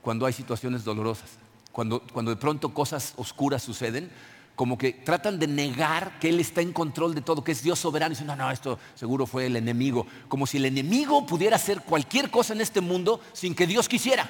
cuando 0.00 0.24
hay 0.24 0.32
situaciones 0.32 0.82
dolorosas, 0.82 1.30
cuando, 1.72 2.00
cuando 2.00 2.30
de 2.30 2.38
pronto 2.38 2.72
cosas 2.72 3.12
oscuras 3.16 3.62
suceden, 3.62 4.10
como 4.54 4.78
que 4.78 4.92
tratan 4.92 5.38
de 5.38 5.46
negar 5.46 6.18
que 6.20 6.28
Él 6.28 6.38
está 6.38 6.60
en 6.60 6.72
control 6.72 7.14
de 7.14 7.22
todo, 7.22 7.42
que 7.42 7.52
es 7.52 7.62
Dios 7.62 7.78
soberano. 7.78 8.12
Y 8.12 8.14
dicen, 8.14 8.28
no, 8.28 8.36
no, 8.36 8.50
esto 8.50 8.78
seguro 8.94 9.26
fue 9.26 9.46
el 9.46 9.56
enemigo. 9.56 10.06
Como 10.28 10.46
si 10.46 10.58
el 10.58 10.66
enemigo 10.66 11.26
pudiera 11.26 11.56
hacer 11.56 11.80
cualquier 11.80 12.30
cosa 12.30 12.52
en 12.52 12.60
este 12.60 12.80
mundo 12.80 13.20
sin 13.32 13.54
que 13.54 13.66
Dios 13.66 13.88
quisiera. 13.88 14.24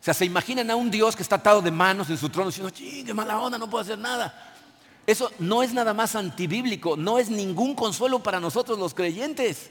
O 0.00 0.04
sea, 0.04 0.14
se 0.14 0.24
imaginan 0.24 0.70
a 0.70 0.76
un 0.76 0.90
Dios 0.90 1.16
que 1.16 1.22
está 1.22 1.36
atado 1.36 1.62
de 1.62 1.70
manos 1.70 2.10
en 2.10 2.18
su 2.18 2.28
trono 2.28 2.50
diciendo, 2.50 2.72
qué 2.72 3.14
mala 3.14 3.40
onda, 3.40 3.58
no 3.58 3.68
puedo 3.68 3.82
hacer 3.82 3.98
nada. 3.98 4.52
Eso 5.06 5.30
no 5.38 5.62
es 5.62 5.72
nada 5.72 5.92
más 5.92 6.14
antibíblico, 6.14 6.96
no 6.96 7.18
es 7.18 7.28
ningún 7.28 7.74
consuelo 7.74 8.22
para 8.22 8.38
nosotros 8.38 8.78
los 8.78 8.94
creyentes. 8.94 9.70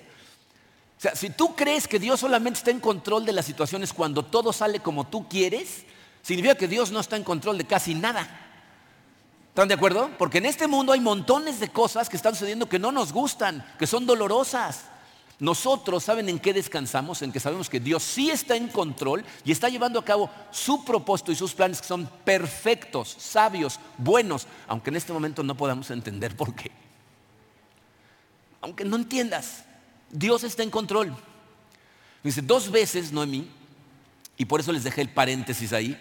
O 0.97 1.01
sea, 1.01 1.15
si 1.15 1.29
tú 1.29 1.55
crees 1.55 1.87
que 1.87 1.99
Dios 1.99 2.19
solamente 2.19 2.59
está 2.59 2.71
en 2.71 2.79
control 2.79 3.25
de 3.25 3.33
las 3.33 3.45
situaciones 3.45 3.93
cuando 3.93 4.23
todo 4.23 4.53
sale 4.53 4.79
como 4.79 5.07
tú 5.07 5.27
quieres, 5.27 5.85
significa 6.21 6.55
que 6.55 6.67
Dios 6.67 6.91
no 6.91 6.99
está 6.99 7.15
en 7.15 7.23
control 7.23 7.57
de 7.57 7.65
casi 7.65 7.95
nada. 7.95 8.42
¿Están 9.53 9.67
de 9.67 9.75
acuerdo? 9.75 10.09
Porque 10.17 10.39
en 10.39 10.47
este 10.47 10.65
mundo 10.65 10.93
hay 10.93 10.99
montones 10.99 11.59
de 11.59 11.69
cosas 11.69 12.09
que 12.09 12.17
están 12.17 12.33
sucediendo 12.33 12.67
que 12.67 12.79
no 12.79 12.91
nos 12.91 13.13
gustan, 13.13 13.63
que 13.77 13.85
son 13.85 14.07
dolorosas. 14.07 14.85
Nosotros, 15.37 16.03
¿saben 16.03 16.27
en 16.27 16.39
qué 16.39 16.53
descansamos? 16.53 17.21
En 17.21 17.31
que 17.31 17.39
sabemos 17.39 17.69
que 17.69 17.79
Dios 17.79 18.01
sí 18.01 18.31
está 18.31 18.55
en 18.55 18.67
control 18.67 19.23
y 19.45 19.51
está 19.51 19.69
llevando 19.69 19.99
a 19.99 20.03
cabo 20.05 20.31
su 20.49 20.83
propósito 20.83 21.31
y 21.31 21.35
sus 21.35 21.53
planes 21.53 21.81
que 21.81 21.87
son 21.87 22.09
perfectos, 22.25 23.15
sabios, 23.19 23.79
buenos, 23.99 24.47
aunque 24.67 24.89
en 24.89 24.95
este 24.95 25.13
momento 25.13 25.43
no 25.43 25.53
podamos 25.55 25.91
entender 25.91 26.35
por 26.35 26.55
qué. 26.55 26.71
Aunque 28.59 28.85
no 28.85 28.95
entiendas, 28.95 29.65
Dios 30.09 30.43
está 30.43 30.63
en 30.63 30.71
control. 30.71 31.15
Dice, 32.23 32.41
dos 32.41 32.71
veces 32.71 33.11
Noemí, 33.11 33.47
y 34.35 34.45
por 34.45 34.61
eso 34.61 34.71
les 34.71 34.83
dejé 34.83 35.01
el 35.01 35.09
paréntesis 35.09 35.73
ahí, 35.73 35.95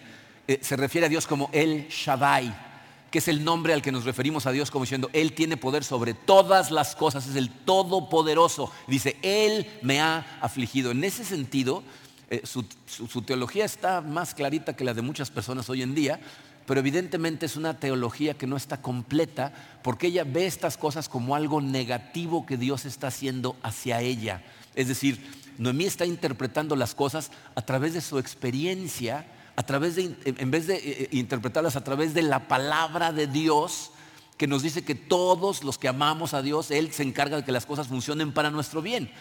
eh, 0.47 0.57
se 0.59 0.75
refiere 0.75 1.05
a 1.05 1.09
Dios 1.09 1.27
como 1.27 1.51
el 1.53 1.87
Shaddai 1.89 2.72
que 3.13 3.19
es 3.19 3.27
el 3.27 3.43
nombre 3.43 3.75
al 3.75 3.83
que 3.83 3.91
nos 3.91 4.05
referimos 4.05 4.47
a 4.47 4.51
Dios 4.51 4.71
como 4.71 4.85
diciendo, 4.85 5.07
Él 5.13 5.33
tiene 5.33 5.55
poder 5.55 5.83
sobre 5.83 6.15
todas 6.15 6.71
las 6.71 6.95
cosas, 6.95 7.27
es 7.27 7.35
el 7.35 7.51
Todopoderoso. 7.51 8.71
Dice, 8.87 9.17
Él 9.21 9.67
me 9.83 10.01
ha 10.01 10.39
afligido. 10.41 10.89
En 10.89 11.03
ese 11.03 11.23
sentido, 11.23 11.83
eh, 12.31 12.41
su, 12.43 12.65
su 12.87 13.21
teología 13.21 13.65
está 13.65 14.01
más 14.01 14.33
clarita 14.33 14.75
que 14.75 14.83
la 14.83 14.95
de 14.95 15.03
muchas 15.03 15.29
personas 15.29 15.69
hoy 15.69 15.83
en 15.83 15.93
día, 15.93 16.19
pero 16.65 16.79
evidentemente 16.79 17.45
es 17.45 17.55
una 17.55 17.79
teología 17.79 18.33
que 18.33 18.47
no 18.47 18.57
está 18.57 18.81
completa 18.81 19.53
porque 19.83 20.07
ella 20.07 20.23
ve 20.23 20.47
estas 20.47 20.75
cosas 20.75 21.07
como 21.07 21.35
algo 21.35 21.61
negativo 21.61 22.47
que 22.47 22.57
Dios 22.57 22.83
está 22.85 23.09
haciendo 23.09 23.55
hacia 23.61 24.01
ella. 24.01 24.41
Es 24.73 24.87
decir, 24.87 25.23
Noemí 25.59 25.85
está 25.85 26.07
interpretando 26.07 26.75
las 26.75 26.95
cosas 26.95 27.29
a 27.53 27.61
través 27.61 27.93
de 27.93 28.01
su 28.01 28.17
experiencia 28.17 29.27
a 29.55 29.63
través 29.63 29.95
de, 29.95 30.15
en 30.25 30.51
vez 30.51 30.67
de 30.67 30.75
eh, 30.75 30.81
eh, 30.85 31.09
interpretarlas 31.11 31.75
a 31.75 31.83
través 31.83 32.13
de 32.13 32.23
la 32.23 32.47
palabra 32.47 33.11
de 33.11 33.27
Dios, 33.27 33.91
que 34.37 34.47
nos 34.47 34.63
dice 34.63 34.83
que 34.83 34.95
todos 34.95 35.63
los 35.63 35.77
que 35.77 35.87
amamos 35.87 36.33
a 36.33 36.41
Dios, 36.41 36.71
Él 36.71 36.91
se 36.91 37.03
encarga 37.03 37.37
de 37.37 37.45
que 37.45 37.51
las 37.51 37.65
cosas 37.65 37.87
funcionen 37.87 38.31
para 38.31 38.49
nuestro 38.49 38.81
bien. 38.81 39.11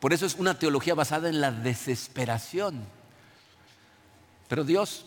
Por 0.00 0.12
eso 0.12 0.24
es 0.26 0.34
una 0.36 0.58
teología 0.58 0.94
basada 0.94 1.28
en 1.28 1.40
la 1.40 1.50
desesperación. 1.50 2.84
Pero 4.48 4.64
Dios 4.64 5.06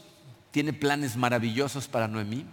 tiene 0.52 0.74
planes 0.74 1.16
maravillosos 1.16 1.88
para 1.88 2.08
Noemí. 2.08 2.46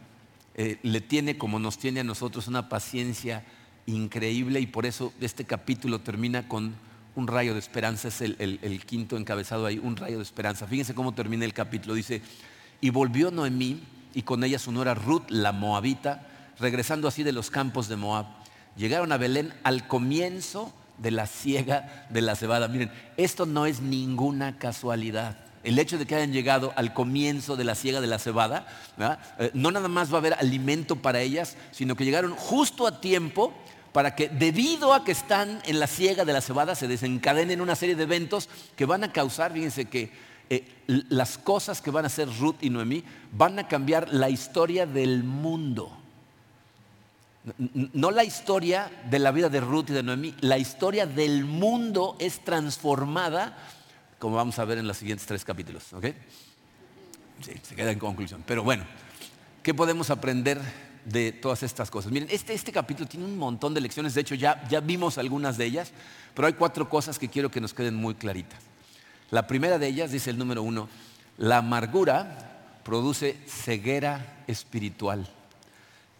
Eh, 0.54 0.78
le 0.82 1.00
tiene, 1.00 1.36
como 1.36 1.58
nos 1.58 1.78
tiene 1.78 2.00
a 2.00 2.04
nosotros, 2.04 2.48
una 2.48 2.68
paciencia 2.68 3.44
increíble 3.86 4.60
y 4.60 4.66
por 4.66 4.86
eso 4.86 5.12
este 5.20 5.44
capítulo 5.44 6.00
termina 6.00 6.48
con 6.48 6.74
un 7.16 7.26
rayo 7.26 7.54
de 7.54 7.58
esperanza, 7.58 8.08
es 8.08 8.20
el, 8.20 8.82
quinto 8.86 9.16
encabezado 9.16 9.66
ahí, 9.66 9.78
un 9.78 9.96
rayo 9.96 10.18
de 10.18 10.22
esperanza. 10.22 10.66
Fíjense 10.66 10.94
cómo 10.94 11.12
termina 11.12 11.44
el 11.44 11.54
capítulo. 11.54 11.94
Dice, 11.94 12.22
y 12.80 12.90
volvió 12.90 13.30
Noemí 13.30 13.82
y 14.14 14.22
con 14.22 14.44
ella 14.44 14.58
su 14.58 14.70
nuera 14.70 14.94
Ruth, 14.94 15.24
la 15.28 15.52
moabita, 15.52 16.26
regresando 16.58 17.08
así 17.08 17.22
de 17.22 17.32
los 17.32 17.50
campos 17.50 17.88
de 17.88 17.96
Moab. 17.96 18.26
Llegaron 18.76 19.12
a 19.12 19.16
Belén 19.16 19.52
al 19.64 19.88
comienzo 19.88 20.72
de 20.98 21.10
la 21.10 21.26
siega 21.26 22.06
de 22.10 22.20
la 22.20 22.36
cebada. 22.36 22.68
Miren, 22.68 22.92
esto 23.16 23.46
no 23.46 23.64
es 23.64 23.80
ninguna 23.80 24.58
casualidad. 24.58 25.38
El 25.64 25.78
hecho 25.78 25.98
de 25.98 26.06
que 26.06 26.14
hayan 26.14 26.32
llegado 26.32 26.72
al 26.76 26.92
comienzo 26.92 27.56
de 27.56 27.64
la 27.64 27.74
siega 27.74 28.00
de 28.00 28.06
la 28.06 28.18
cebada, 28.18 28.66
eh, 29.38 29.50
no 29.54 29.70
nada 29.70 29.88
más 29.88 30.12
va 30.12 30.16
a 30.16 30.18
haber 30.18 30.34
alimento 30.34 30.96
para 30.96 31.22
ellas, 31.22 31.56
sino 31.72 31.96
que 31.96 32.04
llegaron 32.04 32.34
justo 32.36 32.86
a 32.86 33.00
tiempo 33.00 33.52
para 33.96 34.14
que 34.14 34.28
debido 34.28 34.92
a 34.92 35.04
que 35.04 35.12
están 35.12 35.62
en 35.64 35.80
la 35.80 35.86
siega 35.86 36.26
de 36.26 36.34
la 36.34 36.42
cebada 36.42 36.74
se 36.74 36.86
desencadenen 36.86 37.62
una 37.62 37.74
serie 37.74 37.96
de 37.96 38.02
eventos 38.02 38.50
que 38.76 38.84
van 38.84 39.04
a 39.04 39.10
causar, 39.10 39.54
fíjense 39.54 39.86
que 39.86 40.10
eh, 40.50 40.68
las 41.08 41.38
cosas 41.38 41.80
que 41.80 41.90
van 41.90 42.04
a 42.04 42.08
hacer 42.08 42.28
Ruth 42.38 42.56
y 42.60 42.68
Noemí 42.68 43.02
van 43.32 43.58
a 43.58 43.68
cambiar 43.68 44.12
la 44.12 44.28
historia 44.28 44.84
del 44.84 45.24
mundo. 45.24 45.96
No 47.58 48.10
la 48.10 48.22
historia 48.22 48.90
de 49.08 49.18
la 49.18 49.30
vida 49.30 49.48
de 49.48 49.60
Ruth 49.60 49.86
y 49.88 49.94
de 49.94 50.02
Noemí, 50.02 50.34
la 50.40 50.58
historia 50.58 51.06
del 51.06 51.46
mundo 51.46 52.16
es 52.18 52.44
transformada, 52.44 53.56
como 54.18 54.36
vamos 54.36 54.58
a 54.58 54.66
ver 54.66 54.76
en 54.76 54.86
los 54.86 54.98
siguientes 54.98 55.26
tres 55.26 55.42
capítulos. 55.42 55.94
¿ok? 55.94 56.04
Sí, 57.40 57.52
se 57.62 57.74
queda 57.74 57.92
en 57.92 57.98
conclusión. 57.98 58.44
Pero 58.46 58.62
bueno, 58.62 58.84
¿qué 59.62 59.72
podemos 59.72 60.10
aprender 60.10 60.60
de 61.06 61.32
todas 61.32 61.62
estas 61.62 61.90
cosas? 61.90 62.12
Miren, 62.12 62.28
este, 62.30 62.52
este 62.52 62.72
capítulo 62.72 63.08
tiene 63.08 63.24
un 63.24 63.38
montón 63.38 63.72
de 63.72 63.80
lecciones, 63.80 64.14
de 64.14 64.20
hecho 64.20 64.34
ya, 64.34 64.66
ya 64.68 64.80
vimos 64.80 65.16
algunas 65.16 65.56
de 65.56 65.64
ellas, 65.64 65.92
pero 66.34 66.46
hay 66.46 66.54
cuatro 66.54 66.88
cosas 66.88 67.18
que 67.18 67.28
quiero 67.28 67.50
que 67.50 67.60
nos 67.60 67.72
queden 67.72 67.94
muy 67.94 68.14
claritas. 68.14 68.60
La 69.30 69.46
primera 69.46 69.78
de 69.78 69.88
ellas, 69.88 70.12
dice 70.12 70.30
el 70.30 70.38
número 70.38 70.62
uno, 70.62 70.88
la 71.38 71.58
amargura 71.58 72.80
produce 72.84 73.36
ceguera 73.46 74.44
espiritual. 74.46 75.28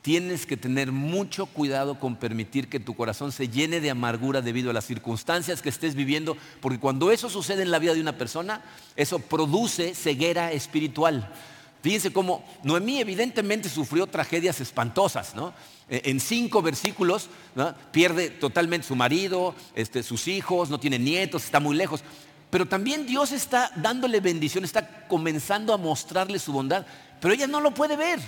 Tienes 0.02 0.46
que 0.46 0.56
tener 0.56 0.92
mucho 0.92 1.46
cuidado 1.46 1.98
con 1.98 2.14
permitir 2.14 2.68
que 2.68 2.78
tu 2.78 2.94
corazón 2.94 3.32
se 3.32 3.48
llene 3.48 3.80
de 3.80 3.90
amargura 3.90 4.40
debido 4.40 4.70
a 4.70 4.72
las 4.72 4.84
circunstancias 4.84 5.62
que 5.62 5.68
estés 5.68 5.96
viviendo, 5.96 6.36
porque 6.60 6.78
cuando 6.78 7.10
eso 7.10 7.28
sucede 7.28 7.62
en 7.62 7.72
la 7.72 7.80
vida 7.80 7.92
de 7.94 8.00
una 8.00 8.16
persona, 8.16 8.62
eso 8.94 9.18
produce 9.18 9.94
ceguera 9.94 10.52
espiritual. 10.52 11.32
Fíjense 11.86 12.12
cómo 12.12 12.42
Noemí 12.64 12.98
evidentemente 12.98 13.68
sufrió 13.68 14.08
tragedias 14.08 14.60
espantosas, 14.60 15.36
¿no? 15.36 15.54
E, 15.88 16.02
en 16.06 16.18
cinco 16.18 16.60
versículos 16.60 17.28
pierde 17.92 18.30
totalmente 18.30 18.88
su 18.88 18.96
marido, 18.96 19.54
este, 19.72 20.02
sus 20.02 20.26
hijos, 20.26 20.68
no 20.68 20.80
tiene 20.80 20.98
nietos, 20.98 21.44
está 21.44 21.60
muy 21.60 21.76
lejos. 21.76 22.02
Pero 22.50 22.66
también 22.66 23.06
Dios 23.06 23.30
está 23.30 23.70
dándole 23.76 24.18
bendición, 24.18 24.64
está 24.64 25.06
comenzando 25.06 25.72
a 25.72 25.76
mostrarle 25.76 26.40
su 26.40 26.52
bondad, 26.52 26.84
pero 27.20 27.32
ella 27.32 27.46
no 27.46 27.60
lo 27.60 27.72
puede 27.72 27.94
ver. 27.94 28.18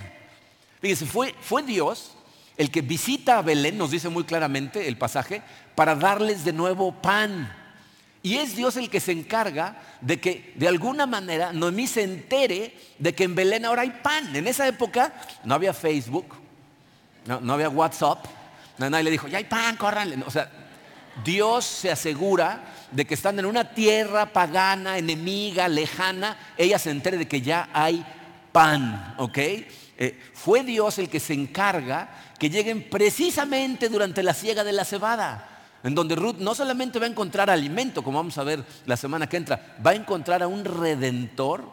Fíjense, 0.81 1.05
fue, 1.05 1.35
fue 1.41 1.65
Dios 1.65 2.13
el 2.57 2.71
que 2.71 2.81
visita 2.81 3.39
a 3.39 3.43
Belén, 3.43 3.77
nos 3.77 3.91
dice 3.91 4.09
muy 4.09 4.23
claramente 4.23 4.87
el 4.87 4.97
pasaje, 4.97 5.43
para 5.75 5.97
darles 5.97 6.45
de 6.45 6.53
nuevo 6.53 6.93
pan. 6.93 7.53
Y 8.29 8.37
es 8.37 8.55
Dios 8.55 8.77
el 8.77 8.91
que 8.91 9.01
se 9.01 9.13
encarga 9.13 9.81
de 10.03 10.21
que 10.21 10.53
de 10.55 10.69
alguna 10.69 11.07
manera 11.07 11.51
Noemí 11.51 11.87
se 11.87 12.03
entere 12.03 12.77
de 12.99 13.15
que 13.15 13.25
en 13.25 13.35
Belén 13.35 13.65
ahora 13.65 13.81
hay 13.81 13.91
pan. 14.03 14.37
En 14.37 14.47
esa 14.47 14.69
época 14.69 15.15
no 15.45 15.55
había 15.55 15.73
Facebook, 15.73 16.35
no, 17.25 17.55
había 17.55 17.71
WhatsApp, 17.71 18.27
nadie 18.77 19.05
le 19.05 19.13
dijo, 19.13 19.29
ya 19.29 19.39
hay 19.39 19.45
pan, 19.45 19.77
corran. 19.77 20.23
O 20.27 20.31
sea, 20.31 20.51
Dios 21.25 21.65
se 21.65 21.91
asegura 21.91 22.65
de 22.93 23.07
que 23.07 23.15
están 23.15 23.39
en 23.39 23.47
una 23.47 23.73
tierra 23.73 24.31
pagana, 24.31 24.99
enemiga, 24.99 25.67
lejana, 25.67 26.37
ella 26.59 26.79
se 26.79 26.91
entere 26.91 27.17
de 27.17 27.29
que 27.29 27.41
ya 27.41 27.71
hay 27.73 28.05
pan, 28.53 29.15
¿ok? 29.17 29.39
Eh, 29.39 30.21
fue 30.35 30.65
Dios 30.65 30.99
el 30.99 31.09
que 31.09 31.19
se 31.19 31.33
encarga 31.33 32.11
que 32.39 32.51
lleguen 32.51 32.91
precisamente 32.91 33.89
durante 33.89 34.23
la 34.23 34.35
siega 34.35 34.65
de 34.65 34.73
la 34.73 34.85
cebada, 34.85 35.48
en 35.83 35.95
donde 35.95 36.17
Ruth 36.17 36.37
no 36.39 36.55
solamente 36.55 36.99
va 36.99 37.07
a 37.07 37.09
encontrar 37.09 37.51
alimento, 37.51 38.03
como 38.03 38.19
vamos 38.19 38.37
a 38.39 38.45
ver 38.45 38.65
la 38.87 38.97
semana 38.97 39.29
que 39.29 39.37
entra, 39.37 39.77
va 39.85 39.93
a 39.93 39.95
encontrar 39.95 40.43
a 40.43 40.49
un 40.49 40.65
redentor, 40.65 41.65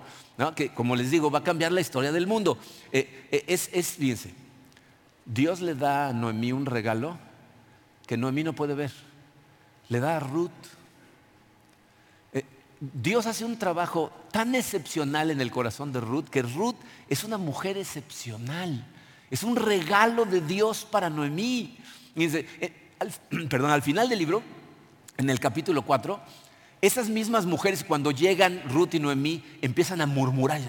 que 0.55 0.73
como 0.73 0.95
les 0.95 1.11
digo, 1.11 1.31
va 1.31 1.39
a 1.39 1.43
cambiar 1.43 1.71
la 1.71 1.81
historia 1.81 2.11
del 2.11 2.27
mundo. 2.27 2.57
Eh, 2.91 3.27
eh, 3.31 3.43
es, 3.47 3.69
es, 3.73 3.91
fíjense, 3.91 4.33
Dios 5.25 5.61
le 5.61 5.75
da 5.75 6.09
a 6.09 6.13
Noemí 6.13 6.51
un 6.51 6.65
regalo 6.65 7.17
que 8.05 8.17
Noemí 8.17 8.43
no 8.43 8.53
puede 8.53 8.75
ver. 8.75 8.91
Le 9.89 9.99
da 9.99 10.17
a 10.17 10.19
Ruth 10.19 10.51
Dios 12.79 13.25
hace 13.25 13.45
un 13.45 13.57
trabajo 13.57 14.11
tan 14.31 14.53
excepcional 14.55 15.31
en 15.31 15.41
el 15.41 15.51
corazón 15.51 15.93
de 15.93 16.01
Ruth 16.01 16.25
que 16.25 16.41
Ruth 16.41 16.75
es 17.09 17.23
una 17.23 17.37
mujer 17.37 17.77
excepcional. 17.77 18.85
Es 19.31 19.43
un 19.43 19.55
regalo 19.55 20.25
de 20.25 20.41
Dios 20.41 20.85
para 20.89 21.09
Noemí. 21.09 21.77
Eh, 22.15 22.84
perdón, 23.49 23.71
al 23.71 23.81
final 23.81 24.09
del 24.09 24.19
libro, 24.19 24.41
en 25.17 25.29
el 25.29 25.39
capítulo 25.39 25.81
4, 25.81 26.19
esas 26.81 27.09
mismas 27.09 27.45
mujeres 27.45 27.83
cuando 27.83 28.11
llegan 28.11 28.61
Ruth 28.69 28.93
y 28.93 28.99
Noemí 28.99 29.43
empiezan 29.61 30.01
a 30.01 30.05
murmurar. 30.05 30.61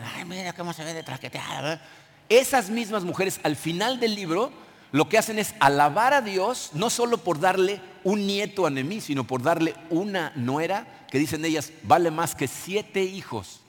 Esas 2.28 2.70
mismas 2.70 3.04
mujeres 3.04 3.40
al 3.42 3.56
final 3.56 4.00
del 4.00 4.14
libro 4.14 4.52
lo 4.92 5.08
que 5.08 5.18
hacen 5.18 5.38
es 5.38 5.54
alabar 5.60 6.14
a 6.14 6.22
Dios, 6.22 6.70
no 6.72 6.90
solo 6.90 7.18
por 7.18 7.40
darle 7.40 7.80
un 8.04 8.26
nieto 8.26 8.66
a 8.66 8.70
Noemí, 8.70 9.00
sino 9.00 9.26
por 9.26 9.42
darle 9.42 9.74
una 9.90 10.32
nuera 10.36 11.04
que 11.10 11.18
dicen 11.18 11.44
ellas, 11.44 11.72
vale 11.82 12.10
más 12.10 12.34
que 12.34 12.48
siete 12.48 13.02
hijos. 13.02 13.60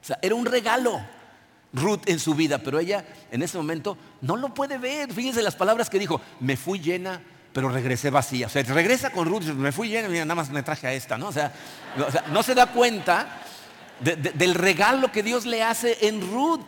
O 0.00 0.04
sea, 0.04 0.18
era 0.22 0.34
un 0.34 0.46
regalo 0.46 1.00
Ruth 1.72 2.02
en 2.06 2.18
su 2.18 2.34
vida, 2.34 2.58
pero 2.58 2.78
ella 2.78 3.04
en 3.30 3.42
ese 3.42 3.56
momento 3.56 3.98
no 4.20 4.36
lo 4.36 4.54
puede 4.54 4.78
ver. 4.78 5.12
Fíjense 5.12 5.42
las 5.42 5.56
palabras 5.56 5.90
que 5.90 5.98
dijo, 5.98 6.20
me 6.40 6.56
fui 6.56 6.78
llena, 6.78 7.20
pero 7.58 7.70
regresé 7.70 8.08
vacía. 8.10 8.46
O 8.46 8.50
sea, 8.50 8.62
regresa 8.62 9.10
con 9.10 9.26
Ruth, 9.26 9.42
me 9.46 9.72
fui 9.72 9.88
llena, 9.88 10.06
y 10.06 10.12
nada 10.12 10.36
más 10.36 10.48
me 10.50 10.62
traje 10.62 10.86
a 10.86 10.92
esta, 10.92 11.18
¿no? 11.18 11.26
O 11.26 11.32
sea, 11.32 11.52
no 12.30 12.40
se 12.44 12.54
da 12.54 12.68
cuenta 12.68 13.40
del 13.98 14.54
regalo 14.54 15.10
que 15.10 15.24
Dios 15.24 15.44
le 15.44 15.64
hace 15.64 16.06
en 16.06 16.20
Ruth. 16.20 16.60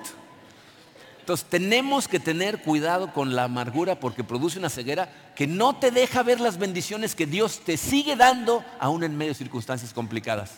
Entonces 1.20 1.46
tenemos 1.48 2.08
que 2.08 2.18
tener 2.18 2.62
cuidado 2.62 3.12
con 3.12 3.36
la 3.36 3.44
amargura 3.44 4.00
porque 4.00 4.24
produce 4.24 4.58
una 4.58 4.68
ceguera 4.68 5.32
que 5.36 5.46
no 5.46 5.76
te 5.76 5.92
deja 5.92 6.24
ver 6.24 6.40
las 6.40 6.58
bendiciones 6.58 7.14
que 7.14 7.26
Dios 7.26 7.60
te 7.64 7.76
sigue 7.76 8.16
dando 8.16 8.64
aún 8.80 9.04
en 9.04 9.16
medio 9.16 9.30
de 9.30 9.38
circunstancias 9.38 9.92
complicadas. 9.92 10.54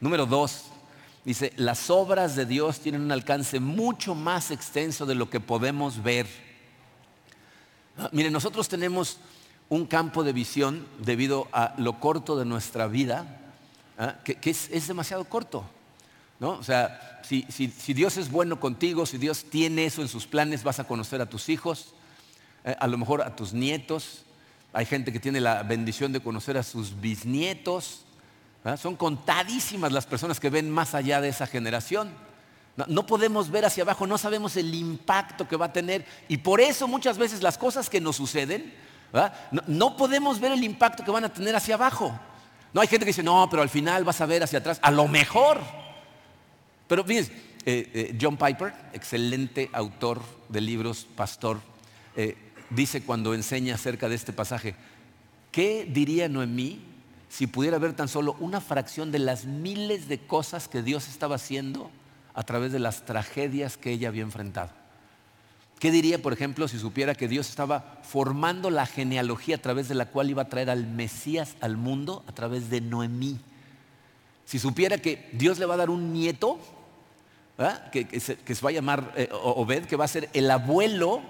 Número 0.00 0.26
dos, 0.26 0.66
dice, 1.24 1.52
las 1.56 1.90
obras 1.90 2.36
de 2.36 2.46
Dios 2.46 2.78
tienen 2.78 3.00
un 3.00 3.10
alcance 3.10 3.58
mucho 3.58 4.14
más 4.14 4.52
extenso 4.52 5.06
de 5.06 5.16
lo 5.16 5.28
que 5.28 5.40
podemos 5.40 6.04
ver. 6.04 6.49
Ah, 8.00 8.08
Miren, 8.12 8.32
nosotros 8.32 8.66
tenemos 8.66 9.18
un 9.68 9.84
campo 9.84 10.24
de 10.24 10.32
visión 10.32 10.86
debido 11.04 11.48
a 11.52 11.74
lo 11.76 12.00
corto 12.00 12.34
de 12.34 12.46
nuestra 12.46 12.86
vida, 12.86 13.38
¿ah? 13.98 14.14
que, 14.24 14.38
es 14.42 14.88
demasiado 14.88 15.26
corto. 15.26 15.66
O 16.40 16.62
sea, 16.62 17.20
si, 17.22 17.44
Dios 17.92 18.16
es 18.16 18.30
bueno 18.30 18.58
contigo, 18.58 19.04
si 19.04 19.18
Dios 19.18 19.44
tiene 19.50 19.84
eso 19.84 20.00
en 20.00 20.08
sus 20.08 20.26
planes, 20.26 20.64
vas 20.64 20.80
a 20.80 20.84
conocer 20.84 21.20
a 21.20 21.26
tus 21.26 21.50
hijos, 21.50 21.92
eh, 22.64 22.74
a 22.80 22.86
lo 22.86 22.96
mejor 22.96 23.20
a 23.20 23.36
tus 23.36 23.52
nietos. 23.52 24.22
Hay 24.72 24.86
gente 24.86 25.12
que 25.12 25.20
tiene 25.20 25.38
la 25.38 25.62
bendición 25.62 26.10
de 26.10 26.20
conocer 26.20 26.56
a 26.56 26.62
sus 26.62 26.98
bisnietos. 26.98 28.06
Son 28.78 28.96
contadísimas 28.96 29.92
las 29.92 30.06
personas 30.06 30.40
que 30.40 30.48
ven 30.48 30.70
más 30.70 30.94
allá 30.94 31.20
de 31.20 31.28
esa 31.28 31.46
generación. 31.46 32.10
No, 32.88 33.06
podemos 33.06 33.50
ver 33.50 33.64
hacia 33.64 33.82
abajo, 33.82 34.06
no 34.06 34.16
sabemos 34.16 34.56
el 34.56 34.74
impacto 34.74 35.46
que 35.46 35.56
va 35.56 35.66
a 35.66 35.72
tener. 35.72 36.06
Y 36.28 36.38
por 36.38 36.60
eso 36.60 36.88
muchas 36.88 37.18
veces 37.18 37.42
las 37.42 37.58
cosas 37.58 37.90
que 37.90 38.00
nos 38.00 38.16
suceden, 38.16 38.72
no, 39.66 39.96
podemos 39.96 40.40
ver 40.40 40.52
el 40.52 40.64
impacto 40.64 41.04
que 41.04 41.10
van 41.10 41.24
a 41.24 41.32
tener 41.32 41.54
hacia 41.54 41.74
abajo. 41.74 42.18
No 42.72 42.80
hay 42.80 42.86
gente 42.86 43.04
que 43.04 43.10
dice, 43.10 43.22
no, 43.22 43.48
pero 43.50 43.62
al 43.62 43.68
final 43.68 44.04
vas 44.04 44.20
a 44.20 44.26
ver 44.26 44.42
hacia 44.42 44.60
atrás. 44.60 44.78
A 44.82 44.90
lo 44.90 45.08
mejor, 45.08 45.60
pero 46.86 47.04
fíjense, 47.04 47.32
eh, 47.66 47.90
eh, 47.92 48.18
John 48.20 48.36
Piper, 48.36 48.72
excelente 48.92 49.68
autor 49.72 50.22
de 50.48 50.60
libros, 50.60 51.06
pastor, 51.16 51.60
eh, 52.16 52.36
dice 52.70 53.02
cuando 53.02 53.34
enseña 53.34 53.74
acerca 53.74 54.08
de 54.08 54.14
este 54.14 54.32
pasaje, 54.32 54.74
¿qué 55.50 55.86
diría 55.88 56.28
Noemí 56.28 56.80
si 57.28 57.46
pudiera 57.46 57.78
ver 57.78 57.94
tan 57.94 58.08
solo 58.08 58.36
una 58.40 58.60
fracción 58.60 59.12
de 59.12 59.18
las 59.18 59.44
miles 59.44 60.08
de 60.08 60.18
cosas 60.18 60.68
que 60.68 60.82
Dios 60.82 61.08
estaba 61.08 61.36
haciendo 61.36 61.90
a 62.34 62.42
través 62.42 62.72
de 62.72 62.78
las 62.78 63.04
tragedias 63.04 63.76
que 63.76 63.90
ella 63.90 64.08
había 64.08 64.22
enfrentado? 64.22 64.70
¿Qué 65.78 65.90
diría, 65.90 66.20
por 66.20 66.32
ejemplo, 66.32 66.68
si 66.68 66.78
supiera 66.78 67.14
que 67.14 67.26
Dios 67.26 67.48
estaba 67.48 68.00
formando 68.02 68.70
la 68.70 68.84
genealogía 68.84 69.56
a 69.56 69.62
través 69.62 69.88
de 69.88 69.94
la 69.94 70.06
cual 70.06 70.28
iba 70.28 70.42
a 70.42 70.48
traer 70.48 70.68
al 70.68 70.86
Mesías 70.86 71.56
al 71.60 71.78
mundo 71.78 72.22
a 72.26 72.32
través 72.32 72.68
de 72.68 72.82
Noemí? 72.82 73.38
Si 74.44 74.58
supiera 74.58 74.98
que 74.98 75.30
Dios 75.32 75.58
le 75.58 75.64
va 75.64 75.74
a 75.74 75.78
dar 75.78 75.90
un 75.90 76.12
nieto 76.12 76.58
que, 77.92 78.20
se, 78.20 78.36
va 78.62 78.70
a 78.70 78.72
llamar 78.72 79.12
eh, 79.16 79.28
Obed, 79.32 79.84
que 79.84 79.96
va 79.96 80.04
a 80.04 80.08
ser 80.08 80.28
el 80.32 80.50
abuelo 80.50 81.22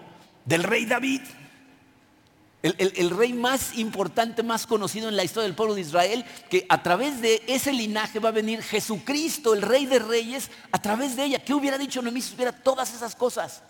del 0.44 0.62
rey 0.62 0.86
David. 0.86 1.22
El, 2.62 3.08
rey 3.08 3.32
más 3.32 3.78
importante, 3.78 4.42
más 4.42 4.66
conocido 4.66 5.08
en 5.08 5.16
la 5.16 5.24
historia 5.24 5.44
del 5.44 5.54
pueblo 5.54 5.74
de 5.74 5.80
Israel, 5.80 6.26
que 6.50 6.66
a 6.68 6.82
través 6.82 7.22
de 7.22 7.42
ese 7.46 7.72
linaje 7.72 8.18
va 8.18 8.28
a 8.28 8.32
venir 8.32 8.62
Jesucristo, 8.62 9.54
el 9.54 9.62
rey 9.62 9.86
de 9.86 9.98
reyes, 9.98 10.50
a 10.70 10.82
través 10.82 11.16
de 11.16 11.24
ella. 11.24 11.42
¿Qué 11.42 11.54
hubiera 11.54 11.78
dicho 11.78 12.02
Noemí 12.02 12.20
si 12.20 12.34
hubiera 12.34 12.52
todas 12.52 12.94
esas 12.94 13.16
cosas? 13.16 13.62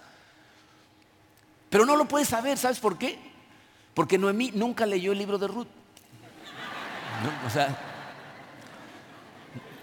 Pero 1.68 1.86
no 1.86 1.94
lo 1.94 2.08
puedes 2.08 2.26
saber, 2.26 2.58
¿sabes 2.58 2.80
por 2.80 2.98
qué? 2.98 3.16
Porque 3.94 4.18
Noemí 4.18 4.50
nunca 4.54 4.86
leyó 4.86 5.12
el 5.12 5.18
libro 5.18 5.38
de 5.38 5.46
Ruth. 5.46 5.68
¿No? 7.22 7.46
O 7.46 7.50
sea, 7.50 7.78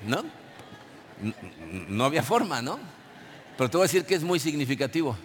¿no? 0.05 0.25
No 1.87 2.03
había 2.03 2.23
forma, 2.23 2.61
¿no? 2.61 2.77
Pero 3.57 3.69
te 3.69 3.77
voy 3.77 3.85
a 3.85 3.87
decir 3.87 4.05
que 4.05 4.15
es 4.15 4.23
muy 4.23 4.39
significativo. 4.39 5.15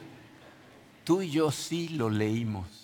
Tú 1.02 1.20
y 1.20 1.32
yo 1.32 1.50
sí 1.50 1.88
lo 1.88 2.08
leímos 2.08 2.81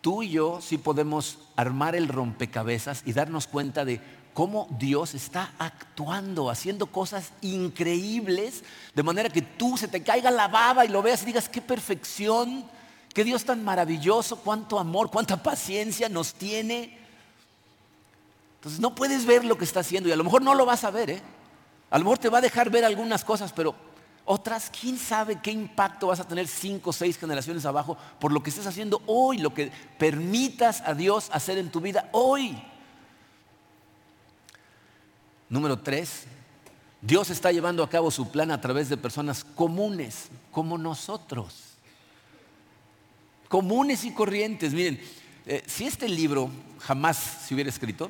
tú 0.00 0.22
y 0.22 0.30
yo 0.30 0.60
sí 0.60 0.78
podemos 0.78 1.38
armar 1.56 1.94
el 1.94 2.08
rompecabezas 2.08 3.02
y 3.04 3.12
darnos 3.12 3.46
cuenta 3.46 3.84
de 3.84 4.00
cómo 4.34 4.68
Dios 4.78 5.14
está 5.14 5.52
actuando, 5.58 6.50
haciendo 6.50 6.86
cosas 6.86 7.32
increíbles, 7.42 8.64
de 8.94 9.02
manera 9.02 9.28
que 9.28 9.42
tú 9.42 9.76
se 9.76 9.88
te 9.88 10.02
caiga 10.02 10.30
la 10.30 10.48
baba 10.48 10.84
y 10.84 10.88
lo 10.88 11.02
veas 11.02 11.22
y 11.22 11.26
digas, 11.26 11.48
qué 11.48 11.60
perfección, 11.60 12.64
qué 13.12 13.24
Dios 13.24 13.44
tan 13.44 13.64
maravilloso, 13.64 14.36
cuánto 14.36 14.78
amor, 14.78 15.10
cuánta 15.10 15.42
paciencia 15.42 16.08
nos 16.08 16.34
tiene. 16.34 16.98
Entonces 18.56 18.80
no 18.80 18.94
puedes 18.94 19.26
ver 19.26 19.44
lo 19.44 19.58
que 19.58 19.64
está 19.64 19.80
haciendo 19.80 20.08
y 20.08 20.12
a 20.12 20.16
lo 20.16 20.24
mejor 20.24 20.42
no 20.42 20.54
lo 20.54 20.66
vas 20.66 20.84
a 20.84 20.90
ver, 20.90 21.10
¿eh? 21.10 21.22
A 21.90 21.98
lo 21.98 22.04
mejor 22.04 22.18
te 22.18 22.28
va 22.28 22.38
a 22.38 22.42
dejar 22.42 22.70
ver 22.70 22.84
algunas 22.84 23.24
cosas, 23.24 23.52
pero 23.52 23.74
otras, 24.30 24.70
quién 24.70 24.96
sabe 24.96 25.40
qué 25.42 25.50
impacto 25.50 26.06
vas 26.06 26.20
a 26.20 26.28
tener 26.28 26.46
cinco 26.46 26.90
o 26.90 26.92
seis 26.92 27.18
generaciones 27.18 27.66
abajo 27.66 27.96
por 28.20 28.30
lo 28.30 28.40
que 28.44 28.50
estés 28.50 28.66
haciendo 28.66 29.02
hoy, 29.06 29.38
lo 29.38 29.52
que 29.52 29.72
permitas 29.98 30.82
a 30.82 30.94
Dios 30.94 31.28
hacer 31.32 31.58
en 31.58 31.68
tu 31.68 31.80
vida 31.80 32.08
hoy. 32.12 32.62
Número 35.48 35.80
tres, 35.80 36.26
Dios 37.02 37.28
está 37.30 37.50
llevando 37.50 37.82
a 37.82 37.90
cabo 37.90 38.12
su 38.12 38.30
plan 38.30 38.52
a 38.52 38.60
través 38.60 38.88
de 38.88 38.96
personas 38.96 39.42
comunes, 39.42 40.28
como 40.52 40.78
nosotros. 40.78 41.54
Comunes 43.48 44.04
y 44.04 44.12
corrientes. 44.12 44.72
Miren, 44.72 45.00
eh, 45.44 45.64
si 45.66 45.86
este 45.86 46.08
libro 46.08 46.50
jamás 46.78 47.16
se 47.16 47.52
hubiera 47.52 47.68
escrito, 47.68 48.08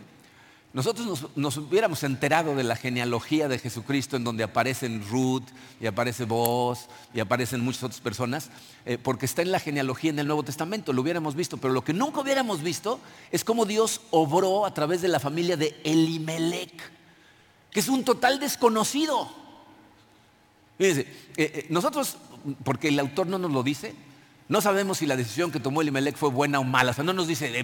nosotros 0.72 1.26
nos, 1.34 1.56
hubiéramos 1.56 2.04
enterado 2.04 2.54
de 2.54 2.62
la 2.62 2.76
genealogía 2.76 3.48
de 3.48 3.58
Jesucristo 3.58 4.16
en 4.16 4.22
donde 4.22 4.44
aparecen 4.44 5.04
Ruth 5.08 5.42
y 5.80 5.86
aparece 5.86 6.24
Boaz 6.26 6.88
y 7.12 7.18
aparecen 7.18 7.60
muchas 7.60 7.82
otras 7.82 8.00
personas, 8.00 8.50
eh, 8.86 8.96
porque 8.96 9.26
está 9.26 9.42
en 9.42 9.50
la 9.50 9.58
genealogía 9.58 10.10
en 10.10 10.20
el 10.20 10.28
Nuevo 10.28 10.44
Testamento, 10.44 10.92
lo 10.92 11.02
hubiéramos 11.02 11.34
visto, 11.34 11.56
pero 11.56 11.74
lo 11.74 11.82
que 11.82 11.92
nunca 11.92 12.20
hubiéramos 12.20 12.62
visto 12.62 13.00
es 13.32 13.42
cómo 13.42 13.66
Dios 13.66 14.02
obró 14.12 14.64
a 14.64 14.72
través 14.72 15.02
de 15.02 15.08
la 15.08 15.18
familia 15.18 15.56
de 15.56 15.80
Elimelech, 15.82 16.92
que 17.72 17.80
es 17.80 17.88
un 17.88 18.04
total 18.04 18.38
desconocido. 18.38 19.28
Fíjense, 20.78 21.00
eh, 21.00 21.06
eh, 21.36 21.66
nosotros, 21.68 22.16
porque 22.62 22.88
el 22.88 23.00
autor 23.00 23.26
no 23.26 23.38
nos 23.38 23.50
lo 23.50 23.64
dice, 23.64 23.92
no 24.51 24.61
sabemos 24.61 24.98
si 24.98 25.07
la 25.07 25.14
decisión 25.14 25.53
que 25.53 25.61
tomó 25.61 25.80
Elimelech 25.80 26.16
fue 26.16 26.28
buena 26.28 26.59
o 26.59 26.64
mala. 26.64 26.90
O 26.90 26.94
sea, 26.94 27.05
no 27.05 27.12
nos 27.12 27.28
dice, 27.28 27.62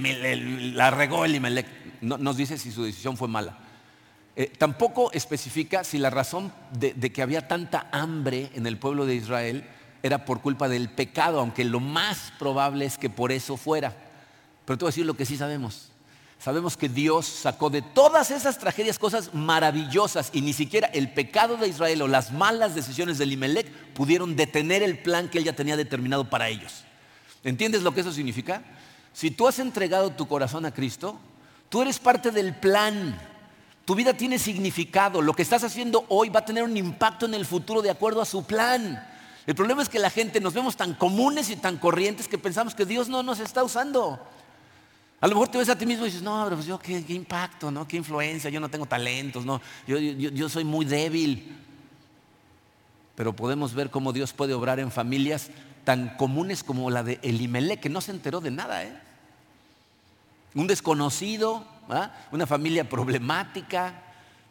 la 0.73 0.91
regó 0.93 1.25
Elimelech. 1.25 1.67
No, 2.01 2.17
nos 2.17 2.37
dice 2.37 2.59
si 2.59 2.71
su 2.71 2.85
decisión 2.85 3.17
fue 3.17 3.27
mala. 3.27 3.59
Eh, 4.37 4.53
tampoco 4.57 5.11
especifica 5.11 5.83
si 5.83 5.99
la 5.99 6.11
razón 6.11 6.53
de, 6.71 6.95
que 7.13 7.23
había 7.23 7.49
tanta 7.49 7.89
hambre 7.91 8.53
en 8.55 8.69
el 8.69 8.79
pueblo 8.79 9.05
de 9.05 9.17
Israel 9.17 9.69
era 10.05 10.25
por 10.25 10.41
culpa 10.41 10.69
del 10.69 10.89
pecado, 10.89 11.41
aunque 11.41 11.65
lo 11.65 11.81
más 11.81 12.33
probable 12.39 12.85
es 12.85 12.99
que 12.99 13.11
por 13.11 13.33
eso 13.33 13.57
fuera. 13.57 13.93
Pero 14.65 14.79
te 14.79 14.85
voy 14.85 14.91
a 14.91 14.93
decir 14.93 15.07
lo 15.07 15.17
que 15.17 15.27
sí 15.27 15.37
sabemos. 15.37 15.91
Sabemos 16.39 16.77
que 16.77 16.89
Dios 16.89 17.27
sacó 17.27 17.71
de 17.71 17.83
todas 17.83 18.31
esas 18.31 18.59
tragedias 18.59 18.99
cosas 18.99 19.35
maravillosas 19.35 20.31
y 20.33 20.43
ni 20.43 20.53
siquiera 20.53 20.89
el 20.89 21.13
pecado 21.13 21.57
de 21.57 21.69
Israel 21.69 22.03
o 22.03 22.09
las 22.09 22.31
malas 22.33 22.75
decisiones 22.75 23.19
de 23.19 23.25
Elimelech 23.25 23.67
pudieron 23.95 24.37
detener 24.37 24.83
el 24.83 24.99
plan 24.99 25.29
que 25.29 25.39
él 25.39 25.45
ya 25.45 25.57
tenía 25.57 25.77
determinado 25.77 26.29
para 26.29 26.49
ellos. 26.49 26.85
¿Entiendes 27.43 27.83
lo 27.83 27.93
que 27.93 28.01
eso 28.01 28.13
significa? 28.13 28.63
Si 29.13 29.31
tú 29.31 29.49
has 29.49 29.59
entregado 29.59 30.11
tu 30.11 30.29
corazón 30.29 30.67
a 30.67 30.75
Cristo, 30.75 31.19
tú 31.69 31.83
eres 31.83 31.99
parte 31.99 32.31
del 32.31 32.55
plan. 32.55 33.19
Tu 33.85 33.95
vida 33.95 34.15
tiene 34.15 34.39
significado. 34.39 35.23
Lo 35.23 35.33
que 35.33 35.43
estás 35.43 35.65
haciendo 35.65 36.05
hoy 36.09 36.29
va 36.29 36.41
a 36.41 36.45
tener 36.45 36.65
un 36.65 36.77
impacto 36.77 37.25
en 37.25 37.35
el 37.35 37.47
futuro 37.47 37.83
de 37.83 37.91
acuerdo 37.91 38.21
a 38.21 38.27
su 38.27 38.45
plan. 38.45 39.03
El 39.47 39.55
problema 39.55 39.81
es 39.81 39.89
que 39.89 40.01
la 40.01 40.11
gente 40.11 40.41
nos 40.41 40.55
vemos 40.55 40.77
tan 40.77 40.95
comunes 40.95 41.51
y 41.51 41.57
tan 41.57 41.79
corrientes 41.79 42.29
que 42.29 42.37
pensamos 42.37 42.75
que 42.75 42.85
Dios 42.85 43.09
no 43.09 43.23
nos 43.23 43.39
está 43.39 43.65
usando. 43.65 44.21
A 45.21 45.27
lo 45.27 45.35
mejor 45.35 45.49
te 45.49 45.59
ves 45.59 45.69
a 45.69 45.79
ti 45.79 45.87
mismo 45.87 46.05
y 46.05 46.09
dices, 46.09 46.23
no, 46.23 46.45
pero 46.45 46.57
pues 46.57 46.67
yo 46.67 46.79
qué, 46.79 47.05
impacto, 47.09 47.71
¿no? 47.71 47.89
qué 47.89 47.97
influencia, 47.97 48.51
yo 48.51 48.61
no 48.61 48.69
tengo 48.69 48.87
talentos, 48.87 49.47
no, 49.47 49.61
yo, 49.87 49.99
yo 49.99 50.49
soy 50.49 50.65
muy 50.65 50.85
débil. 50.85 51.57
Pero 53.15 53.35
podemos 53.35 53.73
ver 53.73 53.91
cómo 53.91 54.13
Dios 54.13 54.35
puede 54.35 54.53
obrar 54.53 54.79
en 54.79 54.93
familias 54.93 55.51
tan 55.85 56.17
comunes 56.17 56.63
como 56.63 56.91
la 56.91 57.03
de 57.03 57.19
Elimelech, 57.23 57.81
que 57.81 57.89
no 57.89 58.01
se 58.01 58.11
enteró 58.11 58.41
de 58.41 58.51
nada. 58.51 58.85
¿eh? 58.85 58.93
Un 60.55 60.67
desconocido, 60.67 61.67
¿ah? 61.89 62.11
una 62.31 62.47
familia 62.47 62.89
problemática, 62.89 64.03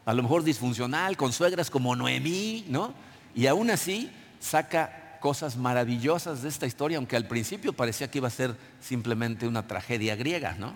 a 0.05 0.13
lo 0.13 0.23
mejor 0.23 0.43
disfuncional, 0.43 1.15
con 1.15 1.31
suegras 1.31 1.69
como 1.69 1.95
Noemí, 1.95 2.65
¿no? 2.69 2.93
Y 3.35 3.47
aún 3.47 3.69
así 3.69 4.09
saca 4.39 5.04
cosas 5.25 5.57
maravillosas 5.57 6.43
de 6.43 6.49
esta 6.49 6.67
historia, 6.67 6.99
aunque 6.99 7.15
al 7.15 7.27
principio 7.27 7.73
parecía 7.73 8.11
que 8.11 8.19
iba 8.19 8.27
a 8.27 8.31
ser 8.31 8.55
simplemente 8.79 9.47
una 9.47 9.67
tragedia 9.67 10.15
griega, 10.15 10.53
¿no? 10.59 10.75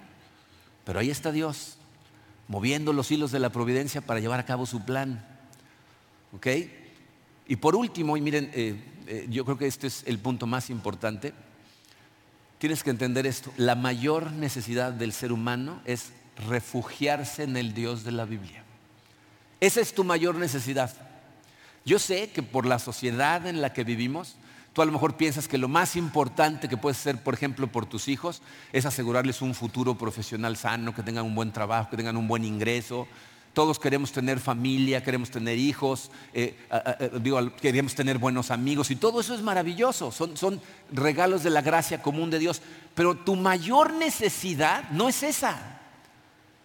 Pero 0.86 0.98
ahí 0.98 1.12
está 1.12 1.32
Dios, 1.32 1.78
moviendo 2.48 2.92
los 2.92 3.12
hilos 3.12 3.32
de 3.32 3.38
la 3.38 3.52
providencia 3.52 4.02
para 4.02 4.20
llevar 4.20 4.40
a 4.40 4.48
cabo 4.48 4.66
su 4.66 4.84
plan. 4.84 5.24
¿Ok? 6.36 6.48
Y 7.48 7.58
por 7.58 7.76
último, 7.76 8.18
y 8.18 8.22
miren, 8.22 8.50
eh, 8.56 8.84
eh, 9.06 9.28
yo 9.30 9.46
creo 9.46 9.60
que 9.60 9.68
este 9.68 9.86
es 9.86 10.04
el 10.08 10.18
punto 10.18 10.48
más 10.48 10.72
importante, 10.72 11.32
tienes 12.58 12.82
que 12.82 12.90
entender 12.90 13.28
esto, 13.28 13.54
la 13.56 13.76
mayor 13.76 14.32
necesidad 14.32 14.94
del 14.94 15.14
ser 15.14 15.32
humano 15.32 15.80
es 15.86 16.12
refugiarse 16.48 17.44
en 17.44 17.56
el 17.56 17.76
Dios 17.76 18.04
de 18.04 18.14
la 18.14 18.26
Biblia. 18.26 18.64
Esa 19.60 19.80
es 19.80 19.94
tu 19.94 20.04
mayor 20.04 20.34
necesidad. 20.38 21.09
Yo 21.90 21.98
sé 21.98 22.30
que 22.30 22.44
por 22.44 22.68
la 22.68 22.78
sociedad 22.78 23.48
en 23.48 23.62
la 23.64 23.74
que 23.74 23.84
vivimos, 23.84 24.36
tú 24.74 24.84
a 24.84 24.86
lo 24.86 24.92
mejor 24.92 25.18
piensas 25.18 25.48
que 25.48 25.58
lo 25.58 25.68
más 25.68 25.96
importante 25.96 26.70
que 26.70 26.78
puedes 26.78 27.00
hacer, 27.00 27.18
por 27.24 27.34
ejemplo, 27.34 27.66
por 27.66 27.88
tus 27.88 28.08
hijos, 28.10 28.44
es 28.72 28.86
asegurarles 28.86 29.42
un 29.42 29.56
futuro 29.56 29.98
profesional 29.98 30.56
sano, 30.56 30.94
que 30.94 31.02
tengan 31.02 31.26
un 31.26 31.34
buen 31.34 31.52
trabajo, 31.52 31.90
que 31.90 31.98
tengan 31.98 32.16
un 32.16 32.28
buen 32.28 32.46
ingreso. 32.46 33.08
Todos 33.54 33.80
queremos 33.80 34.12
tener 34.12 34.40
familia, 34.40 35.04
queremos 35.04 35.32
tener 35.32 35.58
hijos, 35.58 36.12
eh, 36.36 36.56
queremos 37.60 37.96
tener 37.96 38.20
buenos 38.20 38.52
amigos 38.52 38.92
y 38.92 38.96
todo 38.96 39.20
eso 39.20 39.34
es 39.34 39.42
maravilloso, 39.42 40.12
son, 40.12 40.38
son 40.38 40.62
regalos 40.92 41.42
de 41.42 41.50
la 41.50 41.64
gracia 41.64 42.04
común 42.04 42.30
de 42.30 42.38
Dios. 42.38 42.62
Pero 42.94 43.16
tu 43.16 43.36
mayor 43.36 43.94
necesidad 43.94 44.92
no 44.92 45.10
es 45.10 45.24
esa. 45.24 45.80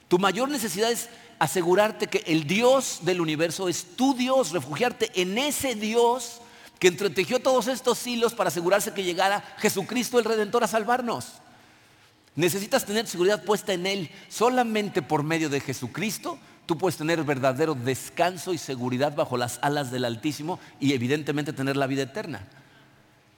Tu 0.08 0.18
mayor 0.18 0.50
necesidad 0.50 0.92
es 0.92 1.08
asegurarte 1.38 2.06
que 2.06 2.24
el 2.26 2.46
Dios 2.46 3.00
del 3.02 3.20
universo 3.20 3.68
es 3.68 3.96
tu 3.96 4.14
Dios, 4.14 4.52
refugiarte 4.52 5.10
en 5.20 5.38
ese 5.38 5.74
Dios 5.74 6.40
que 6.78 6.88
entretejió 6.88 7.40
todos 7.40 7.68
estos 7.68 8.06
hilos 8.06 8.34
para 8.34 8.48
asegurarse 8.48 8.92
que 8.92 9.04
llegara 9.04 9.42
Jesucristo 9.58 10.18
el 10.18 10.24
Redentor 10.24 10.64
a 10.64 10.68
salvarnos. 10.68 11.34
Necesitas 12.36 12.84
tener 12.84 13.06
seguridad 13.06 13.44
puesta 13.44 13.72
en 13.72 13.86
Él. 13.86 14.10
Solamente 14.28 15.02
por 15.02 15.22
medio 15.22 15.48
de 15.48 15.60
Jesucristo 15.60 16.38
tú 16.66 16.76
puedes 16.76 16.96
tener 16.96 17.22
verdadero 17.22 17.74
descanso 17.74 18.52
y 18.52 18.58
seguridad 18.58 19.14
bajo 19.14 19.36
las 19.36 19.58
alas 19.62 19.90
del 19.90 20.04
Altísimo 20.04 20.58
y 20.80 20.92
evidentemente 20.92 21.52
tener 21.52 21.76
la 21.76 21.86
vida 21.86 22.02
eterna. 22.02 22.46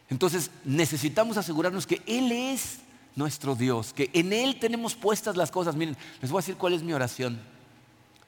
Entonces 0.09 0.51
necesitamos 0.65 1.37
asegurarnos 1.37 1.87
que 1.87 2.03
Él 2.07 2.33
es 2.33 2.79
nuestro 3.17 3.55
Dios, 3.55 3.93
que 3.93 4.11
en 4.13 4.33
Él 4.33 4.59
tenemos 4.59 4.95
puestas 4.95 5.37
las 5.37 5.51
cosas. 5.51 5.75
Miren, 5.75 5.97
les 6.21 6.31
voy 6.31 6.39
a 6.39 6.43
decir 6.43 6.57
cuál 6.57 6.75
es 6.75 6.83
mi 6.83 6.93
oración 6.93 7.56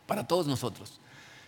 para 0.09 0.27
todos 0.27 0.47
nosotros. 0.47 0.99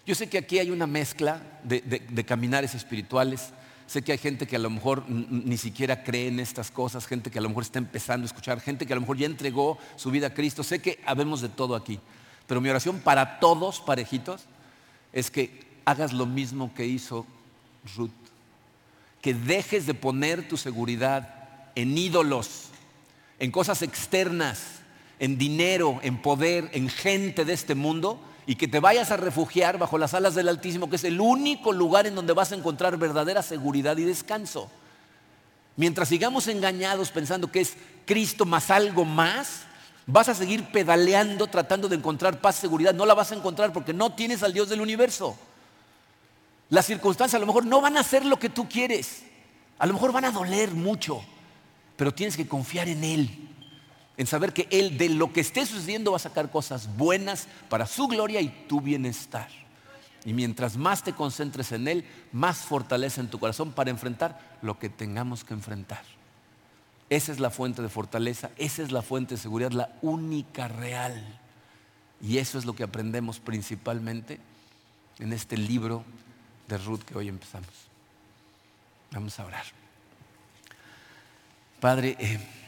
Yo 0.06 0.14
sé 0.14 0.28
que 0.28 0.36
aquí 0.36 0.58
hay 0.58 0.70
una 0.70 0.86
mezcla 0.86 1.40
de, 1.64 2.24
caminares 2.26 2.74
espirituales. 2.74 3.50
Sé 3.86 4.02
que 4.02 4.12
hay 4.12 4.18
gente 4.18 4.46
que 4.46 4.56
a 4.56 4.58
lo 4.58 4.68
mejor 4.68 5.08
ni 5.08 5.56
siquiera 5.56 6.04
cree 6.04 6.28
en 6.28 6.38
estas 6.38 6.70
cosas, 6.70 7.06
gente 7.06 7.30
que 7.30 7.38
a 7.38 7.42
lo 7.42 7.48
mejor 7.48 7.64
está 7.64 7.78
empezando 7.78 8.24
a 8.24 8.26
escuchar, 8.26 8.60
gente 8.60 8.86
que 8.86 8.92
a 8.92 8.96
lo 8.96 9.00
mejor 9.00 9.16
ya 9.16 9.26
entregó 9.26 9.78
su 9.96 10.10
vida 10.10 10.28
a 10.28 10.34
Cristo. 10.34 10.62
Sé 10.62 10.80
que 10.80 11.00
habemos 11.06 11.40
de 11.40 11.48
todo 11.48 11.74
aquí. 11.74 11.98
Pero 12.46 12.60
mi 12.60 12.68
oración 12.68 13.00
para 13.00 13.40
todos, 13.40 13.80
parejitos, 13.80 14.42
es 15.12 15.30
que 15.30 15.64
hagas 15.86 16.12
lo 16.12 16.26
mismo 16.26 16.74
que 16.74 16.86
hizo 16.86 17.26
Ruth. 17.96 18.10
Que 19.22 19.32
dejes 19.32 19.86
de 19.86 19.94
poner 19.94 20.46
tu 20.48 20.58
seguridad 20.58 21.72
en 21.74 21.96
ídolos, 21.96 22.68
en 23.38 23.50
cosas 23.50 23.80
externas, 23.80 24.80
en 25.18 25.38
dinero, 25.38 25.98
en 26.02 26.20
poder, 26.20 26.70
en 26.74 26.90
gente 26.90 27.46
de 27.46 27.54
este 27.54 27.74
mundo 27.74 28.20
y 28.50 28.56
que 28.56 28.66
te 28.66 28.80
vayas 28.80 29.12
a 29.12 29.16
refugiar 29.16 29.78
bajo 29.78 29.96
las 29.96 30.12
alas 30.12 30.34
del 30.34 30.48
Altísimo, 30.48 30.90
que 30.90 30.96
es 30.96 31.04
el 31.04 31.20
único 31.20 31.70
lugar 31.72 32.08
en 32.08 32.16
donde 32.16 32.32
vas 32.32 32.50
a 32.50 32.56
encontrar 32.56 32.96
verdadera 32.96 33.42
seguridad 33.42 33.96
y 33.96 34.02
descanso. 34.02 34.68
Mientras 35.76 36.08
sigamos 36.08 36.48
engañados 36.48 37.12
pensando 37.12 37.52
que 37.52 37.60
es 37.60 37.76
Cristo 38.06 38.44
más 38.46 38.72
algo 38.72 39.04
más, 39.04 39.60
vas 40.04 40.30
a 40.30 40.34
seguir 40.34 40.64
pedaleando 40.72 41.46
tratando 41.46 41.88
de 41.88 41.94
encontrar 41.94 42.40
paz, 42.40 42.56
seguridad. 42.56 42.92
No 42.92 43.06
la 43.06 43.14
vas 43.14 43.30
a 43.30 43.36
encontrar 43.36 43.72
porque 43.72 43.92
no 43.92 44.14
tienes 44.14 44.42
al 44.42 44.52
Dios 44.52 44.68
del 44.68 44.80
universo. 44.80 45.36
Las 46.70 46.86
circunstancias 46.86 47.36
a 47.36 47.38
lo 47.38 47.46
mejor 47.46 47.64
no 47.64 47.80
van 47.80 47.98
a 47.98 48.02
ser 48.02 48.24
lo 48.26 48.40
que 48.40 48.48
tú 48.48 48.68
quieres. 48.68 49.22
A 49.78 49.86
lo 49.86 49.92
mejor 49.92 50.10
van 50.10 50.24
a 50.24 50.32
doler 50.32 50.72
mucho, 50.72 51.22
pero 51.94 52.12
tienes 52.12 52.36
que 52.36 52.48
confiar 52.48 52.88
en 52.88 53.04
Él. 53.04 53.49
En 54.20 54.26
saber 54.26 54.52
que 54.52 54.68
Él 54.70 54.98
de 54.98 55.08
lo 55.08 55.32
que 55.32 55.40
esté 55.40 55.64
sucediendo 55.64 56.10
va 56.10 56.18
a 56.18 56.20
sacar 56.20 56.50
cosas 56.50 56.94
buenas 56.98 57.48
para 57.70 57.86
su 57.86 58.06
gloria 58.06 58.42
y 58.42 58.50
tu 58.68 58.82
bienestar. 58.82 59.48
Y 60.26 60.34
mientras 60.34 60.76
más 60.76 61.02
te 61.02 61.14
concentres 61.14 61.72
en 61.72 61.88
Él, 61.88 62.04
más 62.30 62.58
fortaleza 62.58 63.22
en 63.22 63.30
tu 63.30 63.38
corazón 63.38 63.72
para 63.72 63.88
enfrentar 63.88 64.58
lo 64.60 64.78
que 64.78 64.90
tengamos 64.90 65.42
que 65.42 65.54
enfrentar. 65.54 66.02
Esa 67.08 67.32
es 67.32 67.40
la 67.40 67.48
fuente 67.48 67.80
de 67.80 67.88
fortaleza, 67.88 68.50
esa 68.58 68.82
es 68.82 68.92
la 68.92 69.00
fuente 69.00 69.36
de 69.36 69.40
seguridad, 69.40 69.72
la 69.72 69.96
única 70.02 70.68
real. 70.68 71.40
Y 72.20 72.36
eso 72.36 72.58
es 72.58 72.66
lo 72.66 72.74
que 72.74 72.82
aprendemos 72.82 73.40
principalmente 73.40 74.38
en 75.18 75.32
este 75.32 75.56
libro 75.56 76.04
de 76.68 76.76
Ruth 76.76 77.04
que 77.04 77.16
hoy 77.16 77.28
empezamos. 77.28 77.70
Vamos 79.12 79.40
a 79.40 79.46
orar. 79.46 79.64
Padre, 81.80 82.18
eh, 82.18 82.59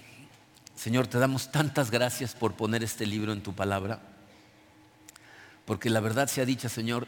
Señor, 0.83 1.07
te 1.07 1.21
damos 1.21 1.53
tantas 1.53 1.93
gracias 1.93 2.35
por 2.35 2.55
poner 2.55 2.83
este 2.83 3.07
libro 3.07 3.33
en 3.33 3.41
tu 3.41 3.53
palabra, 3.53 4.01
porque 5.65 5.89
la 5.91 6.01
verdad 6.01 6.27
sea 6.27 6.45
dicha, 6.45 6.69
Señor, 6.69 7.07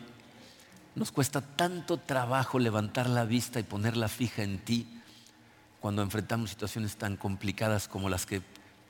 nos 0.95 1.11
cuesta 1.11 1.41
tanto 1.41 1.97
trabajo 1.97 2.61
levantar 2.61 3.11
la 3.11 3.25
vista 3.25 3.59
y 3.59 3.65
ponerla 3.65 4.07
fija 4.07 4.45
en 4.45 4.61
ti 4.61 4.87
cuando 5.81 6.03
enfrentamos 6.03 6.51
situaciones 6.51 6.95
tan 6.95 7.17
complicadas 7.17 7.89
como 7.89 8.09
las 8.09 8.27
que 8.27 8.43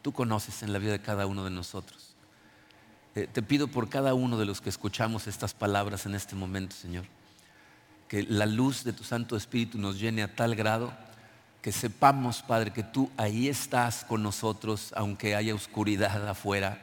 tú 0.03 0.13
conoces 0.13 0.63
en 0.63 0.75
la 0.75 0.79
vida 0.79 0.93
de 0.93 1.01
cada 1.01 1.25
uno 1.25 1.45
de 1.45 1.51
nosotros. 1.51 2.15
Eh, 3.15 3.27
te 3.27 3.41
pido 3.41 3.69
por 3.69 3.89
cada 3.89 4.13
uno 4.13 4.37
de 4.37 4.45
los 4.45 4.61
que 4.61 4.69
escuchamos 4.69 5.27
estas 5.27 5.55
palabras 5.55 6.05
en 6.05 6.15
este 6.15 6.37
momento, 6.37 6.77
Señor, 6.77 7.07
que 8.07 8.23
la 8.25 8.45
luz 8.45 8.85
de 8.85 8.93
tu 8.93 9.03
Santo 9.03 9.35
Espíritu 9.35 9.79
nos 9.79 9.99
llene 9.99 10.23
a 10.23 10.37
tal 10.37 10.55
grado 10.55 10.93
que 11.65 11.73
sepamos, 11.73 12.43
Padre, 12.43 12.75
que 12.75 12.83
tú 12.83 13.11
ahí 13.17 13.49
estás 13.49 14.05
con 14.05 14.23
nosotros, 14.23 14.93
aunque 14.95 15.35
haya 15.35 15.55
oscuridad 15.55 16.29
afuera, 16.29 16.79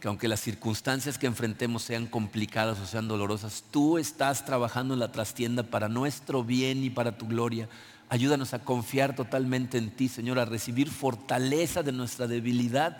que 0.00 0.08
aunque 0.08 0.26
las 0.26 0.40
circunstancias 0.40 1.18
que 1.18 1.26
enfrentemos 1.26 1.82
sean 1.82 2.06
complicadas 2.06 2.78
o 2.78 2.86
sean 2.86 3.08
dolorosas, 3.08 3.62
tú 3.70 3.98
estás 3.98 4.46
trabajando 4.46 4.94
en 4.94 5.00
la 5.00 5.12
trastienda 5.12 5.64
para 5.64 5.90
nuestro 5.90 6.42
bien 6.42 6.82
y 6.82 6.88
para 6.88 7.18
tu 7.18 7.26
gloria. 7.26 7.68
Ayúdanos 8.08 8.54
a 8.54 8.60
confiar 8.60 9.14
totalmente 9.14 9.76
en 9.76 9.90
ti, 9.90 10.08
Señor, 10.08 10.38
a 10.38 10.46
recibir 10.46 10.88
fortaleza 10.88 11.82
de 11.82 11.92
nuestra 11.92 12.26
debilidad 12.26 12.96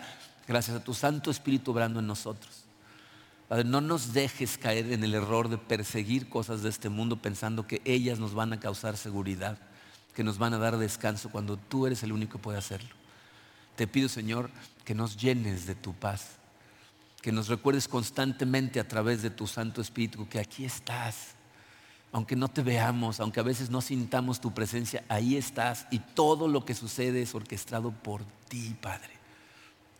gracias 0.47 0.77
a 0.77 0.83
tu 0.83 0.93
Santo 0.93 1.31
Espíritu 1.31 1.71
obrando 1.71 1.99
en 1.99 2.05
nosotros. 2.05 2.65
Padre, 3.47 3.63
no 3.63 3.81
nos 3.81 4.13
dejes 4.13 4.59
caer 4.59 4.91
en 4.91 5.03
el 5.03 5.15
error 5.15 5.49
de 5.49 5.57
perseguir 5.57 6.29
cosas 6.29 6.61
de 6.61 6.69
este 6.69 6.89
mundo 6.89 7.17
pensando 7.17 7.65
que 7.65 7.81
ellas 7.85 8.19
nos 8.19 8.35
van 8.35 8.53
a 8.53 8.59
causar 8.59 8.97
seguridad, 8.97 9.57
que 10.13 10.23
nos 10.23 10.37
van 10.37 10.53
a 10.53 10.57
dar 10.57 10.77
descanso 10.77 11.29
cuando 11.29 11.57
tú 11.57 11.87
eres 11.87 12.03
el 12.03 12.11
único 12.11 12.33
que 12.33 12.43
puede 12.43 12.57
hacerlo. 12.57 12.89
Te 13.75 13.87
pido, 13.87 14.09
Señor, 14.09 14.49
que 14.85 14.95
nos 14.95 15.17
llenes 15.17 15.65
de 15.65 15.75
tu 15.75 15.93
paz 15.93 16.41
que 17.21 17.31
nos 17.31 17.47
recuerdes 17.47 17.87
constantemente 17.87 18.79
a 18.79 18.87
través 18.87 19.21
de 19.21 19.29
tu 19.29 19.45
Santo 19.45 19.79
Espíritu 19.79 20.27
que 20.27 20.39
aquí 20.39 20.65
estás. 20.65 21.35
Aunque 22.11 22.35
no 22.35 22.49
te 22.49 22.61
veamos, 22.61 23.19
aunque 23.19 23.39
a 23.39 23.43
veces 23.43 23.69
no 23.69 23.79
sintamos 23.79 24.41
tu 24.41 24.53
presencia, 24.53 25.03
ahí 25.07 25.37
estás 25.37 25.87
y 25.91 25.99
todo 25.99 26.47
lo 26.47 26.65
que 26.65 26.73
sucede 26.73 27.21
es 27.21 27.33
orquestado 27.33 27.91
por 27.91 28.25
ti, 28.49 28.75
Padre. 28.81 29.11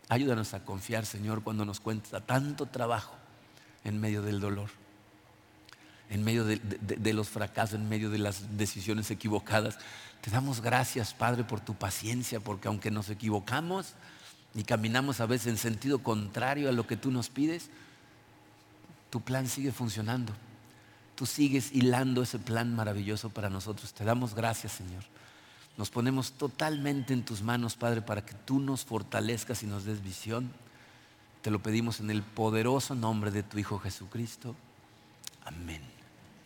Ayúdanos 0.08 0.52
a 0.52 0.64
confiar, 0.64 1.06
Señor, 1.06 1.42
cuando 1.42 1.64
nos 1.64 1.80
cuenta 1.80 2.20
tanto 2.20 2.66
trabajo 2.66 3.14
en 3.84 3.98
medio 3.98 4.20
del 4.20 4.40
dolor, 4.40 4.68
en 6.12 6.22
medio 6.22 6.44
de, 6.44 7.12
los 7.14 7.30
fracasos, 7.30 7.80
en 7.80 7.88
medio 7.88 8.10
de 8.10 8.18
las 8.18 8.58
decisiones 8.58 9.10
equivocadas. 9.10 9.78
Te 10.20 10.30
damos 10.30 10.60
gracias, 10.60 11.14
Padre, 11.14 11.42
por 11.42 11.60
tu 11.60 11.74
paciencia, 11.74 12.38
porque 12.38 12.68
aunque 12.68 12.90
nos 12.90 13.08
equivocamos, 13.08 13.94
y 14.54 14.64
caminamos 14.64 15.20
a 15.20 15.26
veces 15.26 15.46
en 15.46 15.56
sentido 15.56 16.00
contrario 16.00 16.68
a 16.68 16.72
lo 16.72 16.86
que 16.86 16.98
tú 16.98 17.10
nos 17.10 17.30
pides, 17.30 17.70
tu 19.08 19.22
plan 19.22 19.48
sigue 19.48 19.72
funcionando. 19.72 20.34
Tú 21.14 21.24
sigues 21.24 21.72
hilando 21.72 22.22
ese 22.22 22.38
plan 22.38 22.76
maravilloso 22.76 23.30
para 23.30 23.48
nosotros. 23.48 23.94
Te 23.94 24.04
damos 24.04 24.34
gracias, 24.34 24.72
Señor. 24.72 25.04
Nos 25.78 25.88
ponemos 25.88 26.32
totalmente 26.32 27.14
en 27.14 27.24
tus 27.24 27.40
manos, 27.40 27.76
Padre, 27.76 28.02
para 28.02 28.22
que 28.22 28.34
tú 28.34 28.60
nos 28.60 28.84
fortalezcas 28.84 29.62
y 29.62 29.66
nos 29.66 29.84
des 29.84 30.02
visión. 30.02 30.50
Te 31.40 31.50
lo 31.50 31.62
pedimos 31.62 32.00
en 32.00 32.10
el 32.10 32.22
poderoso 32.22 32.94
nombre 32.94 33.30
de 33.30 33.42
tu 33.42 33.58
Hijo 33.58 33.78
Jesucristo. 33.78 34.54
Amén. 35.46 35.91